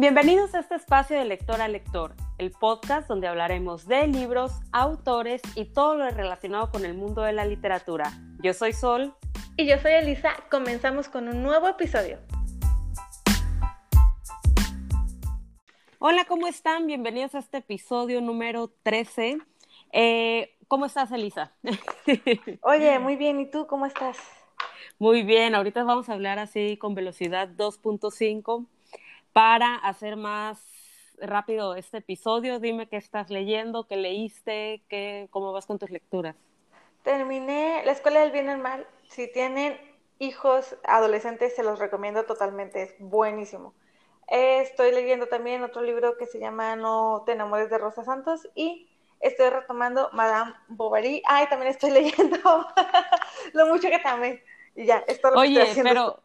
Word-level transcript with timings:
Bienvenidos 0.00 0.54
a 0.54 0.60
este 0.60 0.76
espacio 0.76 1.18
de 1.18 1.26
lector 1.26 1.60
a 1.60 1.68
lector, 1.68 2.14
el 2.38 2.52
podcast 2.52 3.06
donde 3.06 3.28
hablaremos 3.28 3.86
de 3.86 4.06
libros, 4.06 4.50
autores 4.72 5.42
y 5.56 5.66
todo 5.66 5.94
lo 5.94 6.08
relacionado 6.08 6.70
con 6.70 6.86
el 6.86 6.94
mundo 6.94 7.20
de 7.20 7.34
la 7.34 7.44
literatura. 7.44 8.10
Yo 8.42 8.54
soy 8.54 8.72
Sol. 8.72 9.14
Y 9.58 9.66
yo 9.66 9.76
soy 9.76 9.92
Elisa. 9.92 10.30
Comenzamos 10.50 11.10
con 11.10 11.28
un 11.28 11.42
nuevo 11.42 11.68
episodio. 11.68 12.18
Hola, 15.98 16.24
¿cómo 16.24 16.46
están? 16.46 16.86
Bienvenidos 16.86 17.34
a 17.34 17.40
este 17.40 17.58
episodio 17.58 18.22
número 18.22 18.72
13. 18.82 19.36
Eh, 19.92 20.56
¿Cómo 20.66 20.86
estás, 20.86 21.12
Elisa? 21.12 21.52
Oye, 22.62 22.98
muy 23.00 23.16
bien. 23.16 23.38
¿Y 23.38 23.50
tú 23.50 23.66
cómo 23.66 23.84
estás? 23.84 24.16
Muy 24.98 25.24
bien. 25.24 25.54
Ahorita 25.54 25.84
vamos 25.84 26.08
a 26.08 26.14
hablar 26.14 26.38
así 26.38 26.78
con 26.78 26.94
velocidad 26.94 27.50
2.5 27.50 28.64
para 29.40 29.76
hacer 29.76 30.16
más 30.18 30.60
rápido 31.16 31.74
este 31.74 31.96
episodio. 31.96 32.60
Dime 32.60 32.90
qué 32.90 32.98
estás 32.98 33.30
leyendo, 33.30 33.86
qué 33.86 33.96
leíste, 33.96 34.84
qué, 34.86 35.28
cómo 35.30 35.50
vas 35.54 35.64
con 35.64 35.78
tus 35.78 35.88
lecturas. 35.88 36.36
Terminé 37.02 37.82
La 37.86 37.92
Escuela 37.92 38.20
del 38.20 38.32
Bien 38.32 38.48
y 38.48 38.50
el 38.50 38.58
Mal. 38.58 38.86
Si 39.08 39.32
tienen 39.32 39.80
hijos 40.18 40.76
adolescentes, 40.84 41.56
se 41.56 41.62
los 41.62 41.78
recomiendo 41.78 42.24
totalmente. 42.26 42.82
Es 42.82 42.94
buenísimo. 42.98 43.72
Estoy 44.28 44.92
leyendo 44.92 45.26
también 45.26 45.62
otro 45.64 45.80
libro 45.80 46.18
que 46.18 46.26
se 46.26 46.38
llama 46.38 46.76
No 46.76 47.22
te 47.24 47.32
enamores 47.32 47.70
de 47.70 47.78
Rosa 47.78 48.04
Santos 48.04 48.46
y 48.54 48.90
estoy 49.20 49.48
retomando 49.48 50.10
Madame 50.12 50.52
Bovary. 50.68 51.22
Ay, 51.26 51.46
también 51.48 51.70
estoy 51.70 51.90
leyendo 51.92 52.36
lo 53.54 53.66
mucho 53.68 53.88
que 53.88 54.00
también. 54.00 54.42
Y 54.76 54.84
ya, 54.84 54.98
esto 55.08 55.30
lo 55.30 55.38
Oye, 55.38 55.54
estoy 55.62 55.62
haciendo. 55.62 55.94
pero 55.94 56.22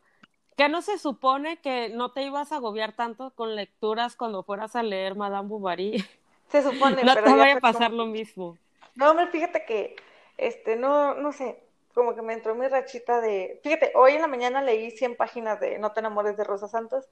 ¿qué 0.55 0.69
no 0.69 0.81
se 0.81 0.97
supone 0.97 1.57
que 1.57 1.89
no 1.89 2.11
te 2.11 2.23
ibas 2.23 2.51
a 2.51 2.57
agobiar 2.57 2.93
tanto 2.93 3.31
con 3.31 3.55
lecturas 3.55 4.15
cuando 4.15 4.43
fueras 4.43 4.75
a 4.75 4.83
leer 4.83 5.15
Madame 5.15 5.47
Bovary? 5.49 6.03
Se 6.49 6.61
supone, 6.61 7.03
no 7.03 7.13
pero 7.13 7.25
te 7.25 7.31
ya 7.31 7.35
vaya 7.35 7.55
a 7.55 7.59
pasar 7.59 7.89
como- 7.91 8.03
lo 8.03 8.05
mismo. 8.05 8.57
No, 8.95 9.09
hombre, 9.11 9.27
fíjate 9.27 9.65
que, 9.65 9.95
este, 10.37 10.75
no, 10.75 11.15
no 11.15 11.31
sé, 11.33 11.59
como 11.93 12.15
que 12.15 12.21
me 12.21 12.33
entró 12.33 12.55
mi 12.55 12.67
rachita 12.67 13.19
de, 13.19 13.59
fíjate, 13.63 13.91
hoy 13.95 14.13
en 14.13 14.21
la 14.21 14.27
mañana 14.27 14.61
leí 14.61 14.91
100 14.91 15.15
páginas 15.17 15.59
de 15.59 15.79
No 15.79 15.91
te 15.91 15.99
enamores 16.01 16.37
de 16.37 16.43
Rosa 16.43 16.67
Santos, 16.67 17.05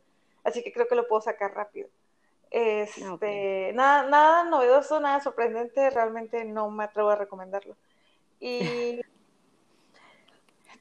así 0.44 0.64
que 0.64 0.72
creo 0.72 0.88
que 0.88 0.96
lo 0.96 1.08
puedo 1.08 1.22
sacar 1.22 1.54
rápido. 1.56 1.90
Este, 2.52 3.72
nada, 3.74 4.04
nada 4.08 4.44
novedoso, 4.44 5.00
nada 5.00 5.20
sorprendente, 5.22 5.90
realmente 5.90 6.46
no 6.46 6.70
me 6.70 6.84
atrevo 6.84 7.10
a 7.10 7.16
recomendarlo. 7.16 7.76
Y 8.40 9.02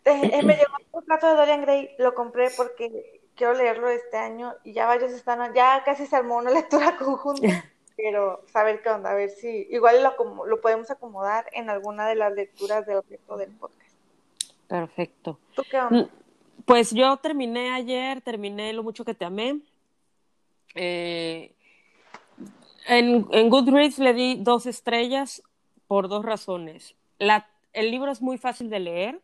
me 0.04 0.56
llegó 0.56 0.76
un 0.92 1.04
plato 1.04 1.28
de 1.28 1.34
Dorian 1.34 1.62
Gray, 1.62 1.90
lo 1.98 2.14
compré 2.14 2.50
porque 2.56 3.22
quiero 3.36 3.54
leerlo 3.54 3.88
este 3.88 4.16
año 4.16 4.54
y 4.64 4.72
ya 4.72 4.86
varios 4.86 5.12
están, 5.12 5.54
ya 5.54 5.82
casi 5.84 6.06
se 6.06 6.16
armó 6.16 6.36
una 6.38 6.50
lectura 6.52 6.96
conjunta, 6.96 7.64
pero 7.96 8.44
saber 8.52 8.82
qué 8.82 8.90
onda, 8.90 9.10
a 9.10 9.14
ver 9.14 9.30
si 9.30 9.66
igual 9.70 10.02
lo, 10.02 10.44
lo 10.46 10.60
podemos 10.60 10.90
acomodar 10.90 11.46
en 11.52 11.70
alguna 11.70 12.08
de 12.08 12.16
las 12.16 12.32
lecturas 12.32 12.86
de 12.86 12.96
objeto 12.96 13.36
del 13.36 13.50
podcast. 13.52 13.96
Perfecto. 14.68 15.38
¿Tú 15.54 15.62
qué 15.70 15.78
onda? 15.78 16.04
Mm, 16.04 16.10
Pues 16.64 16.90
yo 16.92 17.16
terminé 17.18 17.72
ayer, 17.72 18.20
terminé 18.22 18.72
Lo 18.72 18.82
mucho 18.82 19.04
que 19.04 19.14
te 19.14 19.24
amé. 19.24 19.60
Eh, 20.74 21.54
en, 22.86 23.26
en 23.30 23.50
Goodreads 23.50 23.98
le 23.98 24.14
di 24.14 24.36
dos 24.42 24.66
estrellas 24.66 25.42
por 25.86 26.08
dos 26.08 26.24
razones. 26.24 26.96
La, 27.18 27.48
el 27.72 27.90
libro 27.90 28.10
es 28.10 28.22
muy 28.22 28.38
fácil 28.38 28.70
de 28.70 28.80
leer. 28.80 29.20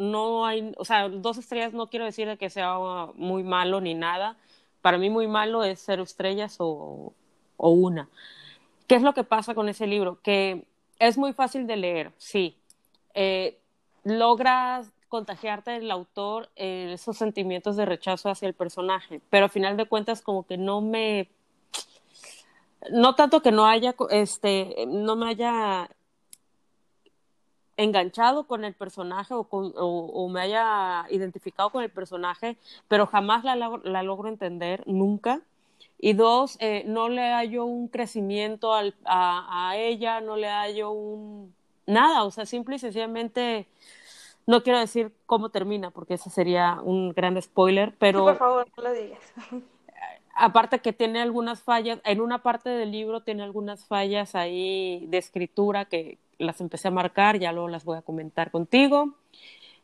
No 0.00 0.46
hay, 0.46 0.72
o 0.78 0.84
sea, 0.84 1.08
dos 1.08 1.36
estrellas 1.36 1.74
no 1.74 1.88
quiero 1.88 2.06
decir 2.06 2.26
de 2.26 2.38
que 2.38 2.48
sea 2.48 2.76
muy 3.14 3.42
malo 3.42 3.80
ni 3.80 3.94
nada. 3.94 4.36
Para 4.80 4.96
mí 4.96 5.10
muy 5.10 5.26
malo 5.26 5.62
es 5.62 5.82
cero 5.84 6.02
estrellas 6.02 6.56
o, 6.58 7.12
o 7.58 7.68
una. 7.68 8.08
¿Qué 8.86 8.94
es 8.94 9.02
lo 9.02 9.12
que 9.12 9.24
pasa 9.24 9.54
con 9.54 9.68
ese 9.68 9.86
libro? 9.86 10.18
Que 10.22 10.64
es 10.98 11.18
muy 11.18 11.32
fácil 11.32 11.66
de 11.66 11.76
leer, 11.76 12.12
sí. 12.16 12.56
Eh, 13.14 13.58
logras 14.04 14.92
contagiarte 15.08 15.72
del 15.72 15.90
autor 15.90 16.48
eh, 16.56 16.92
esos 16.94 17.18
sentimientos 17.18 17.76
de 17.76 17.84
rechazo 17.84 18.30
hacia 18.30 18.48
el 18.48 18.54
personaje, 18.54 19.20
pero 19.28 19.44
al 19.44 19.50
final 19.50 19.76
de 19.76 19.86
cuentas 19.86 20.22
como 20.22 20.46
que 20.46 20.56
no 20.56 20.80
me, 20.80 21.28
no 22.90 23.14
tanto 23.16 23.42
que 23.42 23.50
no 23.50 23.66
haya, 23.66 23.94
este, 24.10 24.86
no 24.86 25.16
me 25.16 25.28
haya 25.28 25.90
enganchado 27.82 28.44
con 28.46 28.64
el 28.64 28.74
personaje 28.74 29.34
o, 29.34 29.44
con- 29.44 29.72
o- 29.76 30.06
o 30.14 30.28
me 30.28 30.40
haya 30.40 31.06
identificado 31.10 31.70
con 31.70 31.82
el 31.82 31.90
personaje, 31.90 32.56
pero 32.88 33.06
jamás 33.06 33.44
la, 33.44 33.56
log- 33.56 33.82
la 33.84 34.02
logro 34.02 34.28
entender, 34.28 34.82
nunca. 34.86 35.40
Y 35.98 36.14
dos, 36.14 36.56
eh, 36.60 36.84
no 36.86 37.08
le 37.08 37.30
hallo 37.32 37.64
un 37.64 37.88
crecimiento 37.88 38.74
al- 38.74 38.94
a, 39.04 39.68
a 39.70 39.76
ella, 39.76 40.20
no 40.20 40.36
le 40.36 40.48
hallo 40.48 40.90
un 40.92 41.54
nada, 41.86 42.24
o 42.24 42.30
sea, 42.30 42.46
simple 42.46 42.76
y 42.76 42.78
sencillamente, 42.78 43.66
no 44.46 44.62
quiero 44.62 44.78
decir 44.78 45.12
cómo 45.26 45.50
termina, 45.50 45.90
porque 45.90 46.14
ese 46.14 46.30
sería 46.30 46.80
un 46.82 47.10
gran 47.12 47.40
spoiler, 47.42 47.90
Sí, 47.90 47.96
pero 47.98 48.24
por 48.24 48.36
favor, 48.38 48.66
no 48.76 48.82
lo 48.84 48.92
digas. 48.92 49.20
aparte 50.34 50.80
que 50.80 50.92
tiene 50.92 51.20
algunas 51.20 51.62
fallas, 51.62 52.00
en 52.04 52.20
una 52.20 52.42
parte 52.42 52.70
del 52.70 52.92
libro 52.92 53.22
tiene 53.22 53.42
algunas 53.42 53.84
fallas 53.86 54.34
ahí 54.34 55.04
de 55.08 55.18
escritura 55.18 55.84
que 55.86 56.18
las 56.40 56.60
empecé 56.60 56.88
a 56.88 56.90
marcar, 56.90 57.38
ya 57.38 57.52
luego 57.52 57.68
las 57.68 57.84
voy 57.84 57.98
a 57.98 58.02
comentar 58.02 58.50
contigo. 58.50 59.14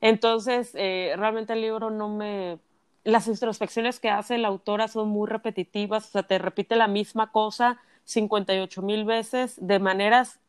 Entonces, 0.01 0.73
eh, 0.75 1.15
realmente 1.17 1.53
el 1.53 1.61
libro 1.61 1.91
no 1.91 2.09
me... 2.09 2.59
Las 3.05 3.29
introspecciones 3.29 4.01
que 4.01 4.11
hace 4.11 4.37
la 4.37 4.49
autora 4.49 4.89
son 4.89 5.09
muy 5.09 5.29
repetitivas, 5.29 6.09
o 6.09 6.11
sea, 6.11 6.23
te 6.25 6.39
repite 6.39 6.75
la 6.75 6.89
misma 6.89 7.31
cosa 7.31 7.81
58 8.05 8.83
mil 8.83 9.05
veces 9.05 9.55
de 9.61 9.79
maneras 9.79 10.41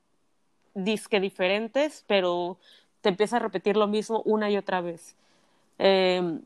disque 0.73 1.19
diferentes, 1.19 2.03
pero 2.07 2.57
te 3.01 3.09
empieza 3.09 3.37
a 3.37 3.39
repetir 3.39 3.77
lo 3.77 3.87
mismo 3.87 4.23
una 4.25 4.49
y 4.49 4.57
otra 4.57 4.81
vez. 4.81 5.15
Eh, 5.77 6.39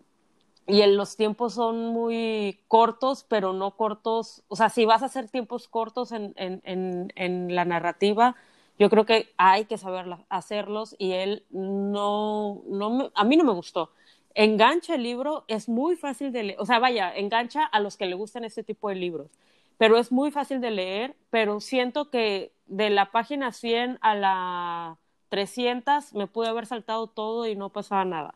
y 0.68 0.86
los 0.86 1.18
tiempos 1.18 1.56
son 1.56 1.88
muy 1.88 2.60
cortos, 2.68 3.26
pero 3.28 3.54
no 3.54 3.72
cortos. 3.72 4.44
O 4.48 4.56
sea, 4.56 4.70
si 4.70 4.86
vas 4.86 5.02
a 5.02 5.08
hacer 5.08 5.28
tiempos 5.28 5.68
cortos 5.68 6.12
en, 6.12 6.34
en, 6.36 6.62
en, 6.66 7.12
en 7.16 7.56
la 7.56 7.66
narrativa, 7.66 8.36
yo 8.82 8.90
creo 8.90 9.06
que 9.06 9.32
hay 9.38 9.66
que 9.66 9.78
saber 9.78 10.08
hacerlos 10.28 10.96
y 10.98 11.12
él 11.12 11.46
no, 11.52 12.64
no 12.66 12.90
me- 12.90 13.12
a 13.14 13.24
mí 13.24 13.38
no 13.38 13.44
me 13.44 13.54
gustó. 13.54 13.92
Engancha 14.34 14.96
el 14.96 15.04
libro, 15.04 15.46
es 15.48 15.70
muy 15.70 15.96
fácil 15.96 16.32
de 16.32 16.42
leer, 16.42 16.60
o 16.60 16.66
sea, 16.66 16.80
vaya, 16.80 17.16
engancha 17.16 17.64
a 17.64 17.80
los 17.80 17.96
que 17.96 18.08
le 18.08 18.16
gustan 18.16 18.44
este 18.44 18.64
tipo 18.64 18.90
de 18.90 18.96
libros, 18.96 19.30
pero 19.78 20.00
es 20.00 20.12
muy 20.12 20.32
fácil 20.32 20.62
de 20.62 20.72
leer, 20.72 21.16
pero 21.30 21.60
siento 21.60 22.10
que 22.10 22.54
de 22.66 22.90
la 22.90 23.12
página 23.12 23.52
100 23.52 24.00
a 24.02 24.16
la 24.16 24.98
300 25.30 26.14
me 26.16 26.26
pude 26.26 26.48
haber 26.48 26.66
saltado 26.66 27.06
todo 27.06 27.46
y 27.46 27.56
no 27.56 27.70
pasaba 27.70 28.04
nada. 28.04 28.34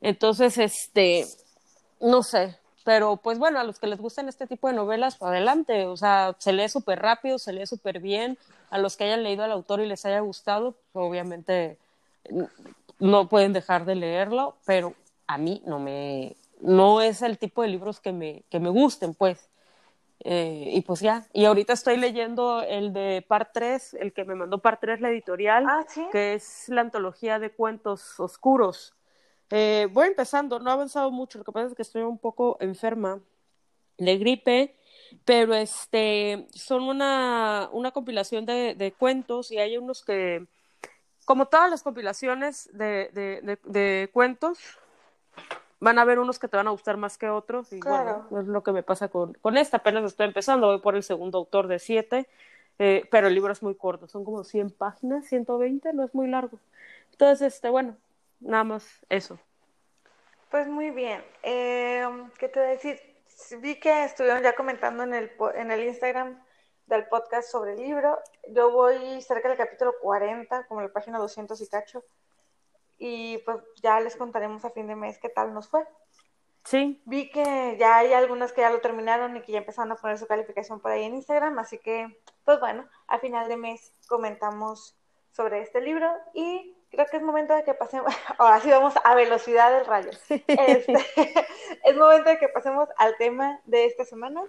Entonces, 0.00 0.56
este, 0.56 1.26
no 2.00 2.22
sé, 2.22 2.56
pero 2.88 3.18
pues 3.18 3.38
bueno, 3.38 3.60
a 3.60 3.64
los 3.64 3.78
que 3.78 3.86
les 3.86 4.00
gustan 4.00 4.30
este 4.30 4.46
tipo 4.46 4.66
de 4.66 4.72
novelas, 4.72 5.16
pues, 5.18 5.28
adelante, 5.28 5.84
o 5.84 5.94
sea, 5.98 6.34
se 6.38 6.54
lee 6.54 6.70
súper 6.70 6.98
rápido, 7.02 7.38
se 7.38 7.52
lee 7.52 7.66
súper 7.66 8.00
bien, 8.00 8.38
a 8.70 8.78
los 8.78 8.96
que 8.96 9.04
hayan 9.04 9.22
leído 9.22 9.44
al 9.44 9.52
autor 9.52 9.80
y 9.80 9.86
les 9.86 10.06
haya 10.06 10.20
gustado, 10.20 10.74
pues, 10.92 11.04
obviamente 11.06 11.76
no 12.98 13.28
pueden 13.28 13.52
dejar 13.52 13.84
de 13.84 13.94
leerlo, 13.94 14.56
pero 14.64 14.94
a 15.26 15.36
mí 15.36 15.60
no 15.66 15.78
me, 15.78 16.34
no 16.62 17.02
es 17.02 17.20
el 17.20 17.36
tipo 17.36 17.60
de 17.60 17.68
libros 17.68 18.00
que 18.00 18.12
me, 18.12 18.42
que 18.48 18.58
me 18.58 18.70
gusten, 18.70 19.12
pues. 19.12 19.50
Eh, 20.20 20.70
y 20.72 20.80
pues 20.80 21.00
ya, 21.00 21.26
y 21.34 21.44
ahorita 21.44 21.74
estoy 21.74 21.98
leyendo 21.98 22.62
el 22.62 22.94
de 22.94 23.22
Par 23.28 23.50
3, 23.52 23.98
el 24.00 24.14
que 24.14 24.24
me 24.24 24.34
mandó 24.34 24.60
Par 24.60 24.80
3 24.80 25.02
la 25.02 25.10
editorial, 25.10 25.66
Ah, 25.68 25.84
sí. 25.86 26.06
que 26.10 26.32
es 26.32 26.70
la 26.70 26.80
antología 26.80 27.38
de 27.38 27.50
cuentos 27.50 28.18
oscuros. 28.18 28.94
Eh, 29.50 29.88
voy 29.92 30.08
empezando, 30.08 30.58
no 30.58 30.70
he 30.70 30.72
avanzado 30.72 31.10
mucho, 31.10 31.38
lo 31.38 31.44
que 31.44 31.52
pasa 31.52 31.68
es 31.68 31.74
que 31.74 31.82
estoy 31.82 32.02
un 32.02 32.18
poco 32.18 32.56
enferma 32.60 33.20
de 33.96 34.18
gripe, 34.18 34.74
pero 35.24 35.54
este, 35.54 36.46
son 36.50 36.82
una, 36.82 37.68
una 37.72 37.90
compilación 37.90 38.44
de, 38.44 38.74
de 38.74 38.92
cuentos 38.92 39.50
y 39.50 39.58
hay 39.58 39.78
unos 39.78 40.04
que, 40.04 40.46
como 41.24 41.46
todas 41.46 41.70
las 41.70 41.82
compilaciones 41.82 42.68
de, 42.72 43.10
de, 43.14 43.40
de, 43.42 43.58
de 43.64 44.10
cuentos, 44.12 44.58
van 45.80 45.98
a 45.98 46.02
haber 46.02 46.18
unos 46.18 46.38
que 46.38 46.48
te 46.48 46.56
van 46.56 46.66
a 46.66 46.72
gustar 46.72 46.96
más 46.96 47.16
que 47.16 47.28
otros 47.30 47.72
y 47.72 47.80
Claro. 47.80 48.26
bueno, 48.28 48.42
es 48.42 48.48
lo 48.48 48.62
que 48.62 48.72
me 48.72 48.82
pasa 48.82 49.08
con, 49.08 49.32
con 49.34 49.56
esta, 49.56 49.78
apenas 49.78 50.04
estoy 50.04 50.26
empezando, 50.26 50.66
voy 50.66 50.80
por 50.80 50.94
el 50.96 51.02
segundo 51.02 51.38
autor 51.38 51.68
de 51.68 51.78
siete, 51.78 52.28
eh, 52.78 53.08
pero 53.10 53.28
el 53.28 53.34
libro 53.34 53.52
es 53.52 53.62
muy 53.62 53.74
corto, 53.76 54.06
son 54.08 54.24
como 54.24 54.44
100 54.44 54.70
páginas, 54.70 55.26
120, 55.26 55.92
no 55.94 56.04
es 56.04 56.14
muy 56.14 56.28
largo. 56.28 56.58
Entonces, 57.12 57.54
este, 57.54 57.70
bueno, 57.70 57.96
nada 58.40 58.64
más 58.64 59.04
eso. 59.08 59.38
Pues 60.50 60.66
muy 60.66 60.90
bien. 60.90 61.22
Eh, 61.42 62.06
¿qué 62.38 62.48
te 62.48 62.60
voy 62.60 62.68
a 62.68 62.72
decir? 62.72 63.00
Vi 63.60 63.78
que 63.78 64.04
estuvieron 64.04 64.42
ya 64.42 64.54
comentando 64.54 65.02
en 65.02 65.14
el, 65.14 65.30
en 65.54 65.70
el 65.70 65.84
Instagram 65.84 66.42
del 66.86 67.06
podcast 67.06 67.50
sobre 67.50 67.74
el 67.74 67.80
libro. 67.80 68.18
Yo 68.48 68.72
voy 68.72 69.20
cerca 69.22 69.48
del 69.48 69.58
capítulo 69.58 69.92
40, 70.00 70.66
como 70.66 70.80
la 70.80 70.92
página 70.92 71.18
200 71.18 71.60
y 71.60 71.68
cacho. 71.68 72.04
Y 72.98 73.38
pues 73.38 73.58
ya 73.82 74.00
les 74.00 74.16
contaremos 74.16 74.64
a 74.64 74.70
fin 74.70 74.86
de 74.86 74.96
mes 74.96 75.18
qué 75.18 75.28
tal 75.28 75.52
nos 75.52 75.68
fue. 75.68 75.86
Sí. 76.64 77.00
Vi 77.04 77.30
que 77.30 77.76
ya 77.78 77.98
hay 77.98 78.12
algunas 78.12 78.52
que 78.52 78.62
ya 78.62 78.70
lo 78.70 78.80
terminaron 78.80 79.36
y 79.36 79.42
que 79.42 79.52
ya 79.52 79.58
empezaron 79.58 79.92
a 79.92 79.96
poner 79.96 80.18
su 80.18 80.26
calificación 80.26 80.80
por 80.80 80.90
ahí 80.90 81.04
en 81.04 81.14
Instagram, 81.14 81.58
así 81.58 81.78
que, 81.78 82.20
pues 82.44 82.60
bueno, 82.60 82.86
a 83.06 83.18
final 83.18 83.48
de 83.48 83.56
mes 83.56 83.94
comentamos 84.06 84.94
sobre 85.30 85.62
este 85.62 85.80
libro 85.80 86.12
y 86.34 86.76
creo 86.90 87.06
que 87.06 87.16
es 87.16 87.22
momento 87.22 87.54
de 87.54 87.64
que 87.64 87.74
pasemos, 87.74 88.14
ahora 88.38 88.60
sí 88.60 88.70
vamos 88.70 88.94
a 89.02 89.14
velocidad 89.14 89.72
del 89.72 89.86
rayo. 89.86 90.10
Este, 90.28 90.94
es 91.84 91.96
momento 91.96 92.30
de 92.30 92.38
que 92.38 92.48
pasemos 92.48 92.88
al 92.96 93.16
tema 93.16 93.60
de 93.64 93.86
esta 93.86 94.04
semana. 94.04 94.42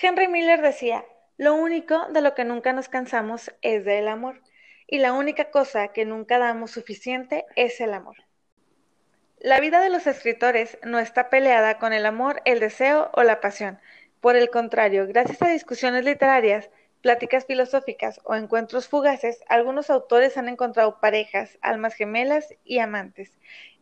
Henry 0.00 0.28
Miller 0.28 0.60
decía, 0.60 1.04
lo 1.38 1.54
único 1.54 2.06
de 2.10 2.20
lo 2.20 2.34
que 2.34 2.44
nunca 2.44 2.72
nos 2.72 2.88
cansamos 2.88 3.50
es 3.62 3.84
del 3.84 4.08
amor, 4.08 4.40
y 4.86 4.98
la 4.98 5.12
única 5.12 5.50
cosa 5.50 5.88
que 5.88 6.04
nunca 6.04 6.38
damos 6.38 6.70
suficiente 6.70 7.46
es 7.56 7.80
el 7.80 7.94
amor. 7.94 8.16
La 9.38 9.60
vida 9.60 9.80
de 9.80 9.90
los 9.90 10.06
escritores 10.06 10.78
no 10.82 10.98
está 10.98 11.28
peleada 11.28 11.78
con 11.78 11.92
el 11.92 12.06
amor, 12.06 12.40
el 12.44 12.60
deseo 12.60 13.10
o 13.12 13.22
la 13.22 13.40
pasión. 13.40 13.78
Por 14.20 14.36
el 14.36 14.50
contrario, 14.50 15.06
gracias 15.06 15.42
a 15.42 15.48
discusiones 15.48 16.04
literarias, 16.04 16.70
pláticas 17.06 17.46
filosóficas 17.46 18.20
o 18.24 18.34
encuentros 18.34 18.88
fugaces, 18.88 19.38
algunos 19.48 19.90
autores 19.90 20.36
han 20.36 20.48
encontrado 20.48 20.98
parejas, 20.98 21.56
almas 21.62 21.94
gemelas 21.94 22.52
y 22.64 22.80
amantes. 22.80 23.30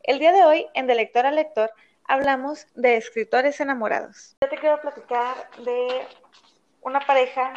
El 0.03 0.19
día 0.19 0.31
de 0.31 0.45
hoy, 0.45 0.67
en 0.75 0.87
De 0.87 0.95
Lector 0.95 1.25
a 1.25 1.31
Lector, 1.31 1.71
hablamos 2.07 2.67
de 2.75 2.99
escritores 2.99 3.59
enamorados. 3.61 4.37
Yo 4.43 4.51
te 4.51 4.59
quiero 4.59 4.79
platicar 4.79 5.37
de 5.65 6.07
una 6.83 7.01
pareja 7.01 7.55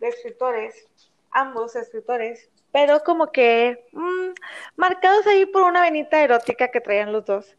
de 0.00 0.08
escritores, 0.08 0.88
ambos 1.30 1.76
escritores, 1.76 2.48
pero 2.72 3.00
como 3.00 3.32
que 3.32 3.86
mm, 3.92 4.30
marcados 4.76 5.26
ahí 5.26 5.44
por 5.44 5.64
una 5.64 5.82
venita 5.82 6.22
erótica 6.22 6.68
que 6.68 6.80
traían 6.80 7.12
los 7.12 7.26
dos, 7.26 7.54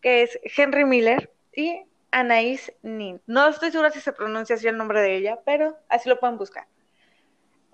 que 0.00 0.22
es 0.22 0.38
Henry 0.56 0.84
Miller 0.84 1.28
y 1.52 1.82
Anaïs 2.12 2.72
Nin. 2.82 3.20
No 3.26 3.48
estoy 3.48 3.72
segura 3.72 3.90
si 3.90 3.98
se 4.00 4.12
pronuncia 4.12 4.54
así 4.54 4.68
el 4.68 4.76
nombre 4.76 5.00
de 5.00 5.16
ella, 5.16 5.40
pero 5.44 5.76
así 5.88 6.08
lo 6.08 6.20
pueden 6.20 6.38
buscar. 6.38 6.68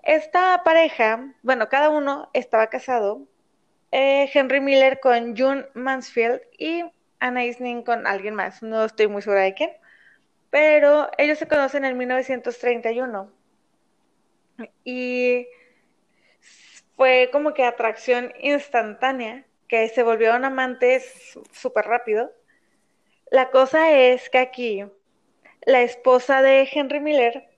Esta 0.03 0.63
pareja, 0.63 1.33
bueno, 1.43 1.69
cada 1.69 1.89
uno 1.89 2.29
estaba 2.33 2.67
casado. 2.67 3.27
Eh, 3.91 4.29
Henry 4.33 4.61
Miller 4.61 4.99
con 4.99 5.37
June 5.37 5.65
Mansfield 5.73 6.41
y 6.57 6.83
Anaïs 7.19 7.59
Nin 7.59 7.83
con 7.83 8.07
alguien 8.07 8.35
más. 8.35 8.63
No 8.63 8.85
estoy 8.85 9.07
muy 9.07 9.21
segura 9.21 9.41
de 9.41 9.53
quién. 9.53 9.71
Pero 10.49 11.09
ellos 11.17 11.37
se 11.37 11.47
conocen 11.47 11.85
en 11.85 11.97
1931. 11.97 13.31
Y 14.83 15.47
fue 16.95 17.29
como 17.31 17.53
que 17.53 17.63
atracción 17.63 18.33
instantánea, 18.41 19.45
que 19.67 19.87
se 19.89 20.03
volvieron 20.03 20.45
amantes 20.45 21.39
súper 21.51 21.85
rápido. 21.85 22.31
La 23.31 23.49
cosa 23.51 23.91
es 23.91 24.29
que 24.29 24.39
aquí 24.39 24.83
la 25.65 25.81
esposa 25.81 26.41
de 26.41 26.67
Henry 26.71 26.99
Miller 26.99 27.49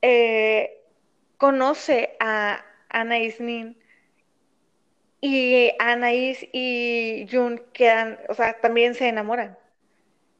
eh, 0.00 0.83
conoce 1.44 2.16
a 2.20 2.64
Anaïs 2.88 3.38
Nin 3.38 3.76
y 5.20 5.72
Anaïs 5.78 6.48
y 6.54 7.26
Jun 7.30 7.62
quedan, 7.74 8.18
o 8.30 8.34
sea, 8.34 8.58
también 8.62 8.94
se 8.94 9.08
enamoran. 9.08 9.58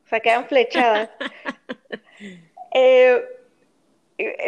O 0.06 0.09
sea, 0.09 0.21
quedan 0.21 0.47
flechadas. 0.47 1.11
Eh, 2.77 3.23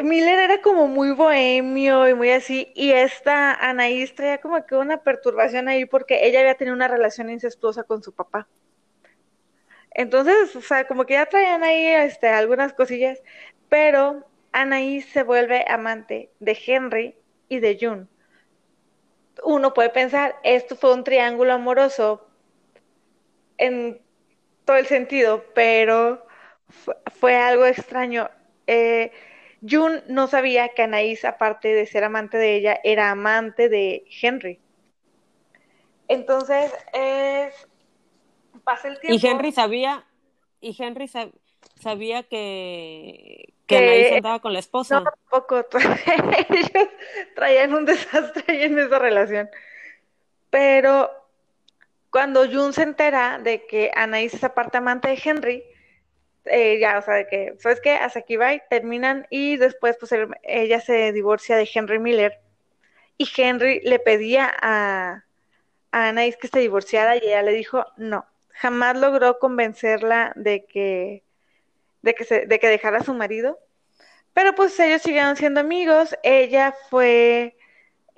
Miller 0.02 0.40
era 0.40 0.60
como 0.62 0.88
muy 0.88 1.12
bohemio 1.12 2.08
y 2.08 2.14
muy 2.14 2.30
así, 2.30 2.72
y 2.74 2.90
esta 2.90 3.54
Anaís 3.54 4.16
traía 4.16 4.38
como 4.38 4.66
que 4.66 4.74
una 4.74 5.04
perturbación 5.04 5.68
ahí 5.68 5.84
porque 5.84 6.26
ella 6.26 6.40
había 6.40 6.56
tenido 6.56 6.74
una 6.74 6.88
relación 6.88 7.30
incestuosa 7.30 7.84
con 7.84 8.02
su 8.02 8.12
papá. 8.12 8.48
Entonces, 9.92 10.56
o 10.56 10.60
sea, 10.60 10.88
como 10.88 11.06
que 11.06 11.14
ya 11.14 11.26
traían 11.26 11.62
ahí 11.62 11.86
este, 11.86 12.26
algunas 12.26 12.72
cosillas, 12.72 13.22
pero 13.68 14.26
Anaís 14.56 15.04
se 15.10 15.22
vuelve 15.22 15.66
amante 15.68 16.30
de 16.40 16.58
Henry 16.66 17.14
y 17.50 17.58
de 17.58 17.76
June. 17.78 18.06
Uno 19.44 19.74
puede 19.74 19.90
pensar, 19.90 20.36
esto 20.44 20.76
fue 20.76 20.94
un 20.94 21.04
triángulo 21.04 21.52
amoroso 21.52 22.26
en 23.58 24.00
todo 24.64 24.78
el 24.78 24.86
sentido, 24.86 25.44
pero 25.54 26.26
fue, 27.18 27.36
algo 27.36 27.66
extraño. 27.66 28.30
Eh, 28.66 29.12
June 29.60 30.02
no 30.08 30.26
sabía 30.26 30.70
que 30.70 30.84
Anaís, 30.84 31.26
aparte 31.26 31.68
de 31.74 31.84
ser 31.84 32.04
amante 32.04 32.38
de 32.38 32.56
ella, 32.56 32.80
era 32.82 33.10
amante 33.10 33.68
de 33.68 34.06
Henry. 34.22 34.58
Entonces, 36.08 36.72
es... 36.94 37.68
pasa 38.64 38.88
el 38.88 39.00
tiempo. 39.00 39.18
Y 39.22 39.28
Henry 39.28 39.52
sabía, 39.52 40.06
y 40.62 40.74
Henry 40.82 41.10
sabía 41.78 42.22
que, 42.22 43.52
que, 43.66 43.76
Anaís 43.76 44.12
andaba 44.12 44.40
con 44.40 44.52
la 44.52 44.60
esposa. 44.60 45.00
No, 45.00 45.04
tampoco. 45.04 45.66
Ellos 46.48 46.88
traían 47.34 47.74
un 47.74 47.84
desastre 47.84 48.64
en 48.64 48.78
esa 48.78 48.98
relación. 48.98 49.50
Pero 50.50 51.10
cuando 52.10 52.46
June 52.46 52.72
se 52.72 52.82
entera 52.82 53.38
de 53.38 53.66
que 53.66 53.90
Anaís 53.94 54.34
es 54.34 54.44
aparte 54.44 54.78
amante 54.78 55.08
de 55.08 55.20
Henry, 55.22 55.64
eh, 56.46 56.78
ya, 56.78 56.98
o 56.98 57.02
sea, 57.02 57.14
de 57.14 57.26
que, 57.26 57.54
¿sabes 57.58 57.80
qué? 57.80 57.92
Hasta 57.92 58.20
aquí 58.20 58.36
va, 58.36 58.56
terminan 58.70 59.26
y 59.30 59.56
después, 59.56 59.96
pues 59.98 60.14
ella 60.44 60.80
se 60.80 61.12
divorcia 61.12 61.56
de 61.56 61.68
Henry 61.72 61.98
Miller 61.98 62.40
y 63.18 63.28
Henry 63.36 63.80
le 63.80 63.98
pedía 63.98 64.50
a, 64.62 65.24
a 65.90 66.08
Anaís 66.08 66.36
que 66.36 66.48
se 66.48 66.60
divorciara 66.60 67.16
y 67.16 67.20
ella 67.20 67.42
le 67.42 67.52
dijo 67.52 67.84
no. 67.96 68.26
Jamás 68.50 68.96
logró 68.96 69.38
convencerla 69.38 70.32
de 70.36 70.64
que, 70.64 71.25
de 72.06 72.14
que, 72.14 72.46
de 72.46 72.58
que 72.58 72.68
dejara 72.68 72.98
a 72.98 73.04
su 73.04 73.12
marido, 73.12 73.58
pero 74.32 74.54
pues 74.54 74.78
ellos 74.80 75.02
siguieron 75.02 75.36
siendo 75.36 75.60
amigos. 75.60 76.16
Ella 76.22 76.74
fue 76.90 77.56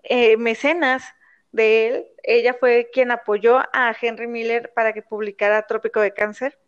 eh, 0.04 0.36
mecenas 0.36 1.04
de 1.52 1.88
él, 1.88 2.06
ella 2.22 2.54
fue 2.54 2.90
quien 2.92 3.10
apoyó 3.10 3.58
a 3.72 3.96
Henry 4.00 4.28
Miller 4.28 4.72
para 4.74 4.92
que 4.92 5.02
publicara 5.02 5.66
Trópico 5.66 6.00
de 6.00 6.12
Cáncer 6.12 6.58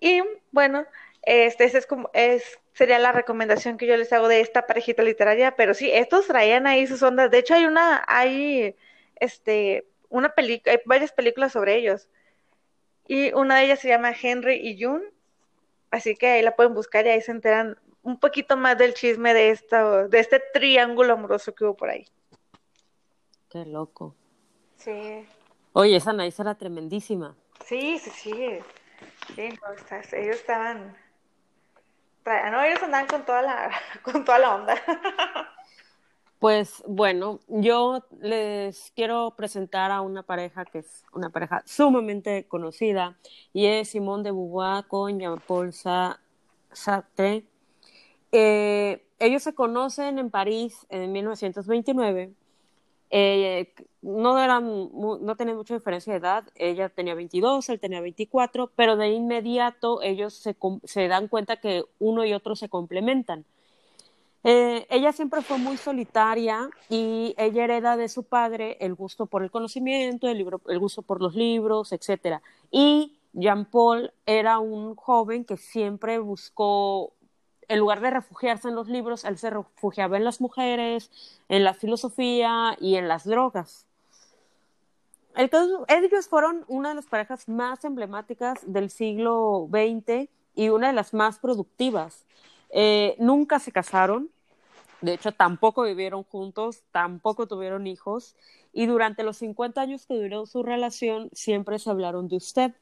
y 0.00 0.22
bueno, 0.50 0.86
este, 1.22 1.64
es 1.64 1.86
como, 1.86 2.10
es, 2.12 2.58
sería 2.74 2.98
la 2.98 3.12
recomendación 3.12 3.78
que 3.78 3.86
yo 3.86 3.96
les 3.96 4.12
hago 4.12 4.28
de 4.28 4.40
esta 4.40 4.66
parejita 4.66 5.02
literaria, 5.02 5.56
pero 5.56 5.74
sí, 5.74 5.90
estos 5.92 6.26
traían 6.26 6.66
ahí 6.66 6.86
sus 6.86 7.02
ondas. 7.02 7.30
De 7.30 7.38
hecho, 7.38 7.54
hay 7.54 7.64
una, 7.64 8.04
hay, 8.06 8.76
este, 9.16 9.86
una 10.08 10.34
película, 10.34 10.72
hay 10.72 10.80
varias 10.84 11.12
películas 11.12 11.52
sobre 11.52 11.76
ellos. 11.76 12.08
Y 13.08 13.32
una 13.34 13.58
de 13.58 13.64
ellas 13.66 13.80
se 13.80 13.88
llama 13.88 14.12
Henry 14.20 14.56
y 14.56 14.82
June, 14.82 15.04
así 15.90 16.14
que 16.14 16.28
ahí 16.28 16.42
la 16.42 16.56
pueden 16.56 16.74
buscar 16.74 17.06
y 17.06 17.10
ahí 17.10 17.20
se 17.20 17.32
enteran 17.32 17.78
un 18.02 18.18
poquito 18.18 18.56
más 18.56 18.78
del 18.78 18.94
chisme 18.94 19.34
de 19.34 19.50
esta, 19.50 20.06
de 20.06 20.20
este 20.20 20.40
triángulo 20.52 21.14
amoroso 21.14 21.54
que 21.54 21.64
hubo 21.64 21.76
por 21.76 21.90
ahí. 21.90 22.06
Qué 23.48 23.64
loco. 23.66 24.14
Sí. 24.76 25.26
Oye, 25.72 25.96
esa 25.96 26.12
Naisa 26.12 26.42
era 26.42 26.54
tremendísima. 26.54 27.36
Sí, 27.64 27.98
sí, 27.98 28.10
sí. 28.10 28.58
Sí, 29.34 29.48
ellos 30.12 30.36
estaban. 30.36 30.96
No, 32.24 32.62
ellos 32.62 32.82
andaban 32.82 33.06
con 33.06 33.24
toda 33.24 33.42
la, 33.42 33.70
con 34.02 34.24
toda 34.24 34.38
la 34.38 34.54
onda. 34.54 34.74
Pues 36.38 36.84
bueno, 36.86 37.40
yo 37.48 38.04
les 38.20 38.92
quiero 38.94 39.34
presentar 39.36 39.90
a 39.90 40.02
una 40.02 40.22
pareja 40.22 40.64
que 40.64 40.80
es 40.80 41.04
una 41.12 41.30
pareja 41.30 41.62
sumamente 41.66 42.46
conocida 42.46 43.16
y 43.52 43.66
es 43.66 43.88
Simone 43.88 44.22
de 44.24 44.32
Beauvoir 44.32 44.86
con 44.86 45.18
Jean-Paul 45.18 45.72
Sartre. 46.72 47.44
Eh, 48.32 49.06
ellos 49.18 49.42
se 49.42 49.54
conocen 49.54 50.18
en 50.18 50.30
París 50.30 50.86
en 50.90 51.10
1929 51.12 52.34
eh, 53.10 53.72
no 54.02 54.38
eran, 54.38 54.90
no 54.92 55.36
tenían 55.36 55.56
mucha 55.56 55.74
diferencia 55.74 56.12
de 56.12 56.18
edad, 56.18 56.44
ella 56.54 56.88
tenía 56.88 57.14
22, 57.14 57.68
él 57.68 57.80
tenía 57.80 58.00
24, 58.00 58.70
pero 58.74 58.96
de 58.96 59.10
inmediato 59.10 60.02
ellos 60.02 60.34
se, 60.34 60.56
se 60.84 61.08
dan 61.08 61.28
cuenta 61.28 61.56
que 61.60 61.84
uno 61.98 62.24
y 62.24 62.32
otro 62.32 62.56
se 62.56 62.68
complementan. 62.68 63.44
Eh, 64.48 64.86
ella 64.90 65.12
siempre 65.12 65.42
fue 65.42 65.58
muy 65.58 65.76
solitaria 65.76 66.70
y 66.88 67.34
ella 67.36 67.64
hereda 67.64 67.96
de 67.96 68.08
su 68.08 68.22
padre 68.22 68.76
el 68.78 68.94
gusto 68.94 69.26
por 69.26 69.42
el 69.42 69.50
conocimiento, 69.50 70.28
el, 70.28 70.38
libro, 70.38 70.60
el 70.68 70.78
gusto 70.78 71.02
por 71.02 71.20
los 71.20 71.34
libros, 71.34 71.90
etc. 71.90 72.40
Y 72.70 73.18
Jean 73.32 73.64
Paul 73.64 74.12
era 74.24 74.60
un 74.60 74.94
joven 74.94 75.44
que 75.44 75.56
siempre 75.56 76.20
buscó 76.20 77.12
en 77.66 77.80
lugar 77.80 78.00
de 78.00 78.10
refugiarse 78.10 78.68
en 78.68 78.76
los 78.76 78.86
libros, 78.86 79.24
él 79.24 79.36
se 79.36 79.50
refugiaba 79.50 80.16
en 80.16 80.22
las 80.22 80.40
mujeres, 80.40 81.10
en 81.48 81.64
la 81.64 81.74
filosofía 81.74 82.76
y 82.80 82.94
en 82.94 83.08
las 83.08 83.24
drogas. 83.24 83.84
ellos 85.34 86.28
fueron 86.28 86.64
una 86.68 86.90
de 86.90 86.94
las 86.94 87.06
parejas 87.06 87.48
más 87.48 87.84
emblemáticas 87.84 88.60
del 88.64 88.90
siglo 88.90 89.68
XX 89.72 90.30
y 90.54 90.68
una 90.68 90.86
de 90.86 90.92
las 90.92 91.14
más 91.14 91.40
productivas. 91.40 92.24
Eh, 92.70 93.16
nunca 93.18 93.58
se 93.58 93.72
casaron. 93.72 94.30
De 95.06 95.14
hecho, 95.14 95.30
tampoco 95.30 95.84
vivieron 95.84 96.24
juntos, 96.24 96.82
tampoco 96.90 97.46
tuvieron 97.46 97.86
hijos 97.86 98.34
y 98.72 98.86
durante 98.86 99.22
los 99.22 99.36
50 99.36 99.80
años 99.80 100.04
que 100.04 100.14
duró 100.14 100.46
su 100.46 100.64
relación 100.64 101.30
siempre 101.32 101.78
se 101.78 101.90
hablaron 101.90 102.26
de 102.26 102.36
usted. 102.36 102.72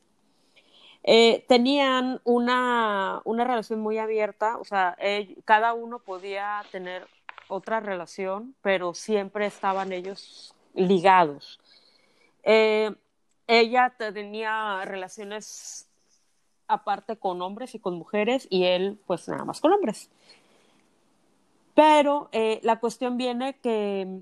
Eh, 1.02 1.45
tenían 1.49 2.23
una, 2.25 3.21
una, 3.26 3.45
relación 3.45 3.81
muy 3.81 3.99
abierta, 3.99 4.57
o 4.57 4.64
sea, 4.64 4.97
cada 5.45 5.75
uno 5.75 5.99
podía 5.99 6.62
tener 6.73 7.07
otra 7.49 7.81
relación, 7.81 8.54
pero 8.62 8.95
siempre 8.95 9.45
estaban 9.45 9.93
ellos 9.93 10.54
ligados. 10.73 11.61
Eh, 12.43 12.90
ella 13.47 13.95
tenía 13.99 14.83
relaciones 14.87 15.90
aparte 16.69 17.19
con 17.19 17.43
hombres 17.43 17.75
y 17.75 17.81
con 17.81 17.97
mujeres 17.97 18.47
y 18.49 18.64
él 18.64 18.99
pues 19.07 19.28
nada 19.28 19.45
más 19.45 19.61
con 19.61 19.73
hombres. 19.73 20.09
Pero 21.75 22.28
eh, 22.33 22.61
la 22.62 22.78
cuestión 22.78 23.16
viene 23.16 23.59
que 23.59 24.21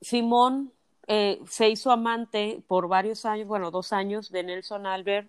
Simón 0.00 0.72
eh, 1.08 1.40
se 1.48 1.68
hizo 1.68 1.90
amante 1.90 2.62
por 2.66 2.88
varios 2.88 3.24
años, 3.24 3.48
bueno, 3.48 3.70
dos 3.70 3.92
años 3.92 4.30
de 4.30 4.44
Nelson 4.44 4.86
Albert, 4.86 5.28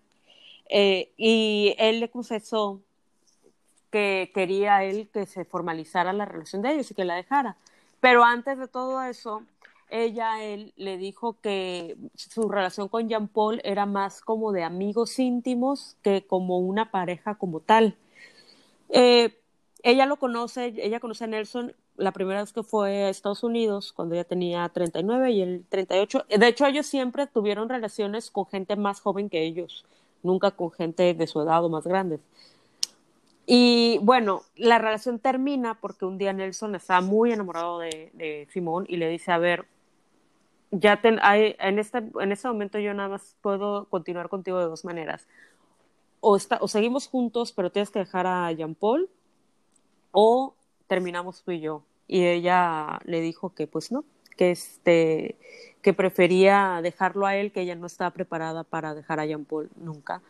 eh, 0.70 1.12
y 1.18 1.76
él 1.78 2.00
le 2.00 2.10
confesó 2.10 2.82
que 3.92 4.32
quería 4.34 4.84
él 4.84 5.10
que 5.12 5.26
se 5.26 5.46
formalizara 5.46 6.14
la 6.14 6.26
relación 6.26 6.62
de 6.62 6.74
ellos 6.74 6.92
y 6.92 6.94
que 6.94 7.06
la 7.06 7.16
dejara. 7.16 7.56
Pero 8.00 8.24
antes 8.24 8.60
de 8.60 8.68
todo 8.68 9.02
eso, 9.02 9.44
ella 9.90 10.44
él 10.44 10.74
le 10.76 10.98
dijo 10.98 11.38
que 11.42 11.96
su 12.16 12.50
relación 12.50 12.90
con 12.90 13.08
Jean 13.08 13.28
Paul 13.28 13.62
era 13.64 13.86
más 13.86 14.22
como 14.22 14.52
de 14.52 14.64
amigos 14.64 15.18
íntimos 15.18 15.96
que 16.04 16.26
como 16.28 16.60
una 16.60 16.92
pareja 16.92 17.36
como 17.36 17.62
tal. 17.62 17.96
Ella 19.84 20.06
lo 20.06 20.18
conoce, 20.18 20.74
ella 20.78 21.00
conoce 21.00 21.24
a 21.24 21.28
Nelson 21.28 21.74
la 21.96 22.12
primera 22.12 22.42
vez 22.42 22.54
que 22.54 22.64
fue 22.64 23.04
a 23.04 23.10
Estados 23.10 23.44
Unidos, 23.44 23.94
cuando 23.94 24.16
ella 24.16 24.24
tenía 24.24 24.68
39 24.70 25.32
y 25.32 25.42
él 25.42 25.66
38. 25.70 26.26
De 26.38 26.48
hecho, 26.48 26.66
ellos 26.66 26.86
siempre 26.86 27.28
tuvieron 27.28 27.70
relaciones 27.70 28.32
con 28.32 28.46
gente 28.46 28.76
más 28.76 29.02
joven 29.02 29.30
que 29.30 29.44
ellos, 29.44 29.86
nunca 30.24 30.52
con 30.52 30.72
gente 30.72 31.14
de 31.14 31.28
su 31.28 31.42
edad 31.42 31.64
o 31.64 31.70
más 31.70 31.86
grandes. 31.86 32.20
Y 33.46 34.00
bueno, 34.02 34.44
la 34.56 34.78
relación 34.78 35.20
termina 35.20 35.76
porque 35.80 36.06
un 36.06 36.18
día 36.18 36.34
Nelson 36.34 36.76
está 36.76 37.00
muy 37.02 37.32
enamorado 37.32 37.80
de, 37.80 38.12
de 38.14 38.48
Simón 38.52 38.86
y 38.90 38.98
le 38.98 39.08
dice, 39.08 39.32
a 39.32 39.38
ver, 39.38 39.66
ya 40.72 41.00
hay, 41.22 41.56
en, 41.60 41.80
este, 41.80 42.00
en 42.20 42.32
este 42.32 42.48
momento 42.48 42.80
yo 42.80 42.94
nada 42.94 43.10
más 43.10 43.36
puedo 43.42 43.86
continuar 43.86 44.30
contigo 44.30 44.60
de 44.60 44.66
dos 44.66 44.84
maneras. 44.86 45.28
O, 46.20 46.36
está, 46.36 46.58
o 46.62 46.68
seguimos 46.68 47.08
juntos, 47.08 47.54
pero 47.54 47.72
tienes 47.72 47.90
que 47.90 48.00
dejar 48.00 48.28
a 48.28 48.52
Jean 48.52 48.76
Paul, 48.76 49.10
o 50.12 50.54
terminamos 50.88 51.44
tú 51.44 51.52
y 51.52 51.60
yo. 51.60 51.84
Y 52.08 52.26
ella 52.26 53.00
le 53.06 53.22
dijo 53.22 53.54
que 53.54 53.68
pues 53.68 53.92
no, 53.92 54.06
que 54.38 54.52
este 54.52 55.38
que 55.82 55.94
prefería 55.94 56.80
dejarlo 56.82 57.26
a 57.26 57.36
él, 57.36 57.52
que 57.52 57.62
ella 57.62 57.76
no 57.76 57.88
estaba 57.88 58.12
preparada 58.12 58.64
para 58.64 58.94
dejar 58.94 59.20
a 59.20 59.26
Jean 59.26 59.46
Paul 59.46 59.70
nunca. 59.78 60.22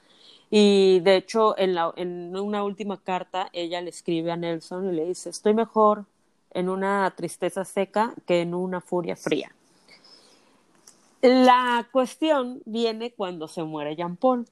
Y 0.50 1.00
de 1.02 1.16
hecho, 1.16 1.58
en, 1.58 1.76
la, 1.76 1.92
en 1.96 2.36
una 2.38 2.64
última 2.64 3.02
carta, 3.02 3.50
ella 3.54 3.82
le 3.82 3.90
escribe 3.90 4.32
a 4.32 4.38
Nelson 4.38 4.94
y 4.94 4.96
le 4.96 5.06
dice, 5.06 5.30
estoy 5.30 5.54
mejor 5.54 6.06
en 6.52 6.70
una 6.70 7.12
tristeza 7.16 7.66
seca 7.66 8.14
que 8.26 8.42
en 8.42 8.54
una 8.54 8.82
furia 8.82 9.16
fría. 9.16 9.52
La 11.22 11.88
cuestión 11.92 12.62
viene 12.66 13.12
cuando 13.12 13.48
se 13.48 13.64
muere 13.64 13.96
Jean 13.96 14.16
Paul, 14.16 14.48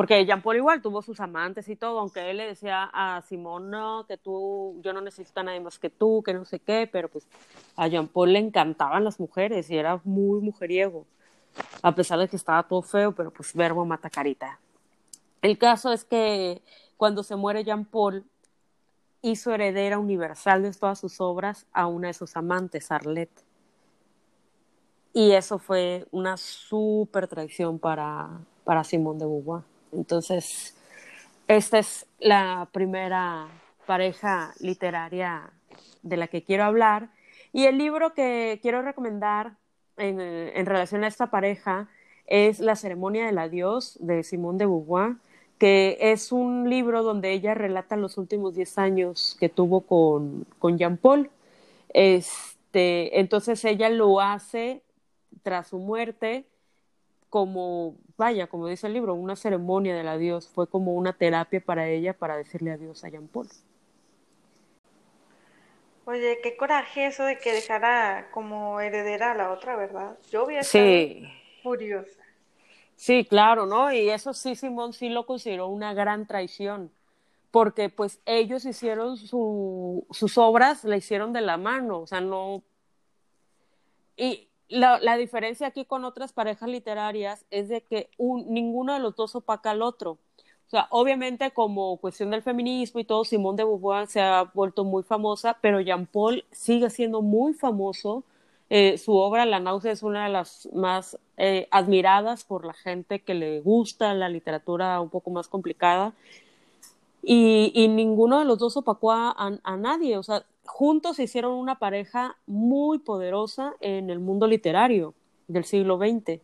porque 0.00 0.24
Jean 0.24 0.40
Paul 0.40 0.56
igual 0.56 0.80
tuvo 0.80 1.02
sus 1.02 1.20
amantes 1.20 1.68
y 1.68 1.76
todo, 1.76 1.98
aunque 1.98 2.30
él 2.30 2.38
le 2.38 2.46
decía 2.46 2.88
a 2.90 3.20
Simón, 3.20 3.68
no, 3.68 4.06
que 4.06 4.16
tú, 4.16 4.80
yo 4.80 4.94
no 4.94 5.02
necesito 5.02 5.40
a 5.40 5.42
nadie 5.42 5.60
más 5.60 5.78
que 5.78 5.90
tú, 5.90 6.22
que 6.22 6.32
no 6.32 6.46
sé 6.46 6.58
qué, 6.58 6.88
pero 6.90 7.10
pues 7.10 7.28
a 7.76 7.86
Jean 7.86 8.08
Paul 8.08 8.32
le 8.32 8.38
encantaban 8.38 9.04
las 9.04 9.20
mujeres 9.20 9.68
y 9.68 9.76
era 9.76 10.00
muy 10.04 10.40
mujeriego, 10.40 11.04
a 11.82 11.94
pesar 11.94 12.18
de 12.18 12.28
que 12.28 12.36
estaba 12.36 12.62
todo 12.62 12.80
feo, 12.80 13.12
pero 13.12 13.30
pues 13.30 13.52
verbo 13.52 13.84
mata 13.84 14.08
carita. 14.08 14.58
El 15.42 15.58
caso 15.58 15.92
es 15.92 16.02
que 16.02 16.62
cuando 16.96 17.22
se 17.22 17.36
muere 17.36 17.62
Jean 17.62 17.84
Paul, 17.84 18.24
hizo 19.20 19.52
heredera 19.52 19.98
universal 19.98 20.62
de 20.62 20.72
todas 20.72 20.98
sus 20.98 21.20
obras 21.20 21.66
a 21.74 21.86
una 21.86 22.08
de 22.08 22.14
sus 22.14 22.38
amantes, 22.38 22.90
Arlette 22.90 23.44
y 25.12 25.32
eso 25.32 25.58
fue 25.58 26.06
una 26.10 26.38
súper 26.38 27.28
traición 27.28 27.78
para, 27.78 28.40
para 28.64 28.82
Simón 28.82 29.18
de 29.18 29.26
Beauvoir. 29.26 29.69
Entonces, 29.92 30.74
esta 31.48 31.78
es 31.78 32.06
la 32.18 32.68
primera 32.72 33.48
pareja 33.86 34.54
literaria 34.60 35.50
de 36.02 36.16
la 36.16 36.28
que 36.28 36.44
quiero 36.44 36.64
hablar. 36.64 37.10
Y 37.52 37.64
el 37.64 37.78
libro 37.78 38.14
que 38.14 38.60
quiero 38.62 38.82
recomendar 38.82 39.56
en, 39.96 40.66
relación 40.66 41.04
a 41.04 41.08
esta 41.08 41.30
pareja 41.30 41.88
es 42.26 42.60
La 42.60 42.76
ceremonia 42.76 43.26
del 43.26 43.38
adiós 43.38 43.98
de 44.00 44.22
Simón 44.22 44.58
de 44.58 44.66
Beauvoir, 44.66 45.16
que 45.58 45.98
es 46.00 46.32
un 46.32 46.70
libro 46.70 47.02
donde 47.02 47.32
ella 47.32 47.54
relata 47.54 47.96
los 47.96 48.16
últimos 48.16 48.54
10 48.54 48.78
años 48.78 49.36
que 49.40 49.48
tuvo 49.48 49.82
con, 49.82 50.46
con 50.58 50.78
Jean 50.78 50.96
Paul. 50.96 51.30
Este, 51.92 53.18
entonces 53.18 53.64
ella 53.64 53.90
lo 53.90 54.20
hace 54.20 54.82
tras 55.42 55.68
su 55.68 55.78
muerte, 55.78 56.46
como, 57.30 57.96
vaya, 58.18 58.48
como 58.48 58.66
dice 58.66 58.88
el 58.88 58.92
libro, 58.92 59.14
una 59.14 59.36
ceremonia 59.36 59.94
del 59.96 60.08
adiós, 60.08 60.48
fue 60.48 60.66
como 60.66 60.94
una 60.94 61.12
terapia 61.12 61.60
para 61.60 61.88
ella 61.88 62.12
para 62.12 62.36
decirle 62.36 62.72
adiós 62.72 63.04
a 63.04 63.08
Jean 63.08 63.28
Paul. 63.28 63.48
Oye, 66.04 66.40
qué 66.42 66.56
coraje 66.56 67.06
eso 67.06 67.24
de 67.24 67.38
que 67.38 67.52
dejara 67.52 68.28
como 68.32 68.80
heredera 68.80 69.30
a 69.30 69.34
la 69.34 69.52
otra, 69.52 69.76
¿verdad? 69.76 70.18
Yo 70.30 70.44
hubiera 70.44 70.64
sí. 70.64 71.22
furiosa. 71.62 72.20
Sí, 72.96 73.24
claro, 73.24 73.64
¿no? 73.64 73.92
Y 73.92 74.10
eso 74.10 74.34
sí, 74.34 74.56
Simón 74.56 74.92
sí 74.92 75.08
lo 75.08 75.24
consideró 75.24 75.68
una 75.68 75.94
gran 75.94 76.26
traición, 76.26 76.90
porque 77.52 77.88
pues 77.88 78.20
ellos 78.26 78.64
hicieron 78.64 79.16
su, 79.16 80.04
sus 80.10 80.36
obras, 80.36 80.84
la 80.84 80.96
hicieron 80.96 81.32
de 81.32 81.40
la 81.42 81.56
mano, 81.56 82.00
o 82.00 82.06
sea, 82.06 82.20
no... 82.20 82.62
Y, 84.16 84.49
la, 84.70 85.16
diferencia 85.16 85.66
aquí 85.66 85.84
con 85.84 86.04
otras 86.04 86.32
parejas 86.32 86.68
literarias 86.68 87.44
es 87.50 87.68
de 87.68 87.82
que 87.82 88.08
ninguno 88.18 88.94
de 88.94 89.00
los 89.00 89.16
dos 89.16 89.34
opaca 89.34 89.72
al 89.72 89.82
otro. 89.82 90.12
O 90.66 90.70
sea, 90.70 90.86
obviamente 90.90 91.50
como 91.50 91.96
cuestión 91.96 92.30
del 92.30 92.42
feminismo 92.42 93.00
y 93.00 93.04
todo, 93.04 93.24
Simón 93.24 93.56
de 93.56 93.64
Beauvoir 93.64 94.06
se 94.06 94.20
ha 94.20 94.44
vuelto 94.54 94.84
muy 94.84 95.02
famosa, 95.02 95.58
pero 95.60 95.80
Jean 95.80 96.06
Paul 96.06 96.44
sigue 96.52 96.90
siendo 96.90 97.22
muy 97.22 97.54
famoso. 97.54 98.24
Eh, 98.70 98.96
su 98.98 99.16
obra, 99.16 99.46
La 99.46 99.58
náusea, 99.58 99.90
es 99.90 100.04
una 100.04 100.24
de 100.24 100.30
las 100.30 100.68
más 100.72 101.18
eh, 101.36 101.66
admiradas 101.72 102.44
por 102.44 102.64
la 102.64 102.72
gente 102.72 103.20
que 103.20 103.34
le 103.34 103.60
gusta 103.60 104.14
la 104.14 104.28
literatura 104.28 105.00
un 105.00 105.10
poco 105.10 105.30
más 105.30 105.48
complicada. 105.48 106.14
Y, 107.22 107.88
ninguno 107.88 108.38
de 108.38 108.44
los 108.44 108.58
dos 108.58 108.76
opacó 108.76 109.12
a, 109.12 109.34
a 109.62 109.76
nadie. 109.76 110.16
O 110.16 110.22
sea, 110.22 110.44
juntos 110.64 111.16
se 111.16 111.24
hicieron 111.24 111.52
una 111.52 111.78
pareja 111.78 112.36
muy 112.46 112.98
poderosa 112.98 113.74
en 113.80 114.10
el 114.10 114.20
mundo 114.20 114.46
literario 114.46 115.14
del 115.48 115.64
siglo 115.64 115.98
XX. 115.98 116.40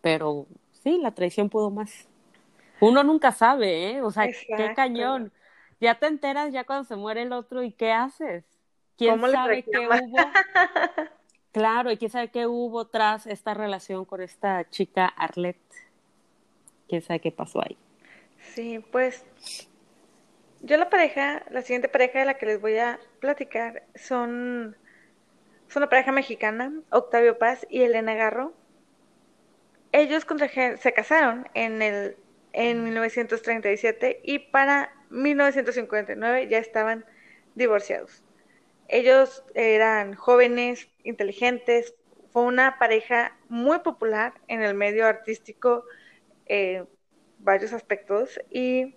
Pero 0.00 0.46
sí, 0.72 0.98
la 0.98 1.12
traición 1.12 1.48
pudo 1.48 1.70
más. 1.70 2.08
Uno 2.80 3.02
nunca 3.02 3.32
sabe, 3.32 3.90
¿eh? 3.90 4.02
O 4.02 4.10
sea, 4.10 4.28
qué 4.28 4.72
cañón. 4.74 5.32
Ya 5.80 5.98
te 5.98 6.06
enteras 6.06 6.52
ya 6.52 6.64
cuando 6.64 6.84
se 6.84 6.96
muere 6.96 7.22
el 7.22 7.32
otro 7.32 7.62
y 7.62 7.72
qué 7.72 7.92
haces. 7.92 8.44
¿Quién 8.96 9.20
sabe 9.20 9.62
qué 9.62 9.88
hubo? 9.88 10.16
Claro, 11.52 11.90
y 11.90 11.96
quién 11.96 12.10
sabe 12.10 12.28
qué 12.28 12.46
hubo 12.46 12.86
tras 12.86 13.26
esta 13.26 13.54
relación 13.54 14.04
con 14.04 14.20
esta 14.20 14.68
chica 14.68 15.06
Arlette. 15.06 15.56
¿Quién 16.86 17.00
sabe 17.00 17.18
qué 17.20 17.32
pasó 17.32 17.62
ahí? 17.62 17.78
Sí, 18.52 18.84
pues 18.92 19.24
yo 20.60 20.76
la 20.76 20.90
pareja, 20.90 21.44
la 21.50 21.62
siguiente 21.62 21.88
pareja 21.88 22.20
de 22.20 22.24
la 22.24 22.34
que 22.34 22.46
les 22.46 22.60
voy 22.60 22.78
a 22.78 22.98
platicar 23.20 23.84
son, 23.94 24.76
son 25.68 25.82
una 25.82 25.90
pareja 25.90 26.12
mexicana, 26.12 26.72
Octavio 26.90 27.38
Paz 27.38 27.66
y 27.70 27.82
Elena 27.82 28.14
Garro. 28.14 28.54
Ellos 29.92 30.26
se 30.78 30.92
casaron 30.92 31.48
en, 31.54 31.82
el, 31.82 32.16
en 32.52 32.84
1937 32.84 34.20
y 34.22 34.38
para 34.38 34.92
1959 35.10 36.48
ya 36.48 36.58
estaban 36.58 37.04
divorciados. 37.54 38.22
Ellos 38.88 39.44
eran 39.54 40.14
jóvenes, 40.14 40.88
inteligentes, 41.02 41.94
fue 42.32 42.42
una 42.42 42.78
pareja 42.78 43.36
muy 43.48 43.78
popular 43.78 44.34
en 44.48 44.62
el 44.62 44.74
medio 44.74 45.06
artístico, 45.06 45.84
eh, 46.46 46.84
varios 47.38 47.72
aspectos, 47.72 48.38
y 48.50 48.95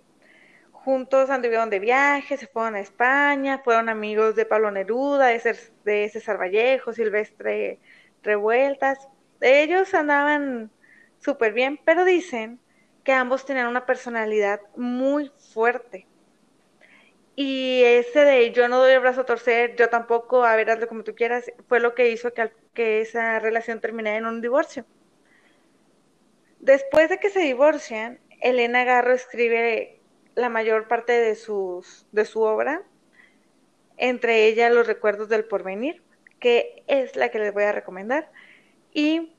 juntos 0.90 1.30
anduvieron 1.30 1.70
de 1.70 1.78
viaje, 1.78 2.36
se 2.36 2.48
fueron 2.48 2.74
a 2.74 2.80
España, 2.80 3.62
fueron 3.64 3.90
amigos 3.90 4.36
de 4.36 4.46
Pablo 4.48 4.72
Neruda, 4.72 5.28
de, 5.28 6.10
César 6.10 6.40
Vallejo, 6.40 6.94
Silvestre 6.94 7.80
Revueltas. 8.24 9.08
Ellos 9.40 9.94
andaban 9.94 10.72
súper 11.20 11.54
bien, 11.54 11.80
pero 11.86 12.06
dicen 12.06 12.60
que 13.04 13.12
ambos 13.14 13.46
tenían 13.46 13.68
una 13.68 13.86
personalidad 13.86 14.62
muy 14.76 15.32
fuerte. 15.54 16.08
y 17.36 17.84
ese 17.84 18.26
de 18.26 18.52
yo 18.52 18.68
no 18.68 18.80
doy 18.80 18.94
el 18.94 19.00
brazo 19.00 19.22
a 19.22 19.26
torcer, 19.26 19.76
yo 19.76 19.90
tampoco, 19.90 20.44
a 20.44 20.56
ver, 20.56 20.72
hazlo 20.72 20.88
como 20.88 21.04
tú 21.04 21.14
quieras, 21.16 21.52
fue 21.68 21.80
lo 21.80 21.94
que 21.96 22.10
hizo 22.10 22.34
que, 22.34 22.52
que 22.74 23.02
esa 23.02 23.40
relación 23.40 23.80
terminara 23.80 24.18
en 24.18 24.26
un 24.26 24.42
divorcio. 24.42 24.86
Después 26.60 27.10
de 27.10 27.20
que 27.20 27.30
se 27.30 27.42
divorcian, 27.42 28.20
Elena 28.42 28.84
Garro 28.86 29.14
escribe 29.14 29.99
la 30.40 30.50
mayor 30.50 30.88
parte 30.88 31.14
de, 31.14 31.36
sus, 31.36 32.06
de 32.12 32.26
su 32.26 32.42
obra, 32.42 32.84
entre 33.98 34.48
ellas 34.48 34.72
Los 34.74 34.88
recuerdos 34.88 35.30
del 35.30 35.46
porvenir, 35.46 36.04
que 36.40 36.84
es 36.88 37.16
la 37.16 37.30
que 37.30 37.40
les 37.40 37.54
voy 37.54 37.64
a 37.64 37.72
recomendar. 37.72 38.32
Y 38.94 39.36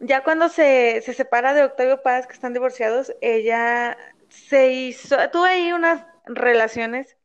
ya 0.00 0.22
cuando 0.22 0.48
se, 0.48 1.00
se 1.02 1.14
separa 1.14 1.54
de 1.54 1.64
Octavio 1.64 2.02
Paz, 2.02 2.26
que 2.26 2.34
están 2.34 2.52
divorciados, 2.52 3.14
ella 3.20 3.96
se 4.28 4.72
hizo, 4.72 5.16
tuvo 5.30 5.44
ahí 5.44 5.72
unas 5.72 6.04
relaciones 6.26 7.16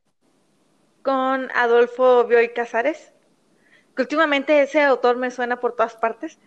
con 1.02 1.50
Adolfo 1.54 2.24
Bioy 2.24 2.52
Casares, 2.52 3.12
que 3.96 4.02
últimamente 4.02 4.62
ese 4.62 4.82
autor 4.82 5.16
me 5.16 5.30
suena 5.30 5.60
por 5.60 5.74
todas 5.76 5.96
partes. 5.96 6.38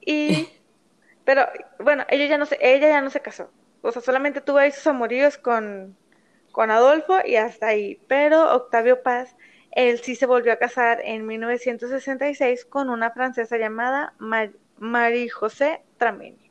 Y, 0.00 0.48
pero 1.24 1.46
bueno, 1.78 2.04
ella 2.08 2.26
ya 2.26 2.38
no 2.38 2.46
se, 2.46 2.58
ella 2.60 2.88
ya 2.88 3.00
no 3.00 3.10
se 3.10 3.20
casó. 3.20 3.50
O 3.82 3.92
sea, 3.92 4.02
solamente 4.02 4.40
tuvo 4.40 4.58
ahí 4.58 4.70
sus 4.72 4.86
amoríos 4.86 5.38
con, 5.38 5.96
con 6.52 6.70
Adolfo 6.70 7.18
y 7.24 7.36
hasta 7.36 7.68
ahí. 7.68 8.00
Pero 8.06 8.54
Octavio 8.54 9.02
Paz, 9.02 9.34
él 9.72 9.98
sí 10.00 10.14
se 10.14 10.26
volvió 10.26 10.52
a 10.52 10.56
casar 10.56 11.00
en 11.04 11.26
1966 11.26 12.64
con 12.66 12.90
una 12.90 13.10
francesa 13.10 13.56
llamada 13.56 14.14
Marie 14.78 15.28
José 15.30 15.82
Tramini. 15.98 16.50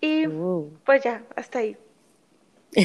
Y 0.00 0.26
pues 0.84 1.02
ya, 1.02 1.22
hasta 1.36 1.60
ahí. 1.60 1.76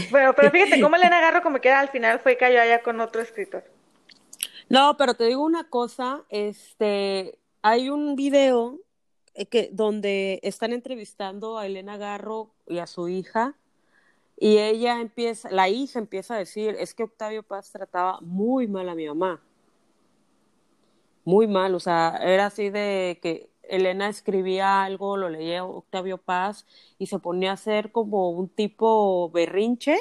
Bueno, 0.09 0.33
pero 0.33 0.51
fíjate 0.51 0.81
cómo 0.81 0.95
Elena 0.95 1.21
Garro 1.21 1.41
como 1.41 1.59
que 1.59 1.71
al 1.71 1.89
final 1.89 2.19
fue 2.19 2.37
cayó 2.37 2.61
allá 2.61 2.81
con 2.81 2.99
otro 2.99 3.21
escritor. 3.21 3.63
No, 4.67 4.97
pero 4.97 5.13
te 5.13 5.25
digo 5.25 5.43
una 5.43 5.69
cosa, 5.69 6.23
este, 6.29 7.37
hay 7.61 7.89
un 7.89 8.15
video 8.15 8.79
eh, 9.35 9.45
que 9.45 9.69
donde 9.71 10.39
están 10.43 10.73
entrevistando 10.73 11.57
a 11.57 11.67
Elena 11.67 11.97
Garro 11.97 12.54
y 12.67 12.79
a 12.79 12.87
su 12.87 13.07
hija 13.07 13.55
y 14.37 14.57
ella 14.57 14.99
empieza, 14.99 15.49
la 15.49 15.69
hija 15.69 15.99
empieza 15.99 16.35
a 16.35 16.39
decir, 16.39 16.75
es 16.79 16.93
que 16.93 17.03
Octavio 17.03 17.43
Paz 17.43 17.71
trataba 17.71 18.19
muy 18.21 18.67
mal 18.67 18.89
a 18.89 18.95
mi 18.95 19.07
mamá. 19.07 19.41
Muy 21.23 21.47
mal, 21.47 21.73
o 21.73 21.79
sea, 21.79 22.19
era 22.21 22.47
así 22.47 22.69
de 22.69 23.19
que 23.21 23.49
Elena 23.63 24.09
escribía 24.09 24.83
algo, 24.83 25.17
lo 25.17 25.29
leía 25.29 25.65
Octavio 25.65 26.17
Paz 26.19 26.67
y 26.99 27.07
se 27.07 27.17
ponía 27.19 27.51
a 27.51 27.53
hacer 27.53 27.91
como 27.91 28.29
un 28.29 28.47
tipo 28.49 29.29
berrinche 29.31 29.97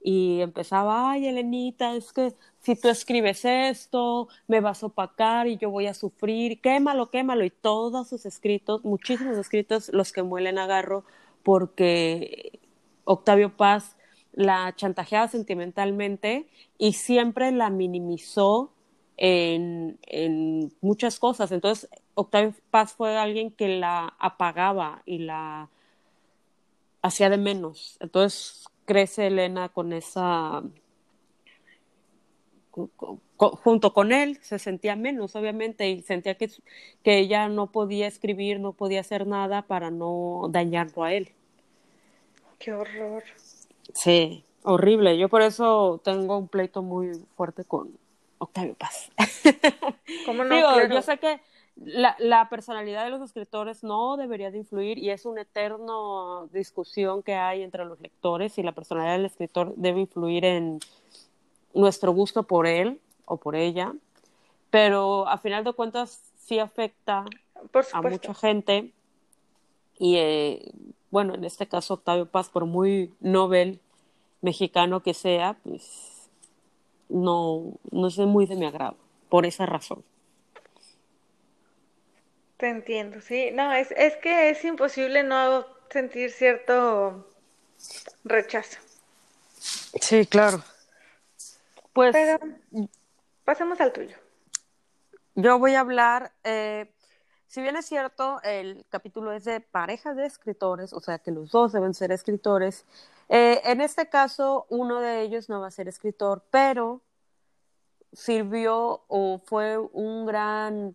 y 0.00 0.40
empezaba, 0.40 1.10
ay, 1.10 1.26
Elenita, 1.26 1.94
es 1.96 2.12
que 2.12 2.32
si 2.60 2.76
tú 2.76 2.88
escribes 2.88 3.44
esto, 3.44 4.28
me 4.46 4.60
vas 4.60 4.82
a 4.82 4.86
opacar 4.86 5.48
y 5.48 5.58
yo 5.58 5.70
voy 5.70 5.86
a 5.88 5.94
sufrir, 5.94 6.60
quémalo, 6.60 7.10
quémalo. 7.10 7.44
Y 7.44 7.50
todos 7.50 8.08
sus 8.08 8.24
escritos, 8.24 8.84
muchísimos 8.84 9.36
escritos, 9.36 9.90
los 9.92 10.12
que 10.12 10.22
muelen 10.22 10.58
agarro 10.58 11.04
porque 11.46 12.58
Octavio 13.04 13.56
Paz 13.56 13.96
la 14.32 14.74
chantajeaba 14.74 15.28
sentimentalmente 15.28 16.48
y 16.76 16.94
siempre 16.94 17.52
la 17.52 17.70
minimizó 17.70 18.72
en, 19.16 19.96
en 20.08 20.72
muchas 20.80 21.20
cosas. 21.20 21.52
Entonces, 21.52 21.88
Octavio 22.14 22.52
Paz 22.72 22.94
fue 22.94 23.16
alguien 23.16 23.52
que 23.52 23.78
la 23.78 24.12
apagaba 24.18 25.02
y 25.06 25.18
la 25.18 25.70
hacía 27.00 27.30
de 27.30 27.38
menos. 27.38 27.96
Entonces 28.00 28.64
crece 28.84 29.28
Elena 29.28 29.68
con 29.68 29.92
esa 29.92 30.64
junto 33.36 33.92
con 33.92 34.12
él 34.12 34.38
se 34.42 34.58
sentía 34.58 34.96
menos, 34.96 35.36
obviamente, 35.36 35.88
y 35.88 36.02
sentía 36.02 36.34
que, 36.36 36.50
que 37.02 37.18
ella 37.18 37.48
no 37.48 37.72
podía 37.72 38.06
escribir, 38.06 38.60
no 38.60 38.72
podía 38.72 39.00
hacer 39.00 39.26
nada 39.26 39.62
para 39.62 39.90
no 39.90 40.48
dañarlo 40.50 41.04
a 41.04 41.12
él. 41.12 41.32
Qué 42.58 42.72
horror. 42.72 43.22
Sí, 43.92 44.44
horrible. 44.62 45.18
Yo 45.18 45.28
por 45.28 45.42
eso 45.42 46.00
tengo 46.04 46.38
un 46.38 46.48
pleito 46.48 46.82
muy 46.82 47.12
fuerte 47.36 47.64
con 47.64 47.90
Octavio 48.38 48.74
Paz. 48.74 49.10
¿Cómo 50.26 50.44
no? 50.44 50.54
Digo, 50.54 50.94
yo 50.94 51.02
sé 51.02 51.18
que 51.18 51.40
la, 51.76 52.16
la, 52.18 52.48
personalidad 52.48 53.04
de 53.04 53.10
los 53.10 53.20
escritores 53.20 53.84
no 53.84 54.16
debería 54.16 54.50
de 54.50 54.58
influir 54.58 54.98
y 54.98 55.10
es 55.10 55.26
una 55.26 55.42
eterna 55.42 55.92
discusión 56.52 57.22
que 57.22 57.34
hay 57.34 57.62
entre 57.62 57.84
los 57.84 58.00
lectores 58.00 58.56
y 58.56 58.62
la 58.62 58.72
personalidad 58.72 59.16
del 59.16 59.26
escritor 59.26 59.74
debe 59.76 60.00
influir 60.00 60.46
en 60.46 60.80
nuestro 61.76 62.12
gusto 62.12 62.42
por 62.44 62.66
él 62.66 63.00
o 63.24 63.36
por 63.36 63.54
ella, 63.54 63.92
pero 64.70 65.28
a 65.28 65.38
final 65.38 65.64
de 65.64 65.72
cuentas 65.72 66.20
sí 66.38 66.58
afecta 66.58 67.24
a 67.92 68.02
mucha 68.02 68.34
gente 68.34 68.92
y 69.98 70.16
eh, 70.16 70.72
bueno, 71.10 71.34
en 71.34 71.44
este 71.44 71.66
caso 71.66 71.94
Octavio 71.94 72.26
Paz, 72.26 72.48
por 72.48 72.66
muy 72.66 73.12
novel 73.20 73.80
mexicano 74.42 75.02
que 75.02 75.14
sea, 75.14 75.56
pues 75.62 76.28
no, 77.08 77.74
no 77.90 78.08
es 78.08 78.18
muy 78.18 78.46
de 78.46 78.56
mi 78.56 78.66
agrado, 78.66 78.96
por 79.28 79.46
esa 79.46 79.66
razón. 79.66 80.04
Te 82.56 82.68
entiendo, 82.68 83.20
sí. 83.20 83.50
No, 83.52 83.72
es, 83.72 83.92
es 83.92 84.16
que 84.16 84.50
es 84.50 84.64
imposible 84.64 85.22
no 85.22 85.66
sentir 85.90 86.30
cierto 86.30 87.26
rechazo. 88.24 88.78
Sí, 90.00 90.26
claro. 90.26 90.62
Pues. 91.96 92.12
Pero 92.12 92.38
pasemos 93.42 93.80
al 93.80 93.90
tuyo. 93.90 94.18
Yo 95.34 95.58
voy 95.58 95.76
a 95.76 95.80
hablar, 95.80 96.30
eh, 96.44 96.92
si 97.46 97.62
bien 97.62 97.74
es 97.74 97.86
cierto, 97.86 98.38
el 98.42 98.84
capítulo 98.90 99.32
es 99.32 99.44
de 99.44 99.60
parejas 99.60 100.14
de 100.14 100.26
escritores, 100.26 100.92
o 100.92 101.00
sea 101.00 101.18
que 101.18 101.30
los 101.30 101.52
dos 101.52 101.72
deben 101.72 101.94
ser 101.94 102.12
escritores. 102.12 102.84
Eh, 103.30 103.62
en 103.64 103.80
este 103.80 104.10
caso, 104.10 104.66
uno 104.68 105.00
de 105.00 105.22
ellos 105.22 105.48
no 105.48 105.62
va 105.62 105.68
a 105.68 105.70
ser 105.70 105.88
escritor, 105.88 106.44
pero 106.50 107.00
sirvió 108.12 109.04
o 109.08 109.40
fue 109.46 109.78
un 109.78 110.26
gran 110.26 110.94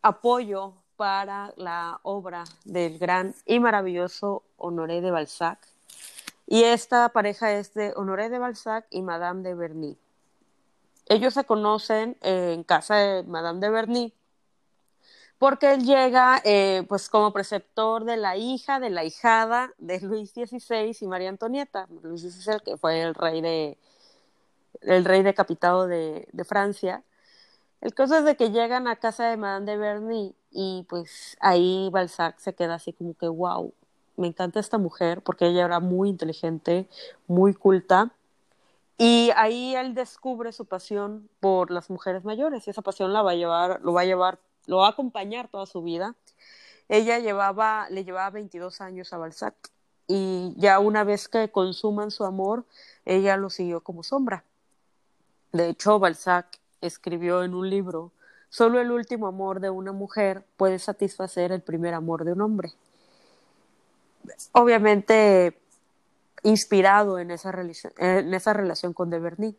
apoyo 0.00 0.74
para 0.94 1.52
la 1.56 1.98
obra 2.04 2.44
del 2.64 3.00
gran 3.00 3.34
y 3.46 3.58
maravilloso 3.58 4.44
Honoré 4.58 5.00
de 5.00 5.10
Balzac. 5.10 5.58
Y 6.50 6.64
esta 6.64 7.10
pareja 7.10 7.52
es 7.52 7.74
de 7.74 7.92
Honoré 7.94 8.30
de 8.30 8.38
Balzac 8.38 8.86
y 8.90 9.02
Madame 9.02 9.42
de 9.42 9.54
Berny. 9.54 9.98
Ellos 11.06 11.34
se 11.34 11.44
conocen 11.44 12.16
en 12.22 12.64
casa 12.64 12.96
de 12.96 13.22
Madame 13.22 13.60
de 13.60 13.70
Berny 13.70 14.14
porque 15.38 15.72
él 15.72 15.84
llega 15.84 16.40
eh, 16.44 16.84
pues 16.88 17.08
como 17.08 17.32
preceptor 17.32 18.04
de 18.04 18.16
la 18.16 18.36
hija, 18.36 18.80
de 18.80 18.90
la 18.90 19.04
hijada 19.04 19.72
de 19.78 20.00
Luis 20.00 20.30
XVI 20.30 20.96
y 21.00 21.06
María 21.06 21.28
Antonieta. 21.28 21.86
Luis 22.02 22.22
XVI 22.22 22.60
que 22.64 22.76
fue 22.76 23.02
el 23.02 23.14
rey 23.14 23.40
de 23.40 23.78
el 24.80 25.04
rey 25.04 25.22
decapitado 25.22 25.86
de, 25.86 26.28
de 26.32 26.44
Francia 26.44 27.04
el 27.80 27.94
caso 27.94 28.16
es 28.16 28.24
de 28.24 28.36
que 28.36 28.50
llegan 28.50 28.88
a 28.88 28.96
casa 28.96 29.28
de 29.28 29.36
Madame 29.36 29.66
de 29.66 29.76
Berny 29.76 30.34
y 30.50 30.84
pues 30.88 31.36
ahí 31.40 31.88
Balzac 31.92 32.38
se 32.38 32.54
queda 32.54 32.74
así 32.74 32.92
como 32.92 33.14
que, 33.14 33.28
wow, 33.28 33.72
me 34.18 34.26
encanta 34.26 34.60
esta 34.60 34.78
mujer 34.78 35.22
porque 35.22 35.46
ella 35.46 35.64
era 35.64 35.80
muy 35.80 36.10
inteligente, 36.10 36.88
muy 37.26 37.54
culta. 37.54 38.12
Y 38.98 39.30
ahí 39.36 39.76
él 39.76 39.94
descubre 39.94 40.52
su 40.52 40.66
pasión 40.66 41.28
por 41.40 41.70
las 41.70 41.88
mujeres 41.88 42.24
mayores 42.24 42.66
y 42.66 42.70
esa 42.70 42.82
pasión 42.82 43.12
la 43.12 43.22
va 43.22 43.30
a 43.30 43.36
llevar, 43.36 43.80
lo 43.82 43.92
va 43.92 44.00
a 44.00 44.04
llevar, 44.04 44.40
lo 44.66 44.78
va 44.78 44.88
a 44.88 44.90
acompañar 44.90 45.48
toda 45.48 45.66
su 45.66 45.82
vida. 45.82 46.16
Ella 46.88 47.18
llevaba, 47.20 47.88
le 47.90 48.04
llevaba 48.04 48.30
22 48.30 48.80
años 48.80 49.12
a 49.12 49.18
Balzac 49.18 49.54
y 50.08 50.54
ya 50.56 50.80
una 50.80 51.04
vez 51.04 51.28
que 51.28 51.50
consuman 51.50 52.10
su 52.10 52.24
amor, 52.24 52.64
ella 53.04 53.36
lo 53.36 53.50
siguió 53.50 53.82
como 53.82 54.02
sombra. 54.02 54.42
De 55.52 55.68
hecho, 55.68 55.98
Balzac 55.98 56.58
escribió 56.80 57.44
en 57.44 57.54
un 57.54 57.70
libro, 57.70 58.10
solo 58.48 58.80
el 58.80 58.90
último 58.90 59.28
amor 59.28 59.60
de 59.60 59.70
una 59.70 59.92
mujer 59.92 60.44
puede 60.56 60.78
satisfacer 60.78 61.52
el 61.52 61.62
primer 61.62 61.94
amor 61.94 62.24
de 62.24 62.32
un 62.32 62.40
hombre. 62.40 62.72
Obviamente 64.52 65.58
inspirado 66.42 67.18
en 67.18 67.30
esa, 67.30 67.52
en 67.98 68.34
esa 68.34 68.52
relación 68.52 68.92
con 68.92 69.10
de 69.10 69.18
Berny. 69.18 69.56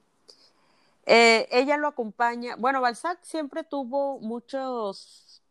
Eh, 1.05 1.47
ella 1.51 1.77
lo 1.77 1.87
acompaña, 1.87 2.55
bueno, 2.57 2.81
Balzac 2.81 3.17
siempre 3.23 3.63
tuvo 3.63 4.19
muchos 4.19 5.41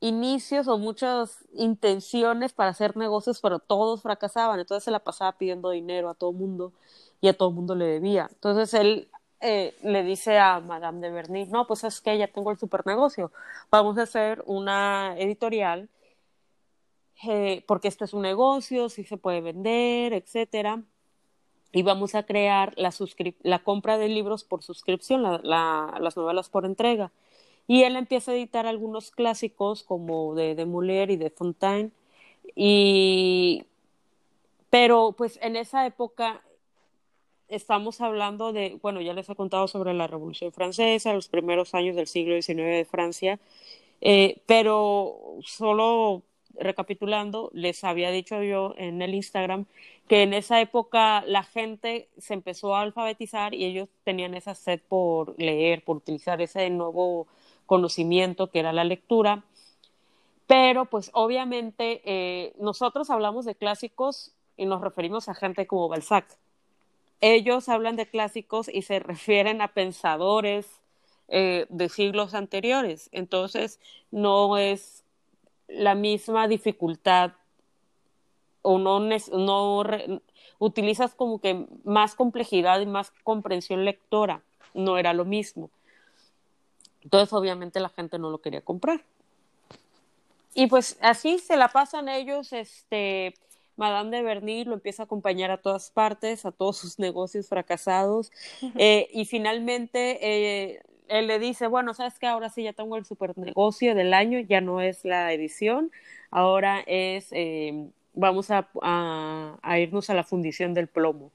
inicios 0.00 0.66
o 0.66 0.78
muchas 0.78 1.44
intenciones 1.52 2.52
para 2.52 2.70
hacer 2.70 2.96
negocios, 2.96 3.40
pero 3.40 3.58
todos 3.58 4.02
fracasaban, 4.02 4.58
entonces 4.58 4.84
se 4.84 4.90
la 4.90 4.98
pasaba 4.98 5.32
pidiendo 5.32 5.70
dinero 5.70 6.08
a 6.08 6.14
todo 6.14 6.32
mundo 6.32 6.72
y 7.20 7.28
a 7.28 7.36
todo 7.36 7.50
mundo 7.50 7.74
le 7.74 7.84
debía. 7.84 8.28
Entonces 8.32 8.72
él 8.74 9.08
eh, 9.40 9.76
le 9.82 10.02
dice 10.02 10.38
a 10.38 10.60
Madame 10.60 11.00
de 11.00 11.10
Berny, 11.10 11.46
no, 11.46 11.66
pues 11.66 11.84
es 11.84 12.00
que 12.00 12.16
ya 12.16 12.26
tengo 12.28 12.50
el 12.50 12.58
super 12.58 12.86
negocio, 12.86 13.30
vamos 13.70 13.98
a 13.98 14.02
hacer 14.02 14.42
una 14.46 15.14
editorial 15.18 15.88
eh, 17.28 17.64
porque 17.66 17.88
este 17.88 18.04
es 18.04 18.14
un 18.14 18.22
negocio, 18.22 18.88
sí 18.88 19.04
se 19.04 19.16
puede 19.16 19.40
vender, 19.40 20.12
etcétera. 20.12 20.82
y 21.72 21.82
vamos 21.82 22.14
a 22.14 22.24
crear 22.24 22.74
la, 22.76 22.92
la 23.42 23.64
compra 23.64 23.98
de 23.98 24.08
libros 24.08 24.44
por 24.44 24.62
suscripción, 24.62 25.22
las 25.22 26.16
novelas 26.16 26.48
por 26.50 26.66
entrega. 26.66 27.12
Y 27.66 27.84
él 27.84 27.96
empieza 27.96 28.32
a 28.32 28.34
editar 28.34 28.66
algunos 28.66 29.10
clásicos 29.10 29.82
como 29.84 30.34
de, 30.34 30.54
de 30.54 30.66
Molière 30.66 31.12
y 31.12 31.16
de 31.16 31.30
Fontaine. 31.30 31.92
Y, 32.56 33.64
pero 34.70 35.12
pues 35.16 35.38
en 35.42 35.56
esa 35.56 35.86
época 35.86 36.42
estamos 37.48 38.00
hablando 38.00 38.52
de, 38.52 38.78
bueno, 38.82 39.00
ya 39.00 39.12
les 39.12 39.28
he 39.28 39.34
contado 39.36 39.68
sobre 39.68 39.94
la 39.94 40.06
Revolución 40.06 40.52
Francesa, 40.52 41.12
los 41.12 41.28
primeros 41.28 41.74
años 41.74 41.96
del 41.96 42.06
siglo 42.06 42.34
XIX 42.40 42.56
de 42.56 42.86
Francia, 42.90 43.40
eh, 44.00 44.42
pero 44.46 45.38
solo 45.42 46.22
recapitulando, 46.58 47.50
les 47.52 47.84
había 47.84 48.10
dicho 48.10 48.42
yo 48.42 48.74
en 48.76 49.02
el 49.02 49.14
Instagram 49.14 49.66
que 50.08 50.22
en 50.22 50.34
esa 50.34 50.60
época 50.60 51.22
la 51.26 51.42
gente 51.42 52.08
se 52.18 52.34
empezó 52.34 52.74
a 52.74 52.82
alfabetizar 52.82 53.54
y 53.54 53.64
ellos 53.64 53.88
tenían 54.04 54.34
esa 54.34 54.54
sed 54.54 54.80
por 54.88 55.38
leer, 55.38 55.84
por 55.84 55.96
utilizar 55.96 56.40
ese 56.42 56.68
nuevo 56.70 57.26
conocimiento 57.66 58.50
que 58.50 58.58
era 58.58 58.72
la 58.72 58.84
lectura. 58.84 59.44
Pero 60.46 60.84
pues 60.86 61.10
obviamente 61.14 62.02
eh, 62.04 62.52
nosotros 62.58 63.08
hablamos 63.10 63.44
de 63.44 63.54
clásicos 63.54 64.32
y 64.56 64.66
nos 64.66 64.82
referimos 64.82 65.28
a 65.28 65.34
gente 65.34 65.66
como 65.66 65.88
Balzac. 65.88 66.26
Ellos 67.20 67.68
hablan 67.68 67.96
de 67.96 68.06
clásicos 68.06 68.68
y 68.68 68.82
se 68.82 68.98
refieren 69.00 69.62
a 69.62 69.68
pensadores 69.68 70.66
eh, 71.28 71.66
de 71.70 71.88
siglos 71.88 72.34
anteriores. 72.34 73.08
Entonces 73.12 73.80
no 74.10 74.58
es 74.58 75.01
la 75.68 75.94
misma 75.94 76.48
dificultad 76.48 77.32
o 78.62 78.78
no, 78.78 79.00
no 79.00 79.84
utilizas 80.58 81.14
como 81.14 81.40
que 81.40 81.66
más 81.84 82.14
complejidad 82.14 82.80
y 82.80 82.86
más 82.86 83.12
comprensión 83.24 83.84
lectora, 83.84 84.42
no 84.74 84.98
era 84.98 85.12
lo 85.12 85.24
mismo. 85.24 85.70
Entonces, 87.02 87.32
obviamente, 87.32 87.80
la 87.80 87.88
gente 87.88 88.18
no 88.18 88.30
lo 88.30 88.38
quería 88.38 88.60
comprar. 88.60 89.02
Y 90.54 90.66
pues 90.66 90.98
así 91.00 91.38
se 91.38 91.56
la 91.56 91.68
pasan 91.68 92.08
ellos, 92.08 92.52
este, 92.52 93.34
Madame 93.76 94.16
de 94.18 94.22
Berny 94.22 94.64
lo 94.64 94.74
empieza 94.74 95.02
a 95.02 95.06
acompañar 95.06 95.50
a 95.50 95.56
todas 95.56 95.90
partes, 95.90 96.44
a 96.44 96.52
todos 96.52 96.76
sus 96.76 96.98
negocios 96.98 97.48
fracasados, 97.48 98.30
eh, 98.78 99.08
y 99.12 99.24
finalmente 99.24 100.18
eh, 100.20 100.82
él 101.12 101.26
le 101.26 101.38
dice, 101.38 101.66
bueno, 101.66 101.94
sabes 101.94 102.18
que 102.18 102.26
ahora 102.26 102.48
sí 102.48 102.62
ya 102.62 102.72
tengo 102.72 102.96
el 102.96 103.04
super 103.04 103.36
negocio 103.36 103.94
del 103.94 104.14
año, 104.14 104.40
ya 104.40 104.60
no 104.60 104.80
es 104.80 105.04
la 105.04 105.32
edición, 105.32 105.90
ahora 106.30 106.82
es 106.86 107.28
eh, 107.32 107.90
vamos 108.14 108.50
a, 108.50 108.68
a, 108.82 109.78
irnos 109.78 110.10
a 110.10 110.14
la 110.14 110.24
fundición 110.24 110.74
del 110.74 110.88
plomo. 110.88 111.30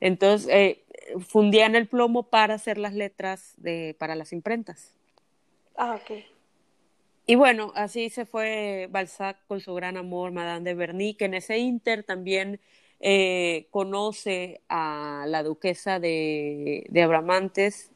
Entonces, 0.00 0.48
eh, 0.50 0.84
fundían 1.20 1.74
el 1.74 1.86
plomo 1.86 2.24
para 2.24 2.54
hacer 2.54 2.78
las 2.78 2.94
letras 2.94 3.54
de, 3.56 3.96
para 3.98 4.14
las 4.14 4.32
imprentas. 4.32 4.94
Ah, 5.76 5.98
ok. 6.02 6.24
Y 7.26 7.36
bueno, 7.36 7.72
así 7.74 8.10
se 8.10 8.26
fue 8.26 8.88
Balzac 8.90 9.38
con 9.46 9.60
su 9.60 9.72
gran 9.74 9.96
amor, 9.96 10.32
Madame 10.32 10.64
de 10.64 10.74
Berny, 10.74 11.14
que 11.14 11.24
en 11.24 11.34
ese 11.34 11.58
inter 11.58 12.04
también 12.04 12.60
eh, 13.00 13.66
conoce 13.70 14.60
a 14.68 15.24
la 15.26 15.42
duquesa 15.42 15.98
de, 15.98 16.86
de 16.90 17.02
Abramantes, 17.02 17.90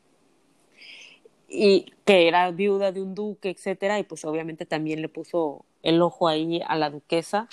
y 1.48 1.92
que 2.04 2.28
era 2.28 2.50
viuda 2.50 2.92
de 2.92 3.00
un 3.00 3.14
duque, 3.14 3.50
etcétera, 3.50 3.98
y 3.98 4.02
pues 4.02 4.24
obviamente 4.24 4.66
también 4.66 5.00
le 5.00 5.08
puso 5.08 5.64
el 5.82 6.02
ojo 6.02 6.28
ahí 6.28 6.60
a 6.66 6.76
la 6.76 6.90
duquesa. 6.90 7.48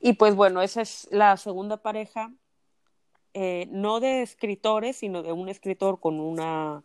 Y 0.00 0.14
pues 0.14 0.34
bueno, 0.34 0.62
esa 0.62 0.80
es 0.82 1.08
la 1.10 1.36
segunda 1.36 1.76
pareja, 1.76 2.32
eh, 3.34 3.68
no 3.70 4.00
de 4.00 4.22
escritores, 4.22 4.96
sino 4.96 5.22
de 5.22 5.32
un 5.32 5.48
escritor 5.48 6.00
con 6.00 6.20
una, 6.20 6.82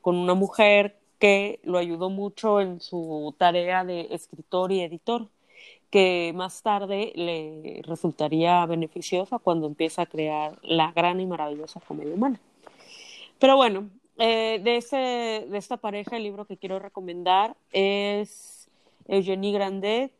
con 0.00 0.16
una 0.16 0.34
mujer 0.34 0.98
que 1.18 1.60
lo 1.62 1.78
ayudó 1.78 2.10
mucho 2.10 2.60
en 2.60 2.80
su 2.80 3.34
tarea 3.38 3.84
de 3.84 4.08
escritor 4.10 4.72
y 4.72 4.80
editor, 4.80 5.28
que 5.90 6.32
más 6.34 6.62
tarde 6.62 7.12
le 7.14 7.82
resultaría 7.84 8.64
beneficiosa 8.66 9.38
cuando 9.38 9.66
empieza 9.66 10.02
a 10.02 10.06
crear 10.06 10.58
la 10.62 10.92
gran 10.92 11.20
y 11.20 11.26
maravillosa 11.26 11.80
comedia 11.80 12.14
humana. 12.14 12.40
Pero 13.38 13.56
bueno, 13.56 13.90
eh, 14.20 14.60
de, 14.62 14.76
ese, 14.76 14.96
de 15.48 15.58
esta 15.58 15.78
pareja, 15.78 16.16
el 16.16 16.24
libro 16.24 16.44
que 16.44 16.58
quiero 16.58 16.78
recomendar 16.78 17.56
es 17.72 18.68
Eugenie 19.08 19.52
Grandet, 19.52 20.12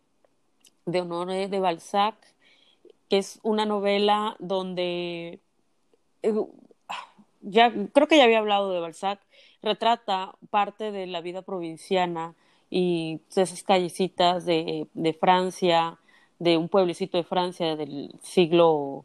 de 0.87 1.01
Honoré 1.03 1.49
de 1.49 1.61
Balzac, 1.61 2.17
que 3.11 3.19
es 3.19 3.39
una 3.43 3.67
novela 3.67 4.37
donde 4.39 5.41
eh, 6.23 6.35
ya 7.43 7.73
creo 7.93 8.09
que 8.09 8.17
ya 8.17 8.25
había 8.25 8.39
hablado 8.39 8.73
de 8.73 8.81
Balzac, 8.81 9.21
retrata 9.63 10.35
parte 10.49 10.93
de 10.93 11.07
la 11.07 11.21
vida 11.21 11.43
provinciana 11.43 12.35
y 12.71 13.21
esas 13.31 13.63
callecitas 13.63 14.47
de, 14.47 14.87
de 14.95 15.13
Francia, 15.13 15.99
de 16.39 16.57
un 16.57 16.69
pueblecito 16.69 17.19
de 17.19 17.25
Francia 17.25 17.77
del 17.77 18.15
siglo 18.23 19.05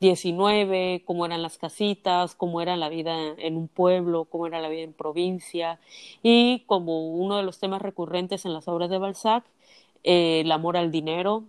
XIX, 0.00 1.02
cómo 1.04 1.26
eran 1.26 1.42
las 1.42 1.58
casitas, 1.58 2.34
cómo 2.34 2.60
era 2.60 2.76
la 2.76 2.88
vida 2.88 3.14
en 3.38 3.56
un 3.56 3.68
pueblo, 3.68 4.26
cómo 4.26 4.46
era 4.46 4.60
la 4.60 4.68
vida 4.68 4.82
en 4.82 4.92
provincia, 4.92 5.80
y 6.22 6.60
como 6.66 7.08
uno 7.10 7.36
de 7.36 7.42
los 7.42 7.58
temas 7.58 7.82
recurrentes 7.82 8.44
en 8.44 8.52
las 8.52 8.68
obras 8.68 8.90
de 8.90 8.98
Balzac, 8.98 9.44
eh, 10.04 10.40
el 10.40 10.52
amor 10.52 10.76
al 10.76 10.90
dinero, 10.90 11.44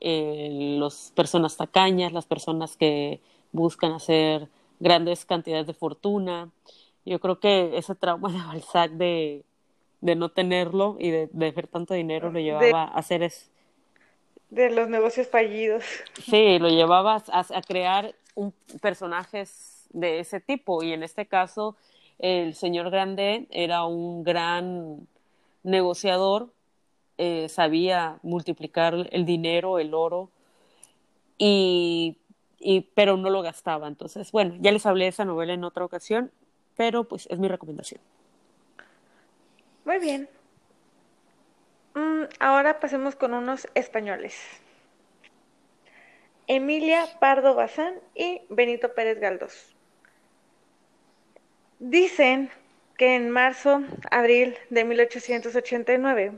eh, 0.00 0.76
las 0.78 1.12
personas 1.14 1.56
tacañas, 1.56 2.12
las 2.12 2.26
personas 2.26 2.76
que 2.76 3.20
buscan 3.52 3.92
hacer 3.92 4.48
grandes 4.80 5.24
cantidades 5.24 5.66
de 5.66 5.74
fortuna. 5.74 6.50
Yo 7.04 7.20
creo 7.20 7.40
que 7.40 7.76
ese 7.76 7.94
trauma 7.94 8.30
de 8.30 8.38
Balzac 8.38 8.92
de, 8.92 9.44
de 10.00 10.14
no 10.14 10.28
tenerlo 10.28 10.96
y 11.00 11.10
de, 11.10 11.28
de 11.32 11.50
ver 11.50 11.66
tanto 11.66 11.94
dinero 11.94 12.30
lo 12.30 12.40
llevaba 12.40 12.84
a 12.84 12.98
hacer 12.98 13.22
es... 13.22 13.50
De 14.50 14.70
los 14.70 14.88
negocios 14.88 15.28
fallidos. 15.28 15.84
Sí, 16.22 16.58
lo 16.58 16.68
llevaba 16.68 17.22
a, 17.28 17.40
a 17.40 17.62
crear 17.62 18.14
un, 18.34 18.52
personajes 18.80 19.86
de 19.90 20.20
ese 20.20 20.40
tipo 20.40 20.82
y 20.82 20.92
en 20.92 21.02
este 21.02 21.26
caso 21.26 21.76
el 22.18 22.54
señor 22.54 22.90
Grande 22.90 23.46
era 23.50 23.84
un 23.84 24.24
gran 24.24 25.06
negociador 25.62 26.48
eh, 27.20 27.48
sabía 27.48 28.20
multiplicar 28.22 29.08
el 29.10 29.26
dinero, 29.26 29.80
el 29.80 29.92
oro, 29.92 30.30
y, 31.36 32.16
y, 32.60 32.82
pero 32.94 33.16
no 33.16 33.28
lo 33.28 33.42
gastaba. 33.42 33.88
Entonces, 33.88 34.30
bueno, 34.30 34.54
ya 34.60 34.70
les 34.70 34.86
hablé 34.86 35.06
de 35.06 35.10
esa 35.10 35.24
novela 35.24 35.52
en 35.52 35.64
otra 35.64 35.84
ocasión, 35.84 36.30
pero 36.76 37.08
pues 37.08 37.26
es 37.28 37.40
mi 37.40 37.48
recomendación. 37.48 38.00
Muy 39.84 39.98
bien. 39.98 40.28
Mm, 41.98 42.28
ahora 42.38 42.78
pasemos 42.78 43.16
con 43.16 43.34
unos 43.34 43.66
españoles. 43.74 44.38
Emilia 46.46 47.08
Pardo 47.18 47.56
Bazán 47.56 47.94
y 48.14 48.42
Benito 48.50 48.94
Pérez 48.94 49.18
Galdós. 49.18 49.74
Dicen 51.80 52.50
que 52.96 53.16
en 53.16 53.30
marzo, 53.30 53.82
abril 54.12 54.56
de 54.70 54.84
1889, 54.84 56.34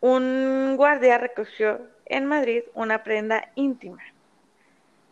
un 0.00 0.74
guardia 0.76 1.18
recogió 1.18 1.86
en 2.06 2.26
Madrid 2.26 2.64
una 2.74 3.04
prenda 3.04 3.52
íntima. 3.54 4.02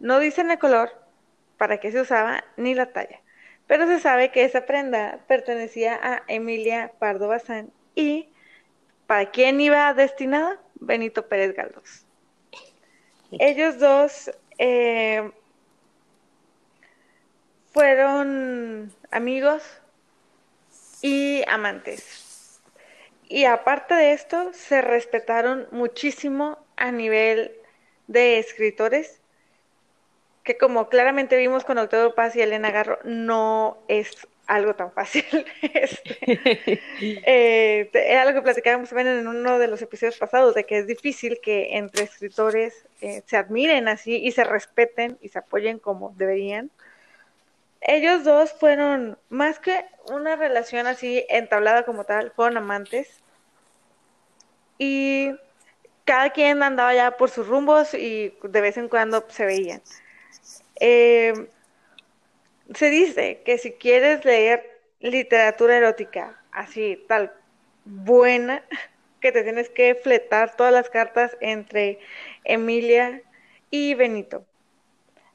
No 0.01 0.19
dicen 0.19 0.51
el 0.51 0.59
color, 0.59 0.91
para 1.57 1.79
qué 1.79 1.93
se 1.93 2.01
usaba, 2.01 2.43
ni 2.57 2.75
la 2.75 2.87
talla, 2.87 3.21
pero 3.69 3.87
se 3.87 4.01
sabe 4.01 4.33
que 4.33 4.43
esa 4.43 4.67
prenda 4.67 5.21
pertenecía 5.29 6.01
a 6.03 6.25
Emilia 6.27 6.91
Pardo 6.99 7.29
Bazán 7.29 7.71
y 7.95 8.34
¿para 9.07 9.31
quién 9.31 9.61
iba 9.61 9.93
destinada? 9.95 10.61
Benito 10.75 11.27
Pérez 11.27 11.55
Galdós. 11.55 12.05
Ellos 13.33 13.79
dos 13.79 14.31
eh, 14.59 15.31
fueron 17.73 18.93
amigos 19.11 19.63
y 21.03 21.43
amantes. 21.49 22.61
Y 23.29 23.47
aparte 23.47 23.95
de 23.95 24.13
esto, 24.13 24.53
se 24.53 24.81
respetaron 24.81 25.67
muchísimo 25.71 26.59
a 26.77 26.93
nivel 26.93 27.53
de 28.07 28.39
escritores, 28.39 29.21
que 30.45 30.59
como 30.59 30.89
claramente 30.89 31.37
vimos 31.37 31.65
con 31.65 31.79
Octavio 31.79 32.15
Paz 32.15 32.37
y 32.37 32.43
Elena 32.43 32.71
Garro, 32.71 32.99
no 33.05 33.79
es 33.89 34.29
algo 34.47 34.75
tan 34.75 34.93
fácil. 34.93 35.25
este, 35.63 36.19
eh, 37.01 37.91
era 37.93 38.25
lo 38.25 38.33
que 38.33 38.43
platicábamos 38.43 38.89
también 38.89 39.09
en 39.09 39.27
uno 39.27 39.59
de 39.59 39.69
los 39.69 39.83
episodios 39.83 40.17
pasados, 40.17 40.55
de 40.55 40.65
que 40.65 40.79
es 40.79 40.87
difícil 40.87 41.39
que 41.43 41.77
entre 41.77 42.05
escritores 42.05 42.87
eh, 43.01 43.23
se 43.27 43.37
admiren 43.37 43.89
así 43.89 44.17
y 44.17 44.33
se 44.33 44.45
respeten 44.45 45.19
y 45.21 45.29
se 45.29 45.39
apoyen 45.39 45.79
como 45.79 46.15
deberían. 46.17 46.71
Ellos 47.81 48.25
dos 48.25 48.53
fueron, 48.53 49.19
más 49.29 49.59
que 49.59 49.85
una 50.11 50.37
relación 50.37 50.87
así 50.87 51.25
entablada 51.29 51.85
como 51.85 52.05
tal, 52.05 52.31
fueron 52.31 52.57
amantes. 52.57 53.21
Y 54.79 55.33
cada 56.05 56.31
quien 56.31 56.63
andaba 56.63 56.95
ya 56.95 57.13
por 57.13 57.31
sus 57.31 57.47
rumbos 57.47 57.95
y 57.95 58.35
de 58.43 58.61
vez 58.61 58.77
en 58.79 58.89
cuando 58.89 59.25
se 59.29 59.45
veían. 59.45 59.83
Eh, 60.81 61.49
se 62.73 62.91
dice 62.91 63.43
que 63.45 63.59
si 63.59 63.73
quieres 63.73 64.25
leer 64.25 64.81
literatura 65.01 65.77
erótica 65.77 66.41
así, 66.51 67.05
tal, 67.09 67.33
buena, 67.85 68.63
que 69.21 69.33
te 69.33 69.43
tienes 69.43 69.69
que 69.71 69.95
fletar 69.95 70.57
todas 70.57 70.73
las 70.73 70.91
cartas 70.91 71.37
entre 71.41 71.99
Emilia 72.45 73.23
y 73.71 73.95
Benito. 73.95 74.45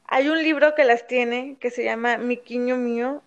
Hay 0.06 0.28
un 0.28 0.42
libro 0.42 0.74
que 0.74 0.84
las 0.84 1.06
tiene 1.06 1.56
que 1.60 1.70
se 1.70 1.84
llama 1.84 2.16
Mi 2.16 2.36
Quiño 2.36 2.76
Mío, 2.76 3.22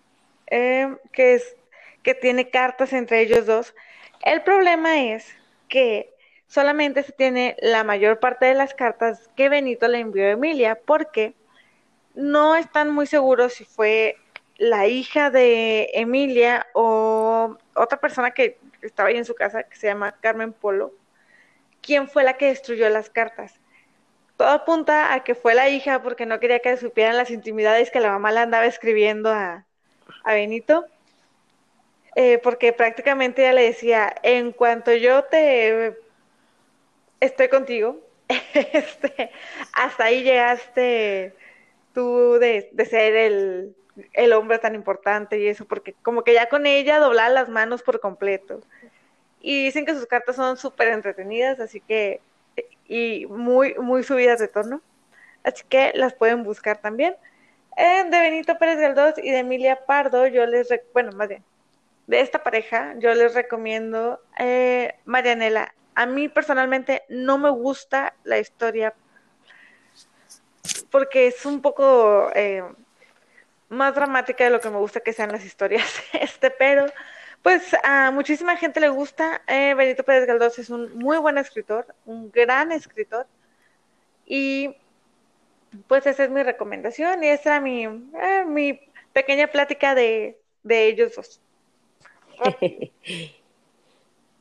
eh, 0.48 0.94
que, 1.12 1.34
es, 1.34 1.56
que 2.02 2.14
tiene 2.14 2.50
cartas 2.50 2.92
entre 2.92 3.20
ellos 3.20 3.46
dos. 3.46 3.74
El 4.22 4.42
problema 4.42 5.02
es 5.02 5.34
que 5.68 6.10
solamente 6.46 7.02
se 7.02 7.12
tiene 7.12 7.56
la 7.60 7.84
mayor 7.84 8.20
parte 8.20 8.46
de 8.46 8.54
las 8.54 8.74
cartas 8.74 9.30
que 9.36 9.48
Benito 9.48 9.88
le 9.88 10.00
envió 10.00 10.24
a 10.24 10.30
Emilia, 10.30 10.78
porque 10.84 11.34
no 12.14 12.56
están 12.56 12.90
muy 12.90 13.06
seguros 13.06 13.54
si 13.54 13.64
fue 13.64 14.16
la 14.56 14.86
hija 14.86 15.30
de 15.30 15.90
Emilia 15.94 16.66
o 16.74 17.56
otra 17.74 18.00
persona 18.00 18.30
que 18.30 18.58
estaba 18.82 19.08
ahí 19.08 19.16
en 19.16 19.24
su 19.24 19.34
casa, 19.34 19.64
que 19.64 19.76
se 19.76 19.88
llama 19.88 20.16
Carmen 20.20 20.52
Polo, 20.52 20.92
quien 21.80 22.08
fue 22.08 22.24
la 22.24 22.36
que 22.36 22.46
destruyó 22.46 22.88
las 22.88 23.10
cartas. 23.10 23.60
Todo 24.36 24.48
apunta 24.48 25.12
a 25.12 25.24
que 25.24 25.34
fue 25.34 25.54
la 25.54 25.68
hija 25.68 26.02
porque 26.02 26.26
no 26.26 26.40
quería 26.40 26.60
que 26.60 26.76
supieran 26.76 27.16
las 27.16 27.30
intimidades 27.30 27.90
que 27.90 28.00
la 28.00 28.10
mamá 28.10 28.32
le 28.32 28.40
andaba 28.40 28.66
escribiendo 28.66 29.30
a, 29.30 29.64
a 30.24 30.34
Benito. 30.34 30.86
Eh, 32.16 32.38
porque 32.38 32.72
prácticamente 32.72 33.42
ella 33.42 33.52
le 33.54 33.62
decía, 33.62 34.14
en 34.22 34.52
cuanto 34.52 34.92
yo 34.92 35.24
te 35.24 35.96
estoy 37.18 37.48
contigo, 37.48 38.00
este, 38.54 39.30
hasta 39.72 40.04
ahí 40.04 40.22
llegaste 40.22 41.34
tú 41.94 42.38
de, 42.38 42.68
de 42.72 42.84
ser 42.84 43.16
el, 43.16 43.74
el, 44.12 44.32
hombre 44.34 44.58
tan 44.58 44.74
importante 44.74 45.38
y 45.38 45.46
eso, 45.46 45.64
porque 45.64 45.94
como 46.02 46.24
que 46.24 46.34
ya 46.34 46.48
con 46.48 46.66
ella 46.66 46.98
doblaba 46.98 47.30
las 47.30 47.48
manos 47.48 47.82
por 47.82 48.00
completo. 48.00 48.60
Y 49.40 49.64
dicen 49.64 49.86
que 49.86 49.94
sus 49.94 50.06
cartas 50.06 50.36
son 50.36 50.56
súper 50.56 50.88
entretenidas, 50.88 51.60
así 51.60 51.80
que, 51.80 52.20
y 52.86 53.26
muy, 53.26 53.74
muy 53.74 54.02
subidas 54.02 54.38
de 54.40 54.48
tono, 54.48 54.82
así 55.44 55.64
que 55.68 55.92
las 55.94 56.14
pueden 56.14 56.42
buscar 56.44 56.78
también. 56.78 57.16
Eh, 57.76 58.04
de 58.08 58.20
Benito 58.20 58.58
Pérez 58.58 58.78
Galdós 58.78 59.14
y 59.18 59.30
de 59.30 59.38
Emilia 59.38 59.84
Pardo, 59.86 60.26
yo 60.26 60.46
les, 60.46 60.68
bueno, 60.92 61.12
más 61.12 61.28
bien, 61.28 61.44
de 62.06 62.20
esta 62.20 62.42
pareja, 62.42 62.94
yo 62.98 63.14
les 63.14 63.34
recomiendo 63.34 64.20
eh, 64.38 64.94
Marianela. 65.04 65.74
A 65.94 66.06
mí 66.06 66.28
personalmente 66.28 67.02
no 67.08 67.38
me 67.38 67.50
gusta 67.50 68.14
la 68.24 68.38
historia 68.38 68.94
porque 70.94 71.26
es 71.26 71.44
un 71.44 71.60
poco 71.60 72.30
eh, 72.36 72.62
más 73.68 73.96
dramática 73.96 74.44
de 74.44 74.50
lo 74.50 74.60
que 74.60 74.70
me 74.70 74.76
gusta 74.76 75.00
que 75.00 75.12
sean 75.12 75.32
las 75.32 75.44
historias, 75.44 75.92
este, 76.12 76.52
pero 76.52 76.86
pues 77.42 77.74
a 77.82 78.12
muchísima 78.12 78.56
gente 78.56 78.78
le 78.78 78.90
gusta. 78.90 79.42
Eh, 79.48 79.74
Benito 79.74 80.04
Pérez 80.04 80.24
Galdós 80.24 80.56
es 80.60 80.70
un 80.70 80.96
muy 80.96 81.18
buen 81.18 81.36
escritor, 81.36 81.92
un 82.06 82.30
gran 82.30 82.70
escritor 82.70 83.26
y 84.24 84.76
pues 85.88 86.06
esa 86.06 86.22
es 86.22 86.30
mi 86.30 86.44
recomendación 86.44 87.24
y 87.24 87.26
esa 87.26 87.56
era 87.56 87.60
mi, 87.60 87.86
eh, 87.86 88.44
mi 88.46 88.78
pequeña 89.12 89.48
plática 89.48 89.96
de, 89.96 90.38
de 90.62 90.86
ellos 90.86 91.16
dos. 91.16 91.40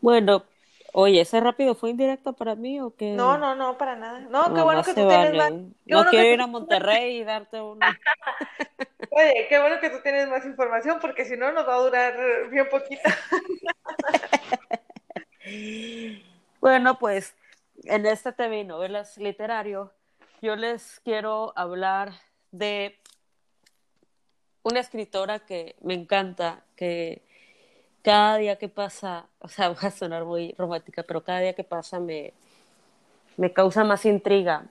bueno, 0.02 0.46
oye, 0.94 1.22
¿ese 1.22 1.40
rápido 1.40 1.76
fue 1.76 1.90
indirecto 1.90 2.34
para 2.34 2.56
mí 2.56 2.80
o 2.80 2.96
qué? 2.96 3.12
No, 3.12 3.38
no, 3.38 3.56
no, 3.56 3.78
para 3.78 3.96
nada. 3.96 4.20
No, 4.22 4.54
qué 4.54 4.62
bueno 4.62 4.84
que 4.84 4.94
tú 4.94 5.08
tienes 5.08 5.34
más. 5.34 5.52
No 5.86 6.06
quiero 6.10 6.34
ir 6.34 6.42
a 6.42 6.48
Monterrey 6.48 7.18
y 7.18 7.24
darte 7.24 7.60
una. 7.62 8.00
oye, 9.12 9.48
qué 9.50 9.60
bueno 9.60 9.80
que 9.80 9.90
tú 9.90 9.98
tienes 10.02 10.30
más 10.30 10.46
información 10.46 11.00
porque 11.02 11.26
si 11.26 11.36
no 11.36 11.52
nos 11.52 11.68
va 11.68 11.76
a 11.76 11.80
durar 11.80 12.50
bien 12.50 12.68
poquita. 12.70 13.18
bueno, 16.62 16.98
pues 16.98 17.36
en 17.84 18.06
este 18.06 18.32
TV 18.32 18.64
novelas 18.64 19.18
literario 19.18 19.92
yo 20.42 20.56
les 20.56 21.00
quiero 21.02 21.54
hablar 21.56 22.14
de 22.52 23.00
una 24.62 24.80
escritora 24.80 25.40
que 25.40 25.76
me 25.82 25.94
encanta, 25.94 26.64
que 26.76 27.24
cada 28.04 28.38
día 28.38 28.58
que 28.58 28.70
pasa, 28.70 29.26
o 29.40 29.48
sea, 29.48 29.70
va 29.74 29.88
a 29.88 29.92
sonar 29.92 30.26
muy 30.26 30.54
romántica, 30.58 31.02
pero 31.04 31.24
cada 31.24 31.40
día 31.40 31.54
que 31.54 31.64
pasa 31.64 32.00
me, 32.00 32.34
me 33.38 33.52
causa 33.52 33.84
más 33.84 34.06
intriga. 34.06 34.68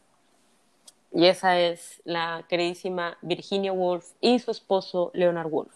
Y 1.15 1.27
esa 1.27 1.59
es 1.59 2.01
la 2.05 2.47
queridísima 2.49 3.19
Virginia 3.21 3.73
Woolf 3.73 4.13
y 4.21 4.39
su 4.39 4.51
esposo 4.51 5.11
Leonard 5.15 5.49
Woolf. 5.53 5.75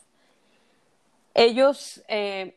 Ellos 1.34 2.02
eh, 2.08 2.56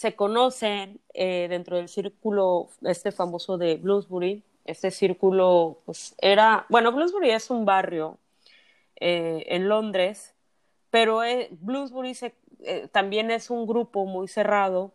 se 0.00 0.16
conocen 0.16 0.98
eh, 1.12 1.46
dentro 1.50 1.76
del 1.76 1.88
círculo 1.88 2.70
este 2.82 3.12
famoso 3.12 3.58
de 3.58 3.76
Bloomsbury, 3.76 4.42
este 4.64 4.90
círculo, 4.90 5.82
pues 5.84 6.14
era, 6.22 6.64
bueno, 6.70 6.90
Bloomsbury 6.90 7.30
es 7.30 7.50
un 7.50 7.66
barrio 7.66 8.18
eh, 8.96 9.44
en 9.48 9.68
Londres, 9.68 10.34
pero 10.90 11.22
eh, 11.22 11.48
Bloomsbury 11.50 12.14
eh, 12.64 12.88
también 12.92 13.30
es 13.30 13.50
un 13.50 13.66
grupo 13.66 14.06
muy 14.06 14.28
cerrado, 14.28 14.92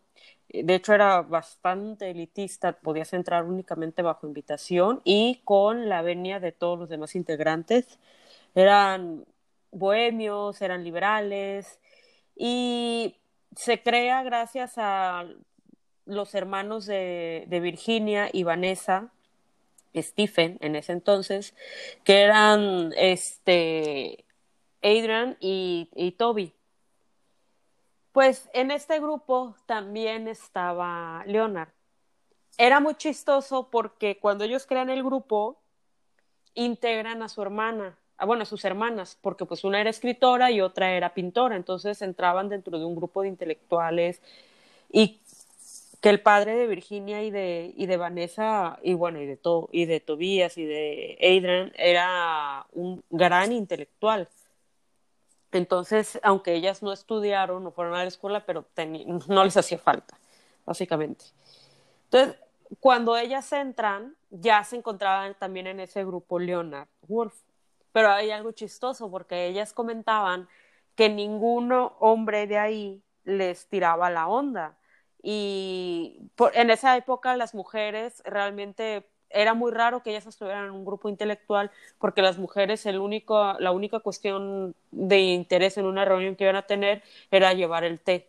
de 0.50 0.76
hecho 0.76 0.94
era 0.94 1.22
bastante 1.22 2.12
elitista, 2.12 2.74
podías 2.74 3.14
entrar 3.14 3.46
únicamente 3.46 4.02
bajo 4.02 4.28
invitación 4.28 5.02
y 5.04 5.42
con 5.44 5.90
la 5.90 6.02
venia 6.02 6.40
de 6.40 6.52
todos 6.52 6.80
los 6.80 6.90
demás 6.90 7.16
integrantes. 7.16 8.00
Eran 8.54 9.26
bohemios, 9.72 10.62
eran 10.62 10.84
liberales 10.84 11.80
y 12.36 13.16
se 13.56 13.82
crea 13.82 14.24
gracias 14.24 14.74
a 14.78 15.26
los 16.06 16.36
hermanos 16.36 16.86
de, 16.86 17.46
de 17.48 17.60
Virginia 17.60 18.30
y 18.32 18.44
Vanessa, 18.44 19.12
Stephen 19.96 20.58
en 20.62 20.76
ese 20.76 20.92
entonces, 20.92 21.56
que 22.04 22.22
eran 22.22 22.94
este, 22.98 24.26
Adrian 24.82 25.38
y, 25.40 25.90
y 25.96 26.12
Toby. 26.12 26.54
Pues 28.16 28.50
en 28.54 28.72
este 28.72 29.02
grupo 29.02 29.58
también 29.66 30.30
estaba 30.30 31.22
Leonard. 31.28 31.68
Era 32.58 32.80
muy 32.80 32.96
chistoso 32.96 33.70
porque 33.70 34.20
cuando 34.20 34.46
ellos 34.46 34.66
crean 34.66 34.90
el 34.90 35.04
grupo, 35.04 35.58
integran 36.54 37.22
a 37.24 37.28
su 37.28 37.42
hermana, 37.42 37.98
a, 38.16 38.26
bueno, 38.26 38.44
a 38.44 38.46
sus 38.46 38.64
hermanas, 38.64 39.18
porque 39.20 39.44
pues 39.44 39.66
una 39.66 39.82
era 39.82 39.90
escritora 39.90 40.50
y 40.50 40.62
otra 40.62 40.94
era 40.94 41.14
pintora, 41.14 41.58
entonces 41.58 42.02
entraban 42.02 42.48
dentro 42.48 42.80
de 42.80 42.86
un 42.86 42.96
grupo 42.96 43.22
de 43.22 43.28
intelectuales 43.28 44.22
y 44.90 45.20
que 46.00 46.08
el 46.08 46.22
padre 46.22 46.56
de 46.56 46.68
Virginia 46.68 47.22
y 47.22 47.32
de, 47.32 47.74
y 47.76 47.86
de 47.86 47.98
Vanessa, 47.98 48.80
y 48.82 48.94
bueno, 48.94 49.20
y 49.20 49.26
de, 49.26 49.36
to, 49.36 49.68
y 49.74 49.88
de 49.88 50.00
Tobías 50.00 50.58
y 50.58 50.64
de 50.64 51.18
Adrian, 51.20 51.74
era 51.76 52.66
un 52.72 53.04
gran 53.10 53.52
intelectual. 53.52 54.30
Entonces, 55.52 56.20
aunque 56.24 56.54
ellas 56.54 56.84
no 56.84 56.92
estudiaron, 56.92 57.64
no 57.64 57.72
fueron 57.72 57.96
a 57.96 58.02
la 58.02 58.08
escuela, 58.08 58.46
pero 58.46 58.66
no 59.28 59.44
les 59.44 59.58
hacía 59.58 59.78
falta, 59.78 60.18
básicamente. 60.66 61.26
Entonces, 62.06 62.38
cuando 62.80 63.16
ellas 63.16 63.52
entran, 63.54 64.16
ya 64.30 64.64
se 64.64 64.76
encontraban 64.76 65.36
también 65.36 65.68
en 65.68 65.80
ese 65.80 66.04
grupo 66.04 66.40
Leonard 66.40 66.88
Wolf. 67.08 67.36
Pero 67.92 68.12
hay 68.12 68.32
algo 68.32 68.52
chistoso 68.52 69.10
porque 69.10 69.48
ellas 69.48 69.72
comentaban 69.72 70.50
que 70.96 71.10
ningún 71.10 71.72
hombre 72.00 72.48
de 72.48 72.58
ahí 72.58 73.04
les 73.24 73.68
tiraba 73.68 74.10
la 74.10 74.28
onda 74.28 74.78
y 75.22 76.30
en 76.54 76.70
esa 76.70 76.96
época 76.98 77.36
las 77.36 77.56
mujeres 77.56 78.22
realmente 78.26 79.10
era 79.36 79.54
muy 79.54 79.72
raro 79.72 80.02
que 80.02 80.10
ellas 80.10 80.26
estuvieran 80.26 80.66
en 80.66 80.72
un 80.72 80.86
grupo 80.86 81.10
intelectual 81.10 81.70
porque 82.00 82.22
las 82.22 82.38
mujeres 82.38 82.86
el 82.86 83.00
único, 83.00 83.54
la 83.60 83.72
única 83.72 84.00
cuestión 84.00 84.74
de 84.92 85.20
interés 85.20 85.78
en 85.78 85.86
una 85.86 86.06
reunión 86.06 86.36
que 86.36 86.46
iban 86.46 86.56
a 86.56 86.64
tener 86.64 87.04
era 87.30 87.54
llevar 87.54 87.84
el 87.84 88.00
té 88.00 88.28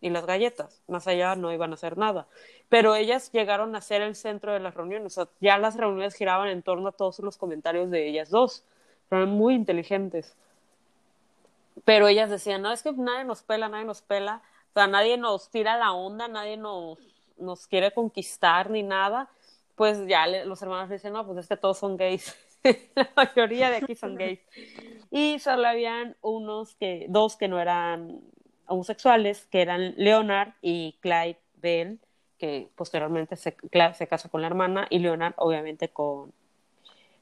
y 0.00 0.10
las 0.10 0.26
galletas, 0.26 0.82
más 0.88 1.06
allá 1.06 1.36
no 1.36 1.52
iban 1.52 1.70
a 1.70 1.74
hacer 1.74 1.96
nada. 1.96 2.26
Pero 2.68 2.94
ellas 2.94 3.30
llegaron 3.32 3.76
a 3.76 3.80
ser 3.80 4.02
el 4.02 4.14
centro 4.14 4.52
de 4.52 4.60
las 4.60 4.74
reuniones, 4.74 5.18
ya 5.40 5.58
las 5.58 5.76
reuniones 5.76 6.14
giraban 6.14 6.48
en 6.48 6.62
torno 6.62 6.88
a 6.88 6.92
todos 6.92 7.18
los 7.20 7.36
comentarios 7.36 7.90
de 7.90 8.08
ellas 8.08 8.30
dos, 8.30 8.64
eran 9.10 9.30
muy 9.30 9.54
inteligentes. 9.54 10.34
Pero 11.84 12.08
ellas 12.08 12.30
decían, 12.30 12.62
no, 12.62 12.72
es 12.72 12.82
que 12.82 12.92
nadie 12.92 13.24
nos 13.24 13.42
pela, 13.42 13.68
nadie 13.68 13.84
nos 13.84 14.02
pela, 14.02 14.42
sea, 14.76 14.86
nadie 14.86 15.16
nos 15.16 15.48
tira 15.48 15.76
la 15.78 15.92
onda, 15.92 16.28
nadie 16.28 16.56
nos, 16.56 16.98
nos 17.38 17.66
quiere 17.66 17.92
conquistar 17.92 18.70
ni 18.70 18.82
nada, 18.82 19.28
pues 19.76 20.06
ya 20.06 20.26
los 20.26 20.60
hermanos 20.62 20.90
dicen, 20.90 21.12
no, 21.12 21.24
pues 21.26 21.38
es 21.38 21.48
que 21.48 21.56
todos 21.56 21.78
son 21.78 21.96
gays. 21.96 22.34
la 22.94 23.10
mayoría 23.14 23.70
de 23.70 23.76
aquí 23.76 23.94
son 23.94 24.14
gays. 24.16 24.40
Y 25.10 25.38
solo 25.38 25.68
habían 25.68 26.16
unos 26.22 26.74
que, 26.74 27.06
dos 27.08 27.36
que 27.36 27.46
no 27.46 27.60
eran 27.60 28.20
homosexuales, 28.66 29.46
que 29.46 29.62
eran 29.62 29.94
Leonard 29.96 30.54
y 30.62 30.96
Clyde 31.00 31.38
Bell, 31.56 32.00
que 32.38 32.68
posteriormente 32.74 33.36
se, 33.36 33.56
se 33.94 34.06
casa 34.08 34.28
con 34.28 34.40
la 34.40 34.48
hermana, 34.48 34.86
y 34.90 34.98
Leonard 34.98 35.34
obviamente 35.36 35.90
con, 35.90 36.32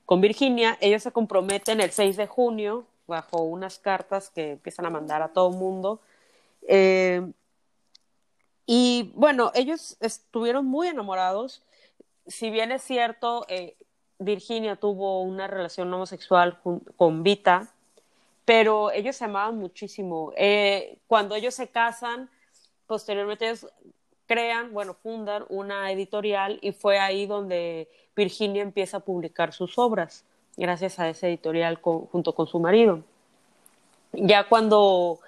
con 0.06 0.20
Virginia. 0.20 0.78
Ellos 0.80 1.02
se 1.02 1.12
comprometen 1.12 1.80
el 1.80 1.90
6 1.90 2.16
de 2.16 2.26
junio 2.26 2.86
bajo 3.06 3.42
unas 3.42 3.78
cartas 3.78 4.30
que 4.30 4.52
empiezan 4.52 4.86
a 4.86 4.90
mandar 4.90 5.22
a 5.22 5.32
todo 5.32 5.50
el 5.50 5.56
mundo. 5.56 6.00
Eh, 6.66 7.30
y 8.66 9.12
bueno, 9.14 9.50
ellos 9.54 9.96
estuvieron 10.00 10.64
muy 10.66 10.88
enamorados. 10.88 11.62
Si 12.26 12.50
bien 12.50 12.72
es 12.72 12.82
cierto, 12.82 13.44
eh, 13.48 13.76
Virginia 14.18 14.76
tuvo 14.76 15.22
una 15.22 15.46
relación 15.46 15.92
homosexual 15.92 16.58
con 16.96 17.22
Vita, 17.22 17.74
pero 18.44 18.90
ellos 18.90 19.16
se 19.16 19.24
amaban 19.24 19.58
muchísimo. 19.58 20.32
Eh, 20.36 20.98
cuando 21.06 21.34
ellos 21.34 21.54
se 21.54 21.68
casan, 21.68 22.30
posteriormente 22.86 23.46
ellos 23.46 23.66
crean, 24.26 24.72
bueno, 24.72 24.94
fundan 24.94 25.44
una 25.48 25.90
editorial 25.92 26.58
y 26.62 26.72
fue 26.72 26.98
ahí 26.98 27.26
donde 27.26 27.88
Virginia 28.16 28.62
empieza 28.62 28.98
a 28.98 29.00
publicar 29.00 29.52
sus 29.52 29.78
obras, 29.78 30.24
gracias 30.56 30.98
a 30.98 31.08
ese 31.08 31.28
editorial 31.28 31.76
junto 31.82 32.34
con 32.34 32.46
su 32.46 32.58
marido. 32.60 33.02
Ya 34.12 34.48
cuando, 34.48 35.20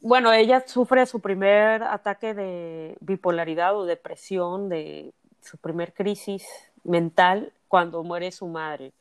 bueno, 0.00 0.32
ella 0.32 0.64
sufre 0.66 1.06
su 1.06 1.20
primer 1.20 1.82
ataque 1.82 2.34
de 2.34 2.96
bipolaridad 3.00 3.76
o 3.76 3.84
depresión, 3.84 4.68
de 4.68 5.12
su 5.44 5.58
primer 5.58 5.92
crisis 5.92 6.46
mental, 6.82 7.52
cuando 7.68 8.02
muere 8.02 8.30
su 8.32 8.46
madre. 8.46 8.92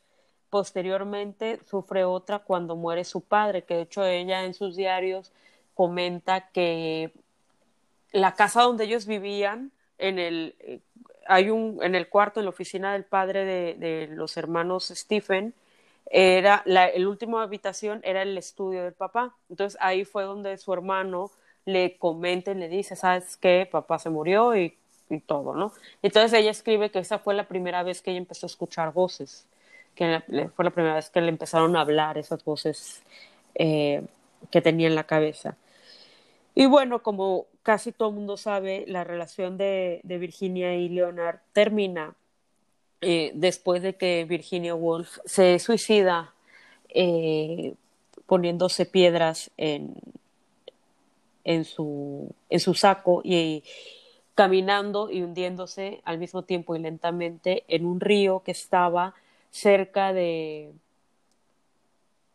Posteriormente 0.50 1.60
sufre 1.70 2.06
otra 2.06 2.40
cuando 2.40 2.76
muere 2.76 3.04
su 3.04 3.22
padre, 3.22 3.64
que 3.64 3.76
de 3.76 3.82
hecho 3.82 4.06
ella 4.06 4.44
en 4.46 4.54
sus 4.54 4.76
diarios 4.76 5.32
comenta 5.74 6.50
que 6.50 7.12
la 8.12 8.36
casa 8.36 8.62
donde 8.62 8.86
ellos 8.86 9.06
vivían, 9.06 9.72
en 9.98 10.20
el, 10.20 10.56
eh, 10.60 10.80
hay 11.28 11.50
un, 11.50 11.80
en 11.82 11.96
el 11.96 12.10
cuarto, 12.10 12.40
en 12.40 12.46
la 12.46 12.50
oficina 12.50 12.94
del 12.94 13.06
padre 13.06 13.46
de, 13.46 14.08
los 14.12 14.38
hermanos 14.38 14.92
Stephen, 14.96 15.54
era 16.12 16.62
la 16.66 16.88
el 16.88 17.08
último 17.08 17.40
habitación 17.40 18.02
era 18.04 18.22
el 18.22 18.38
estudio 18.38 18.84
del 18.84 18.94
papá. 18.94 19.36
Entonces 19.50 19.80
ahí 19.82 20.06
fue 20.06 20.24
donde 20.24 20.58
su 20.58 20.74
hermano 20.74 21.32
le 21.66 21.98
comenta 21.98 22.52
y 22.52 22.56
le 22.56 22.68
dice, 22.68 22.96
¿sabes 22.96 23.38
qué? 23.38 23.68
Papá 23.72 24.00
se 24.00 24.10
murió 24.10 24.56
y, 24.56 24.78
y, 25.14 25.20
todo, 25.20 25.56
¿no? 25.56 25.72
Entonces 26.02 26.34
ella 26.34 26.52
escribe 26.52 26.92
que 26.92 27.00
esa 27.00 27.20
fue 27.20 27.34
la 27.34 27.48
primera 27.48 27.84
vez 27.84 28.02
que 28.02 28.12
ella 28.12 28.20
empezó 28.20 28.46
a 28.46 28.48
escuchar 28.48 28.94
voces, 28.94 29.46
que 29.96 30.22
fue 30.56 30.66
la 30.66 30.72
primera 30.72 30.96
vez 30.96 31.10
que 31.10 31.22
le 31.22 31.30
empezaron 31.30 31.76
a 31.76 31.82
hablar 31.82 32.18
esas 32.18 32.44
voces 32.44 33.04
eh, 33.56 34.04
que 34.52 34.62
tenía 34.62 34.88
en 34.88 34.96
la 34.96 35.06
cabeza. 35.06 35.56
Y 36.56 36.66
bueno, 36.68 37.02
como 37.02 37.48
casi 37.64 37.92
todo 37.92 38.12
mundo 38.12 38.38
sabe, 38.38 38.86
la 38.88 39.04
relación 39.04 39.58
de, 39.58 40.02
Virginia 40.04 40.76
y 40.76 40.90
Leonard 40.90 41.40
termina 41.54 42.16
eh, 43.02 43.32
después 43.34 43.82
de 43.82 43.96
que 43.96 44.26
Virginia 44.26 44.76
Woolf 44.76 45.18
se 45.26 45.60
suicida 45.60 46.34
eh, 46.90 47.74
poniéndose 48.28 48.86
piedras 48.86 49.52
en, 49.58 49.96
en, 51.44 51.66
su, 51.66 52.34
en 52.50 52.60
su 52.60 52.74
saco 52.74 53.22
y 53.24 53.64
caminando 54.36 55.10
y 55.10 55.22
hundiéndose 55.22 56.02
al 56.06 56.18
mismo 56.18 56.44
tiempo 56.44 56.76
y 56.76 56.80
lentamente 56.80 57.64
en 57.68 57.86
un 57.86 58.00
río 58.00 58.42
que 58.44 58.52
estaba 58.52 59.14
cerca 59.52 60.14
de, 60.14 60.74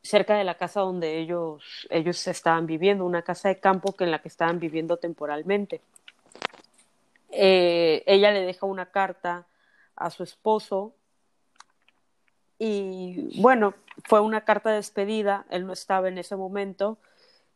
cerca 0.02 0.36
de 0.36 0.44
la 0.44 0.56
casa 0.56 0.80
donde 0.80 1.18
ellos, 1.18 1.86
ellos 1.90 2.26
estaban 2.26 2.66
viviendo, 2.66 3.04
una 3.04 3.22
casa 3.22 3.48
de 3.48 3.58
campo 3.58 3.94
que 3.94 4.04
en 4.04 4.10
la 4.10 4.20
que 4.20 4.28
estaban 4.28 4.58
viviendo 4.58 4.96
temporalmente. 4.96 5.80
Eh, 7.30 8.02
ella 8.06 8.30
le 8.30 8.40
deja 8.40 8.64
una 8.66 8.86
carta 8.86 9.46
a 9.96 10.10
su 10.10 10.22
esposo 10.22 10.94
y 12.58 13.40
bueno, 13.40 13.74
fue 14.04 14.20
una 14.20 14.44
carta 14.44 14.70
de 14.70 14.76
despedida, 14.76 15.44
él 15.50 15.66
no 15.66 15.72
estaba 15.72 16.08
en 16.08 16.18
ese 16.18 16.36
momento 16.36 16.98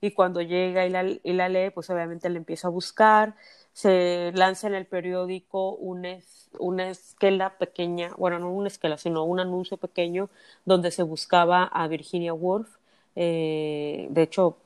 y 0.00 0.10
cuando 0.10 0.42
llega 0.42 0.84
y 0.84 0.90
la, 0.90 1.04
y 1.04 1.32
la 1.32 1.48
lee, 1.48 1.70
pues 1.70 1.88
obviamente 1.90 2.28
le 2.28 2.38
empieza 2.38 2.68
a 2.68 2.70
buscar, 2.70 3.34
se 3.72 4.32
lanza 4.34 4.66
en 4.66 4.74
el 4.74 4.86
periódico 4.86 5.74
una, 5.74 6.18
una 6.58 6.90
esquela 6.90 7.56
pequeña, 7.58 8.12
bueno, 8.16 8.38
no 8.38 8.50
una 8.50 8.68
esquela, 8.68 8.98
sino 8.98 9.24
un 9.24 9.40
anuncio 9.40 9.76
pequeño 9.76 10.28
donde 10.64 10.90
se 10.90 11.02
buscaba 11.02 11.64
a 11.64 11.88
Virginia 11.88 12.34
Woolf. 12.34 12.68
Eh, 13.16 14.08
de 14.10 14.22
hecho, 14.22 14.58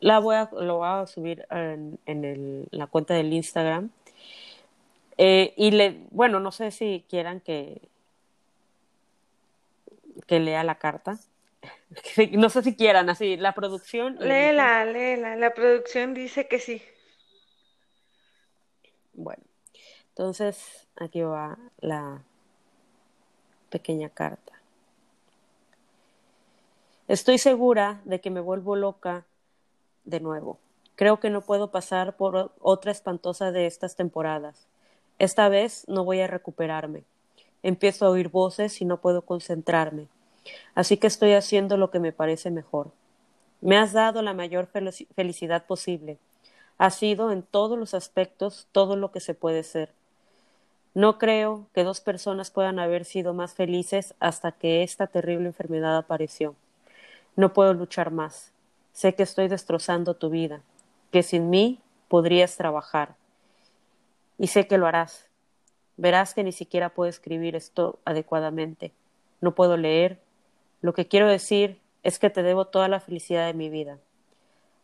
la 0.00 0.18
voy 0.18 0.36
a, 0.36 0.50
lo 0.52 0.78
voy 0.78 0.88
a 0.88 1.06
subir 1.06 1.46
en, 1.50 1.98
en 2.06 2.24
el, 2.24 2.68
la 2.70 2.86
cuenta 2.86 3.14
del 3.14 3.32
Instagram. 3.32 3.90
Eh, 5.18 5.54
y 5.56 5.70
le, 5.70 6.00
bueno, 6.10 6.40
no 6.40 6.52
sé 6.52 6.70
si 6.70 7.04
quieran 7.08 7.40
que, 7.40 7.80
que 10.26 10.40
lea 10.40 10.62
la 10.62 10.74
carta. 10.76 11.18
no 12.32 12.50
sé 12.50 12.62
si 12.62 12.76
quieran, 12.76 13.08
así, 13.08 13.38
la 13.38 13.52
producción. 13.52 14.16
Léela, 14.20 14.84
léela, 14.84 15.36
la 15.36 15.54
producción 15.54 16.12
dice 16.12 16.48
que 16.48 16.58
sí. 16.58 16.82
Bueno, 19.16 19.42
entonces 20.10 20.86
aquí 20.94 21.22
va 21.22 21.58
la 21.80 22.22
pequeña 23.70 24.10
carta. 24.10 24.52
Estoy 27.08 27.38
segura 27.38 28.02
de 28.04 28.20
que 28.20 28.30
me 28.30 28.40
vuelvo 28.40 28.76
loca 28.76 29.24
de 30.04 30.20
nuevo. 30.20 30.58
Creo 30.96 31.18
que 31.18 31.30
no 31.30 31.40
puedo 31.40 31.70
pasar 31.70 32.16
por 32.16 32.52
otra 32.60 32.92
espantosa 32.92 33.52
de 33.52 33.66
estas 33.66 33.96
temporadas. 33.96 34.66
Esta 35.18 35.48
vez 35.48 35.84
no 35.88 36.04
voy 36.04 36.20
a 36.20 36.26
recuperarme. 36.26 37.04
Empiezo 37.62 38.04
a 38.04 38.10
oír 38.10 38.28
voces 38.28 38.82
y 38.82 38.84
no 38.84 39.00
puedo 39.00 39.22
concentrarme. 39.22 40.08
Así 40.74 40.98
que 40.98 41.06
estoy 41.06 41.32
haciendo 41.32 41.78
lo 41.78 41.90
que 41.90 42.00
me 42.00 42.12
parece 42.12 42.50
mejor. 42.50 42.92
Me 43.62 43.78
has 43.78 43.94
dado 43.94 44.20
la 44.20 44.34
mayor 44.34 44.68
felicidad 45.14 45.64
posible 45.64 46.18
ha 46.78 46.90
sido 46.90 47.32
en 47.32 47.42
todos 47.42 47.78
los 47.78 47.94
aspectos 47.94 48.66
todo 48.72 48.96
lo 48.96 49.12
que 49.12 49.20
se 49.20 49.34
puede 49.34 49.62
ser. 49.62 49.92
No 50.94 51.18
creo 51.18 51.66
que 51.74 51.84
dos 51.84 52.00
personas 52.00 52.50
puedan 52.50 52.78
haber 52.78 53.04
sido 53.04 53.34
más 53.34 53.54
felices 53.54 54.14
hasta 54.18 54.52
que 54.52 54.82
esta 54.82 55.06
terrible 55.06 55.46
enfermedad 55.46 55.96
apareció. 55.96 56.54
No 57.36 57.52
puedo 57.52 57.74
luchar 57.74 58.10
más. 58.10 58.52
Sé 58.92 59.14
que 59.14 59.22
estoy 59.22 59.48
destrozando 59.48 60.14
tu 60.14 60.30
vida, 60.30 60.62
que 61.12 61.22
sin 61.22 61.50
mí 61.50 61.80
podrías 62.08 62.56
trabajar. 62.56 63.14
Y 64.38 64.46
sé 64.46 64.66
que 64.66 64.78
lo 64.78 64.86
harás. 64.86 65.26
Verás 65.98 66.32
que 66.32 66.44
ni 66.44 66.52
siquiera 66.52 66.90
puedo 66.90 67.08
escribir 67.08 67.56
esto 67.56 67.98
adecuadamente. 68.04 68.92
No 69.40 69.54
puedo 69.54 69.76
leer. 69.76 70.18
Lo 70.80 70.94
que 70.94 71.08
quiero 71.08 71.28
decir 71.28 71.78
es 72.02 72.18
que 72.18 72.30
te 72.30 72.42
debo 72.42 72.66
toda 72.66 72.88
la 72.88 73.00
felicidad 73.00 73.46
de 73.46 73.54
mi 73.54 73.68
vida. 73.68 73.98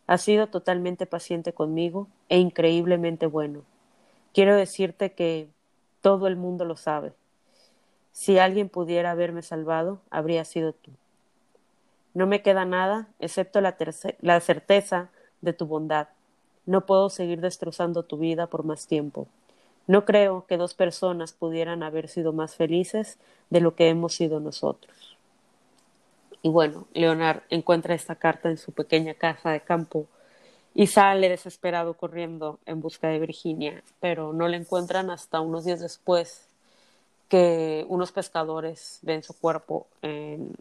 Has 0.07 0.21
sido 0.21 0.47
totalmente 0.47 1.05
paciente 1.05 1.53
conmigo 1.53 2.07
e 2.29 2.37
increíblemente 2.39 3.25
bueno. 3.25 3.61
Quiero 4.33 4.55
decirte 4.55 5.13
que 5.13 5.47
todo 6.01 6.27
el 6.27 6.35
mundo 6.35 6.65
lo 6.65 6.75
sabe. 6.75 7.13
Si 8.11 8.37
alguien 8.37 8.69
pudiera 8.69 9.11
haberme 9.11 9.41
salvado, 9.41 9.99
habría 10.09 10.45
sido 10.45 10.73
tú. 10.73 10.91
No 12.13 12.27
me 12.27 12.41
queda 12.41 12.65
nada 12.65 13.07
excepto 13.19 13.61
la, 13.61 13.75
la, 14.21 14.39
certeza 14.39 15.09
de 15.41 15.53
tu 15.53 15.65
bondad. 15.65 16.09
No 16.65 16.85
puedo 16.85 17.09
seguir 17.09 17.41
destrozando 17.41 18.03
tu 18.03 18.17
vida 18.17 18.47
por 18.47 18.63
más 18.63 18.85
tiempo. 18.85 19.27
No 19.87 20.05
creo 20.05 20.45
que 20.47 20.57
dos 20.57 20.73
personas 20.75 21.33
pudieran 21.33 21.81
haber 21.81 22.07
sido 22.07 22.33
más 22.33 22.55
felices 22.55 23.17
de 23.49 23.61
lo 23.61 23.75
que 23.75 23.89
hemos 23.89 24.13
sido 24.13 24.39
nosotros. 24.39 25.17
Y 26.43 26.49
bueno, 26.49 26.87
Leonard 26.93 27.41
encuentra 27.49 27.95
esta 27.95 28.15
carta 28.15 28.49
en 28.49 28.57
su 28.57 28.73
pequeña 28.73 29.13
casa 29.13 29.51
de 29.51 29.61
campo 29.61 30.07
y 30.75 30.87
sale 30.87 31.29
desesperado 31.29 31.93
corriendo 31.93 32.59
en 32.65 32.81
busca 32.81 33.07
de 33.07 33.19
Virginia, 33.19 33.81
pero 34.01 34.33
no 34.33 34.49
la 34.49 34.57
encuentran 34.57 35.09
hasta 35.09 35.39
unos 35.39 35.63
días 35.63 35.79
después 35.79 36.45
que 37.29 37.85
unos 37.87 38.11
pescadores 38.11 38.99
ven 39.03 39.23
su 39.23 39.33
cuerpo 39.39 39.87
en 40.01 40.53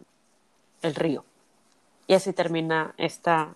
el 0.83 0.95
río. 0.95 1.25
Y 2.07 2.15
así 2.15 2.33
termina 2.33 2.95
esta 2.97 3.55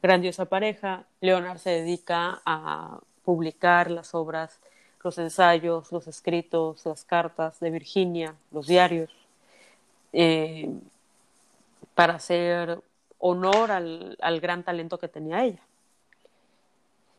grandiosa 0.00 0.44
pareja. 0.44 1.04
Leonard 1.20 1.58
se 1.58 1.70
dedica 1.70 2.40
a 2.46 3.00
publicar 3.24 3.90
las 3.90 4.14
obras, 4.14 4.60
los 5.02 5.18
ensayos, 5.18 5.90
los 5.90 6.06
escritos, 6.06 6.86
las 6.86 7.04
cartas 7.04 7.58
de 7.58 7.70
Virginia, 7.70 8.36
los 8.52 8.68
diarios. 8.68 9.10
Eh, 10.12 10.70
para 11.94 12.14
hacer 12.14 12.80
honor 13.18 13.70
al, 13.70 14.16
al, 14.20 14.40
gran 14.40 14.62
talento 14.64 14.98
que 14.98 15.08
tenía 15.08 15.44
ella. 15.44 15.62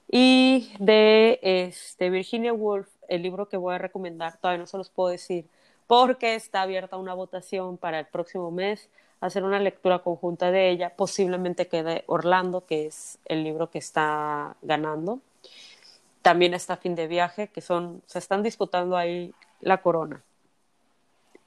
Y 0.07 0.71
de 0.79 1.39
este, 1.41 2.09
Virginia 2.09 2.53
Woolf, 2.53 2.87
el 3.07 3.23
libro 3.23 3.49
que 3.49 3.57
voy 3.57 3.75
a 3.75 3.79
recomendar, 3.79 4.37
todavía 4.37 4.59
no 4.59 4.67
se 4.67 4.77
los 4.77 4.89
puedo 4.89 5.09
decir, 5.09 5.47
porque 5.87 6.35
está 6.35 6.61
abierta 6.61 6.97
una 6.97 7.13
votación 7.13 7.77
para 7.77 7.99
el 7.99 8.05
próximo 8.05 8.51
mes, 8.51 8.89
hacer 9.19 9.43
una 9.43 9.59
lectura 9.59 9.99
conjunta 9.99 10.51
de 10.51 10.69
ella, 10.69 10.95
posiblemente 10.95 11.67
quede 11.67 12.03
Orlando, 12.07 12.65
que 12.65 12.87
es 12.87 13.17
el 13.25 13.43
libro 13.43 13.69
que 13.69 13.79
está 13.79 14.55
ganando. 14.61 15.19
También 16.21 16.53
está 16.53 16.77
Fin 16.77 16.95
de 16.95 17.07
Viaje, 17.07 17.47
que 17.47 17.61
son, 17.61 18.01
se 18.05 18.19
están 18.19 18.43
disputando 18.43 18.97
ahí 18.97 19.33
la 19.61 19.81
corona. 19.81 20.23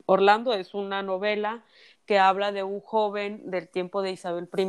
Orlando 0.06 0.54
es 0.54 0.72
una 0.74 1.02
novela 1.02 1.62
que 2.08 2.18
habla 2.18 2.52
de 2.52 2.62
un 2.62 2.80
joven 2.80 3.50
del 3.50 3.68
tiempo 3.68 4.00
de 4.00 4.12
Isabel 4.12 4.48
I 4.56 4.64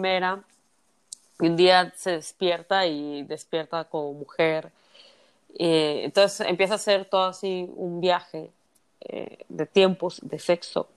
y 1.39 1.47
un 1.47 1.55
día 1.55 1.93
se 1.95 2.11
despierta 2.11 2.85
y 2.85 3.23
despierta 3.23 3.85
como 3.85 4.11
mujer. 4.11 4.73
Eh, 5.57 6.01
entonces 6.03 6.45
empieza 6.45 6.73
a 6.73 6.75
hacer 6.75 7.05
todo 7.05 7.23
así 7.23 7.65
un 7.77 8.01
viaje 8.01 8.51
eh, 8.99 9.37
de 9.47 9.65
tiempos, 9.65 10.19
de 10.21 10.37
sexo. 10.37 10.89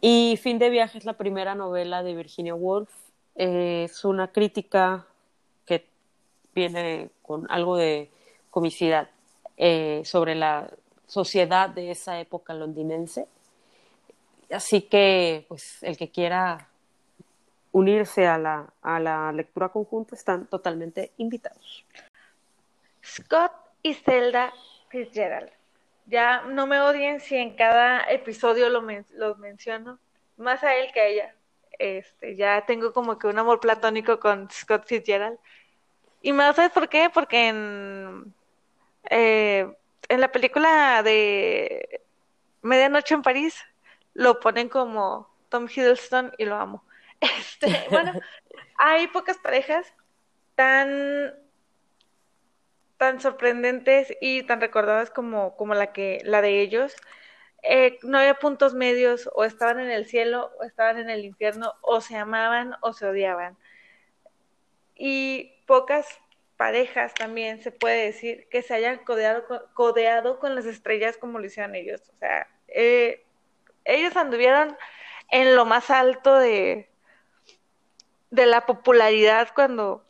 Y 0.00 0.38
Fin 0.40 0.60
de 0.60 0.70
Viaje 0.70 0.98
es 0.98 1.04
la 1.04 1.14
primera 1.14 1.56
novela 1.56 2.04
de 2.04 2.14
Virginia 2.14 2.54
Woolf. 2.54 2.90
Eh, 3.34 3.88
es 3.90 4.04
una 4.04 4.28
crítica 4.28 5.06
que 5.66 5.84
viene 6.54 7.10
con 7.22 7.50
algo 7.50 7.76
de 7.76 8.10
comicidad 8.48 9.08
sobre 10.04 10.34
la 10.34 10.70
sociedad 11.06 11.68
de 11.68 11.90
esa 11.92 12.18
época 12.20 12.54
londinense. 12.54 13.26
Así 14.52 14.82
que, 14.82 15.46
pues, 15.48 15.82
el 15.82 15.96
que 15.96 16.10
quiera 16.10 16.68
unirse 17.72 18.26
a 18.26 18.36
la, 18.36 18.72
a 18.82 19.00
la 19.00 19.32
lectura 19.32 19.70
conjunta 19.70 20.14
están 20.14 20.46
totalmente 20.46 21.12
invitados. 21.16 21.84
Scott 23.04 23.52
y 23.82 23.94
Zelda 23.94 24.52
Fitzgerald. 24.88 25.50
Ya 26.06 26.42
no 26.42 26.66
me 26.66 26.80
odien 26.80 27.20
si 27.20 27.36
en 27.36 27.56
cada 27.56 28.02
episodio 28.10 28.68
lo 28.68 28.82
los 29.14 29.38
menciono, 29.38 29.98
más 30.36 30.62
a 30.62 30.74
él 30.76 30.92
que 30.92 31.00
a 31.00 31.06
ella. 31.06 31.34
Este, 31.78 32.36
ya 32.36 32.64
tengo 32.66 32.92
como 32.92 33.18
que 33.18 33.26
un 33.26 33.38
amor 33.38 33.58
platónico 33.58 34.20
con 34.20 34.50
Scott 34.50 34.84
Fitzgerald. 34.86 35.38
Y 36.20 36.32
más, 36.32 36.54
¿sabes 36.54 36.70
por 36.72 36.88
qué? 36.88 37.10
Porque 37.12 37.48
en, 37.48 38.34
eh, 39.08 39.66
en 40.08 40.20
la 40.20 40.30
película 40.30 41.02
de 41.02 42.02
Medianoche 42.60 43.14
en 43.14 43.22
París 43.22 43.64
lo 44.14 44.40
ponen 44.40 44.68
como 44.68 45.28
Tom 45.48 45.68
Hiddleston 45.68 46.32
y 46.38 46.44
lo 46.44 46.56
amo. 46.56 46.84
Este, 47.22 47.86
bueno, 47.88 48.14
hay 48.76 49.06
pocas 49.06 49.38
parejas 49.38 49.94
tan 50.56 51.34
tan 53.02 53.20
sorprendentes 53.20 54.16
y 54.20 54.44
tan 54.44 54.60
recordadas 54.60 55.10
como, 55.10 55.56
como 55.56 55.74
la 55.74 55.92
que 55.92 56.20
la 56.24 56.40
de 56.40 56.60
ellos. 56.60 56.94
Eh, 57.64 57.98
no 58.04 58.18
había 58.18 58.34
puntos 58.34 58.74
medios, 58.74 59.28
o 59.34 59.42
estaban 59.44 59.80
en 59.80 59.90
el 59.90 60.06
cielo, 60.06 60.52
o 60.60 60.62
estaban 60.62 60.98
en 60.98 61.10
el 61.10 61.24
infierno, 61.24 61.74
o 61.80 62.00
se 62.00 62.16
amaban 62.16 62.76
o 62.80 62.92
se 62.92 63.06
odiaban. 63.06 63.56
Y 64.94 65.52
pocas 65.66 66.06
parejas 66.56 67.12
también 67.14 67.60
se 67.60 67.72
puede 67.72 68.04
decir 68.04 68.46
que 68.48 68.62
se 68.62 68.74
hayan 68.74 68.98
codeado, 68.98 69.44
codeado 69.74 70.38
con 70.38 70.54
las 70.54 70.66
estrellas 70.66 71.16
como 71.16 71.40
lo 71.40 71.46
hicieron 71.46 71.74
ellos. 71.74 72.08
O 72.14 72.16
sea, 72.18 72.46
eh, 72.68 73.24
ellos 73.84 74.16
anduvieron 74.16 74.76
en 75.30 75.56
lo 75.56 75.64
más 75.64 75.90
alto 75.90 76.38
de, 76.38 76.90
de 78.30 78.46
la 78.46 78.66
popularidad 78.66 79.48
cuando, 79.54 80.04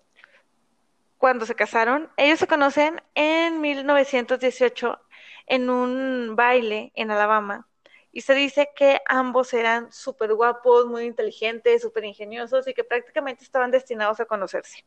cuando 1.19 1.47
se 1.47 1.55
casaron. 1.55 2.11
Ellos 2.17 2.39
se 2.39 2.47
conocen 2.47 3.03
en 3.15 3.61
1918 3.61 5.01
en 5.47 5.71
un 5.71 6.35
baile 6.37 6.93
en 6.95 7.11
Alabama 7.11 7.67
y 8.13 8.21
se 8.21 8.35
dice 8.35 8.69
que 8.77 9.01
ambos 9.07 9.55
eran 9.55 9.91
súper 9.91 10.35
guapos, 10.35 10.87
muy 10.87 11.05
inteligentes, 11.05 11.83
súper 11.83 12.05
ingeniosos 12.05 12.69
y 12.69 12.75
que 12.75 12.85
prácticamente 12.85 13.43
estaban 13.43 13.71
destinados 13.71 14.21
a 14.21 14.27
conocerse. 14.27 14.85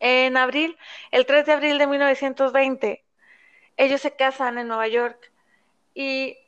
En 0.00 0.36
abril, 0.36 0.76
el 1.10 1.26
3 1.26 1.46
de 1.46 1.52
abril 1.52 1.78
de 1.78 1.86
1920, 1.86 3.04
ellos 3.76 4.00
se 4.00 4.16
casan 4.16 4.58
en 4.58 4.68
Nueva 4.68 4.88
York 4.88 5.30
y 5.94 6.38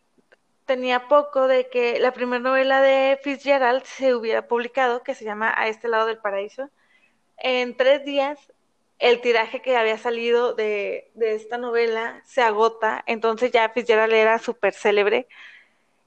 tenía 0.68 1.08
poco 1.08 1.48
de 1.48 1.68
que 1.68 1.98
la 1.98 2.12
primera 2.12 2.40
novela 2.40 2.80
de 2.82 3.18
Fitzgerald 3.22 3.82
se 3.84 4.14
hubiera 4.14 4.46
publicado, 4.46 5.02
que 5.02 5.14
se 5.16 5.24
llama 5.24 5.52
A 5.56 5.66
este 5.68 5.88
lado 5.88 6.06
del 6.06 6.18
paraíso. 6.18 6.70
En 7.38 7.76
tres 7.76 8.04
días, 8.04 8.52
el 8.98 9.20
tiraje 9.20 9.62
que 9.62 9.76
había 9.76 9.98
salido 9.98 10.54
de, 10.54 11.10
esta 11.20 11.58
novela 11.58 12.22
se 12.26 12.42
agota, 12.42 13.02
entonces 13.06 13.50
ya 13.50 13.70
Fitzgerald 13.70 14.12
era 14.12 14.38
súper 14.38 14.74
célebre. 14.74 15.26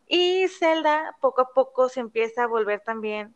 Y 0.07 0.47
Zelda 0.47 1.17
poco 1.21 1.41
a 1.41 1.53
poco 1.53 1.89
se 1.89 2.01
empieza 2.01 2.43
a 2.43 2.47
volver 2.47 2.81
también 2.81 3.35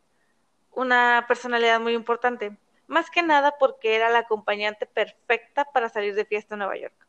una 0.72 1.24
personalidad 1.28 1.80
muy 1.80 1.94
importante, 1.94 2.56
más 2.86 3.10
que 3.10 3.22
nada 3.22 3.56
porque 3.58 3.96
era 3.96 4.10
la 4.10 4.20
acompañante 4.20 4.86
perfecta 4.86 5.64
para 5.72 5.88
salir 5.88 6.14
de 6.14 6.24
fiesta 6.26 6.54
en 6.54 6.60
Nueva 6.60 6.76
York. 6.78 7.05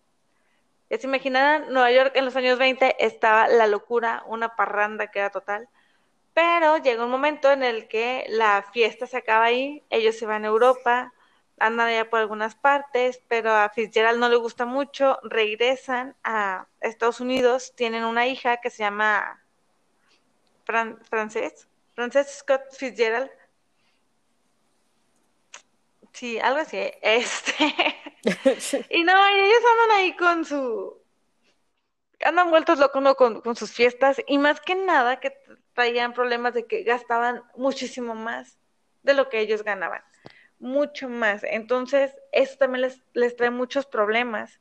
Ya 0.89 0.97
se 0.97 1.07
imaginarán, 1.07 1.73
Nueva 1.73 1.91
York 1.91 2.11
en 2.15 2.25
los 2.25 2.35
años 2.35 2.57
20 2.57 2.95
estaba 3.05 3.47
la 3.47 3.67
locura, 3.67 4.23
una 4.27 4.55
parranda 4.55 5.07
que 5.07 5.19
era 5.19 5.29
total. 5.29 5.67
Pero 6.33 6.77
llega 6.77 7.03
un 7.03 7.11
momento 7.11 7.51
en 7.51 7.63
el 7.63 7.88
que 7.88 8.25
la 8.29 8.63
fiesta 8.73 9.07
se 9.07 9.17
acaba 9.17 9.45
ahí, 9.45 9.83
ellos 9.89 10.17
se 10.17 10.25
van 10.25 10.45
a 10.45 10.49
Europa, 10.49 11.13
andan 11.59 11.88
allá 11.88 12.09
por 12.09 12.19
algunas 12.19 12.55
partes, 12.55 13.21
pero 13.27 13.51
a 13.51 13.69
Fitzgerald 13.69 14.19
no 14.19 14.29
le 14.29 14.35
gusta 14.38 14.65
mucho, 14.65 15.19
regresan 15.23 16.15
a 16.23 16.67
Estados 16.81 17.19
Unidos, 17.19 17.73
tienen 17.75 18.03
una 18.05 18.27
hija 18.27 18.57
que 18.57 18.69
se 18.69 18.83
llama 18.83 19.43
Frances, 20.63 21.67
Frances 21.95 22.27
Scott 22.38 22.61
Fitzgerald. 22.77 23.31
Sí, 26.13 26.39
algo 26.39 26.59
así. 26.59 26.77
Este. 27.01 27.96
y 28.89 29.03
no, 29.03 29.28
ellos 29.28 29.59
andan 29.71 29.97
ahí 29.97 30.15
con 30.15 30.45
su. 30.45 31.01
Andan 32.23 32.49
vueltos 32.49 32.80
locos 32.80 33.15
con, 33.15 33.55
sus 33.55 33.71
fiestas 33.71 34.21
y 34.28 34.38
más 34.38 34.59
que 34.59 34.75
nada 34.75 35.19
que 35.19 35.38
traían 35.73 36.13
problemas 36.13 36.53
de 36.55 36.65
que 36.65 36.82
gastaban 36.84 37.43
muchísimo 37.55 38.15
más 38.15 38.57
de 39.03 39.13
lo 39.13 39.30
que 39.30 39.39
ellos 39.39 39.63
ganaban. 39.63 40.01
Mucho 40.59 41.09
más. 41.09 41.43
Entonces, 41.43 42.15
eso 42.32 42.57
también 42.57 42.91
les, 43.13 43.36
trae 43.36 43.51
muchos 43.51 43.86
problemas. 43.86 44.59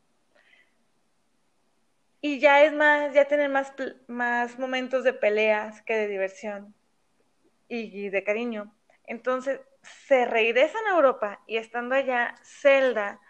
Y 2.20 2.38
ya 2.38 2.62
es 2.62 2.74
más, 2.74 3.14
ya 3.14 3.24
tienen 3.24 3.52
más, 3.52 3.72
más 4.06 4.58
momentos 4.58 5.02
de 5.02 5.14
peleas 5.14 5.80
que 5.82 5.96
de 5.96 6.08
diversión 6.08 6.74
y 7.68 8.10
de 8.10 8.22
cariño. 8.22 8.74
Entonces, 9.06 9.60
se 10.06 10.26
regresan 10.26 10.86
a 10.86 10.96
Europa 10.96 11.40
y 11.46 11.56
estando 11.56 11.94
allá, 11.94 12.34
Zelda 12.42 13.20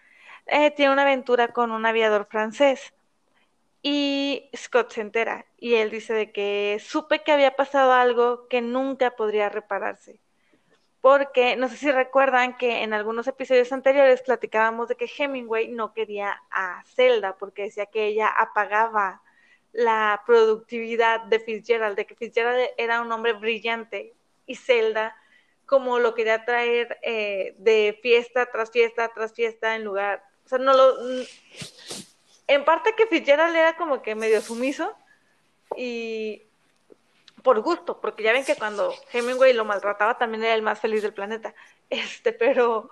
eh, 0.47 0.70
tiene 0.70 0.92
una 0.92 1.03
aventura 1.03 1.49
con 1.49 1.70
un 1.70 1.86
aviador 1.86 2.26
francés. 2.30 2.94
Y 3.82 4.51
Scott 4.57 4.92
se 4.92 5.01
entera 5.01 5.47
y 5.59 5.74
él 5.74 5.90
dice 5.90 6.12
de 6.12 6.32
que 6.32 6.78
supe 6.80 7.22
que 7.22 7.32
había 7.32 7.55
pasado 7.57 7.92
algo 7.92 8.49
que 8.49 8.61
nunca 8.61 9.12
podría 9.12 9.49
repararse. 9.49 10.20
Porque 11.01 11.57
no 11.57 11.68
sé 11.68 11.76
si 11.76 11.92
recuerdan 11.92 12.57
que 12.57 12.82
en 12.82 12.94
algunos 12.94 13.28
episodios 13.28 13.72
anteriores 13.72 14.22
platicábamos 14.22 14.88
de 14.88 14.97
que 14.97 15.09
Hemingway 15.16 15.68
no 15.68 15.92
quería 15.94 16.42
a 16.51 16.82
Zelda 16.97 17.36
porque 17.38 17.62
decía 17.64 17.86
que 17.86 18.07
ella 18.07 18.28
apagaba 18.28 19.22
la 19.72 20.22
productividad 20.26 21.22
de 21.26 21.38
Fitzgerald, 21.38 21.97
de 21.97 22.07
que 22.07 22.16
Fitzgerald 22.16 22.70
era 22.78 23.01
un 23.01 23.12
hombre 23.12 23.34
brillante 23.34 24.14
y 24.47 24.57
Zelda 24.57 25.14
como 25.66 25.99
lo 25.99 26.14
quería 26.14 26.44
traer 26.44 26.99
eh, 27.03 27.55
de 27.59 27.99
fiesta 28.03 28.47
tras 28.47 28.70
fiesta 28.70 29.11
tras 29.14 29.34
fiesta 29.34 29.74
en 29.74 29.84
lugar, 29.84 30.24
o 30.47 30.49
sea, 30.49 30.59
no 30.59 30.72
lo, 30.72 30.97
en 32.47 32.64
parte 32.64 32.94
que 32.94 33.09
Fitzgerald 33.09 33.55
era 33.55 33.76
como 33.76 34.01
que 34.01 34.14
medio 34.14 34.40
sumiso 34.40 34.97
y 35.76 36.44
por 37.42 37.61
gusto, 37.61 38.01
porque 38.01 38.22
ya 38.22 38.32
ven 38.32 38.44
que 38.44 38.55
cuando 38.57 38.94
Hemingway 39.12 39.53
lo 39.53 39.64
maltrataba 39.64 40.18
también 40.18 40.44
era 40.44 40.55
el 40.55 40.62
más 40.62 40.80
feliz 40.80 41.03
del 41.03 41.12
planeta, 41.12 41.55
este, 41.90 42.32
pero, 42.32 42.88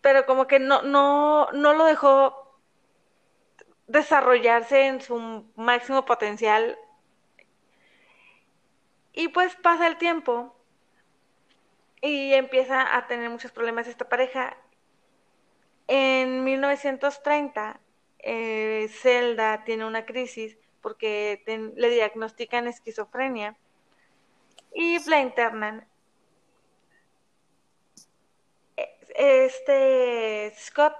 pero 0.00 0.24
como 0.24 0.46
que 0.46 0.58
no, 0.58 0.82
no, 0.82 1.50
no 1.52 1.74
lo 1.74 1.84
dejó 1.84 2.58
desarrollarse 3.86 4.86
en 4.86 5.02
su 5.02 5.44
máximo 5.56 6.06
potencial 6.06 6.78
y 9.12 9.28
pues 9.28 9.54
pasa 9.56 9.86
el 9.86 9.98
tiempo 9.98 10.56
y 12.00 12.32
empieza 12.32 12.96
a 12.96 13.06
tener 13.06 13.28
muchos 13.28 13.52
problemas 13.52 13.86
esta 13.86 14.08
pareja. 14.08 14.56
En 15.92 16.44
1930, 16.44 17.80
eh, 18.20 18.88
Zelda 18.92 19.64
tiene 19.64 19.84
una 19.84 20.06
crisis 20.06 20.56
porque 20.80 21.42
le 21.74 21.90
diagnostican 21.90 22.68
esquizofrenia 22.68 23.56
y 24.72 25.04
la 25.10 25.18
internan. 25.18 25.88
Este 29.16 30.54
Scott 30.56 30.94